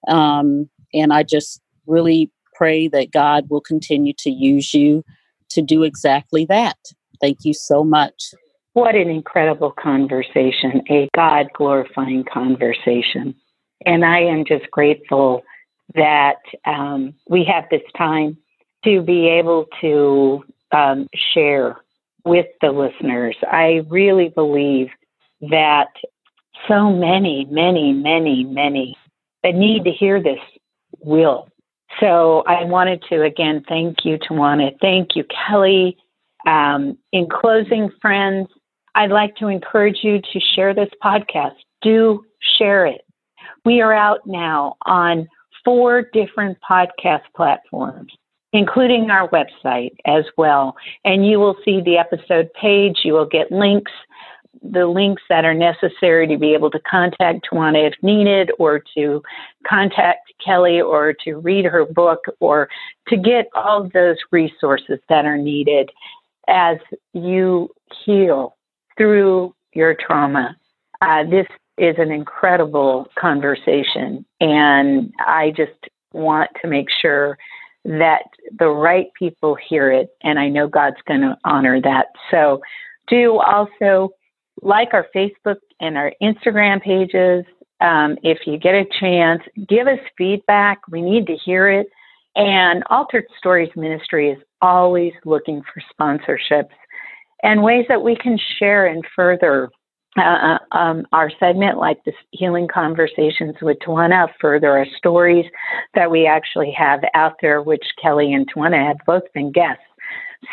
Um, 0.08 0.70
and 0.94 1.14
I 1.14 1.24
just 1.24 1.62
really 1.88 2.30
pray 2.56 2.88
that 2.90 3.12
God 3.12 3.50
will 3.50 3.62
continue 3.62 4.14
to 4.20 4.30
use 4.30 4.74
you 4.74 5.04
to 5.50 5.62
do 5.62 5.84
exactly 5.84 6.46
that. 6.46 6.78
Thank 7.22 7.40
you 7.44 7.54
so 7.54 7.84
much. 7.84 8.34
What 8.74 8.96
an 8.96 9.10
incredible 9.10 9.72
conversation, 9.72 10.82
a 10.90 11.10
God 11.16 11.48
glorifying 11.54 12.26
conversation. 12.32 13.36
And 13.86 14.04
I 14.04 14.20
am 14.22 14.46
just 14.46 14.70
grateful 14.72 15.44
that 15.96 16.38
um, 16.66 17.14
we 17.30 17.46
have 17.46 17.66
this 17.70 17.84
time 17.96 18.38
to 18.84 19.02
be 19.02 19.28
able 19.28 19.68
to 19.82 20.44
um, 20.72 21.08
share 21.34 21.78
with 22.26 22.48
the 22.62 22.72
listeners. 22.72 23.36
I 23.44 23.82
really 23.90 24.30
believe 24.30 24.88
that 25.42 25.90
so 26.68 26.92
many, 26.92 27.46
many, 27.50 27.94
many, 27.94 28.44
many 28.44 28.98
that 29.44 29.56
need 29.56 29.84
to 29.84 29.92
hear 29.92 30.22
this 30.22 30.40
will 31.00 31.48
so 32.00 32.44
I 32.48 32.64
wanted 32.64 33.04
to 33.10 33.24
again 33.24 33.64
thank 33.68 34.06
you, 34.06 34.18
Twoana. 34.18 34.72
Thank 34.82 35.16
you, 35.16 35.24
Kelly. 35.48 35.98
Um, 36.46 36.98
in 37.12 37.28
closing, 37.30 37.90
friends, 38.02 38.50
I'd 38.96 39.12
like 39.12 39.36
to 39.38 39.48
encourage 39.48 40.00
you 40.04 40.20
to 40.20 40.40
share 40.56 40.74
this 40.74 40.90
podcast. 41.04 41.56
Do 41.82 42.24
share 42.58 42.86
it. 42.86 43.02
We 43.66 43.82
are 43.82 43.94
out 43.94 44.22
now 44.26 44.76
on 44.86 45.28
four 45.64 46.04
different 46.14 46.58
podcast 46.70 47.24
platforms, 47.36 48.12
including 48.52 49.10
our 49.10 49.30
website 49.30 49.96
as 50.06 50.26
well. 50.38 50.76
And 51.06 51.26
you 51.26 51.40
will 51.40 51.56
see 51.64 51.82
the 51.82 51.98
episode 51.98 52.50
page, 52.60 53.00
you 53.04 53.14
will 53.14 53.26
get 53.26 53.52
links 53.52 53.92
the 54.64 54.88
links 54.88 55.22
that 55.30 55.44
are 55.46 55.54
necessary 55.54 56.26
to 56.28 56.38
be 56.38 56.54
able 56.54 56.72
to 56.72 56.80
contact 56.80 57.48
Twoana 57.52 57.88
if 57.88 57.94
needed, 58.02 58.52
or 58.58 58.82
to 58.96 59.22
contact 59.68 60.32
Kelly, 60.44 60.82
or 60.82 61.14
to 61.26 61.36
read 61.36 61.66
her 61.66 61.86
book, 61.86 62.26
or 62.40 62.70
to 63.10 63.18
get 63.18 63.48
all 63.56 63.90
those 63.94 64.18
resources 64.32 65.00
that 65.10 65.26
are 65.26 65.38
needed 65.38 65.90
as 66.48 66.78
you 67.14 67.70
heal 68.06 68.56
through 68.98 69.54
your 69.74 69.96
trauma. 69.96 70.56
Uh, 71.02 71.24
this 71.30 71.48
is 71.78 71.96
an 71.98 72.12
incredible 72.12 73.08
conversation, 73.20 74.26
and 74.40 75.12
I 75.20 75.52
just 75.56 75.72
want 76.14 76.52
to 76.62 76.68
make 76.68 76.88
sure 77.02 77.38
that 77.86 78.24
the 78.58 78.70
right 78.70 79.08
people 79.18 79.56
hear 79.56 79.92
it, 79.92 80.10
and 80.22 80.40
I 80.40 80.48
know 80.48 80.68
God's 80.68 81.02
going 81.06 81.22
to 81.22 81.38
honor 81.44 81.82
that. 81.82 82.08
So, 82.32 82.62
do 83.08 83.40
also 83.40 84.14
like 84.62 84.90
our 84.94 85.08
Facebook 85.16 85.58
and 85.80 85.98
our 85.98 86.14
Instagram 86.22 86.82
pages. 86.82 87.46
Um, 87.82 88.18
if 88.24 88.40
you 88.46 88.58
get 88.58 88.76
a 88.76 88.86
chance, 89.00 89.42
give 89.68 89.88
us 89.88 90.00
feedback. 90.18 90.80
We 90.90 91.02
need 91.02 91.28
to 91.28 91.36
hear 91.36 91.70
it. 91.70 91.88
And 92.36 92.84
Altered 92.90 93.26
Stories 93.38 93.70
Ministry 93.76 94.32
is 94.32 94.40
always 94.62 95.14
looking 95.26 95.62
for 95.62 95.84
sponsorships 95.94 96.74
and 97.44 97.62
ways 97.62 97.86
that 97.90 98.02
we 98.02 98.16
can 98.16 98.40
share 98.58 98.88
and 98.88 99.04
further 99.16 99.70
uh, 100.18 100.58
uh 100.72 100.78
um, 100.78 101.06
our 101.12 101.32
segment, 101.40 101.78
like 101.78 102.04
this 102.06 102.16
Healing 102.32 102.68
Conversations 102.72 103.56
with 103.62 103.78
Twoana, 103.80 104.28
further 104.40 104.72
our 104.72 104.86
stories 104.98 105.46
that 105.96 106.10
we 106.10 106.28
actually 106.28 106.72
have 106.72 107.02
out 107.16 107.34
there, 107.42 107.62
which 107.62 107.84
Kelly 108.02 108.32
and 108.32 108.48
Twoana 108.52 108.88
have 108.88 108.98
both 109.06 109.24
been 109.34 109.52
guests. 109.52 109.84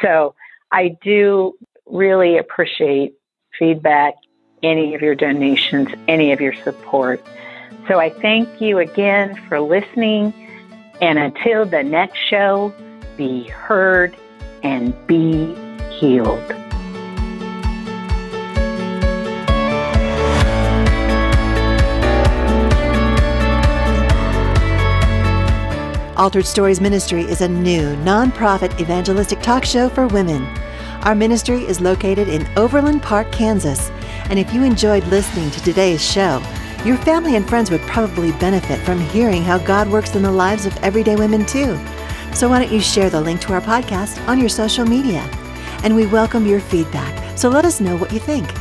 So 0.02 0.34
I 0.72 0.96
do 1.02 1.54
really 1.86 2.38
appreciate 2.38 3.14
feedback, 3.60 4.14
any 4.64 4.96
of 4.96 5.02
your 5.02 5.14
donations, 5.14 5.88
any 6.08 6.32
of 6.32 6.40
your 6.40 6.54
support. 6.64 7.24
So 7.86 8.00
I 8.00 8.10
thank 8.10 8.60
you 8.60 8.78
again 8.78 9.40
for 9.48 9.60
listening. 9.60 10.34
And 11.00 11.18
until 11.18 11.64
the 11.64 11.84
next 11.84 12.18
show, 12.18 12.74
be 13.16 13.44
heard 13.44 14.16
and 14.64 14.94
be 15.06 15.54
healed. 15.98 16.52
Altered 26.16 26.44
Stories 26.44 26.82
Ministry 26.82 27.22
is 27.22 27.40
a 27.40 27.48
new 27.48 27.96
nonprofit 27.96 28.78
evangelistic 28.78 29.40
talk 29.40 29.64
show 29.64 29.88
for 29.88 30.06
women. 30.06 30.46
Our 31.02 31.14
ministry 31.14 31.64
is 31.64 31.80
located 31.80 32.28
in 32.28 32.46
Overland 32.58 33.02
Park, 33.02 33.32
Kansas. 33.32 33.90
And 34.28 34.38
if 34.38 34.52
you 34.52 34.62
enjoyed 34.62 35.02
listening 35.06 35.50
to 35.52 35.62
today's 35.62 36.04
show, 36.04 36.42
your 36.84 36.98
family 36.98 37.36
and 37.36 37.48
friends 37.48 37.70
would 37.70 37.80
probably 37.82 38.32
benefit 38.32 38.78
from 38.80 39.00
hearing 39.00 39.42
how 39.42 39.56
God 39.56 39.88
works 39.88 40.14
in 40.14 40.22
the 40.22 40.30
lives 40.30 40.66
of 40.66 40.76
everyday 40.78 41.16
women 41.16 41.46
too. 41.46 41.78
So 42.34 42.50
why 42.50 42.60
don't 42.60 42.72
you 42.72 42.82
share 42.82 43.08
the 43.08 43.20
link 43.20 43.40
to 43.42 43.54
our 43.54 43.62
podcast 43.62 44.26
on 44.28 44.38
your 44.38 44.50
social 44.50 44.84
media? 44.84 45.20
And 45.82 45.96
we 45.96 46.04
welcome 46.04 46.46
your 46.46 46.60
feedback, 46.60 47.38
so 47.38 47.48
let 47.48 47.64
us 47.64 47.80
know 47.80 47.96
what 47.96 48.12
you 48.12 48.18
think. 48.18 48.52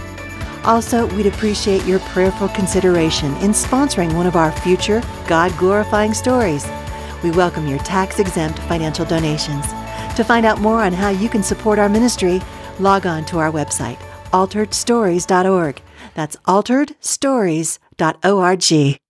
Also, 0.66 1.08
we'd 1.16 1.28
appreciate 1.28 1.86
your 1.86 2.00
prayerful 2.00 2.48
consideration 2.50 3.36
in 3.38 3.52
sponsoring 3.52 4.14
one 4.16 4.28
of 4.28 4.38
our 4.38 4.54
future 4.54 5.04
God 5.28 5.56
glorifying 5.58 6.14
stories. 6.14 6.66
We 7.22 7.32
welcome 7.32 7.68
your 7.68 7.80
tax 7.80 8.18
exempt 8.20 8.60
financial 8.60 9.06
donations. 9.06 9.66
To 10.20 10.26
find 10.26 10.46
out 10.46 10.60
more 10.60 10.84
on 10.84 10.92
how 10.92 11.08
you 11.08 11.30
can 11.30 11.44
support 11.44 11.80
our 11.80 11.88
ministry, 11.88 12.42
log 12.78 13.06
on 13.06 13.24
to 13.28 13.40
our 13.40 13.50
website, 13.50 13.96
alteredstories.org. 14.34 15.82
That's 16.14 16.36
alteredstories.org. 16.36 19.00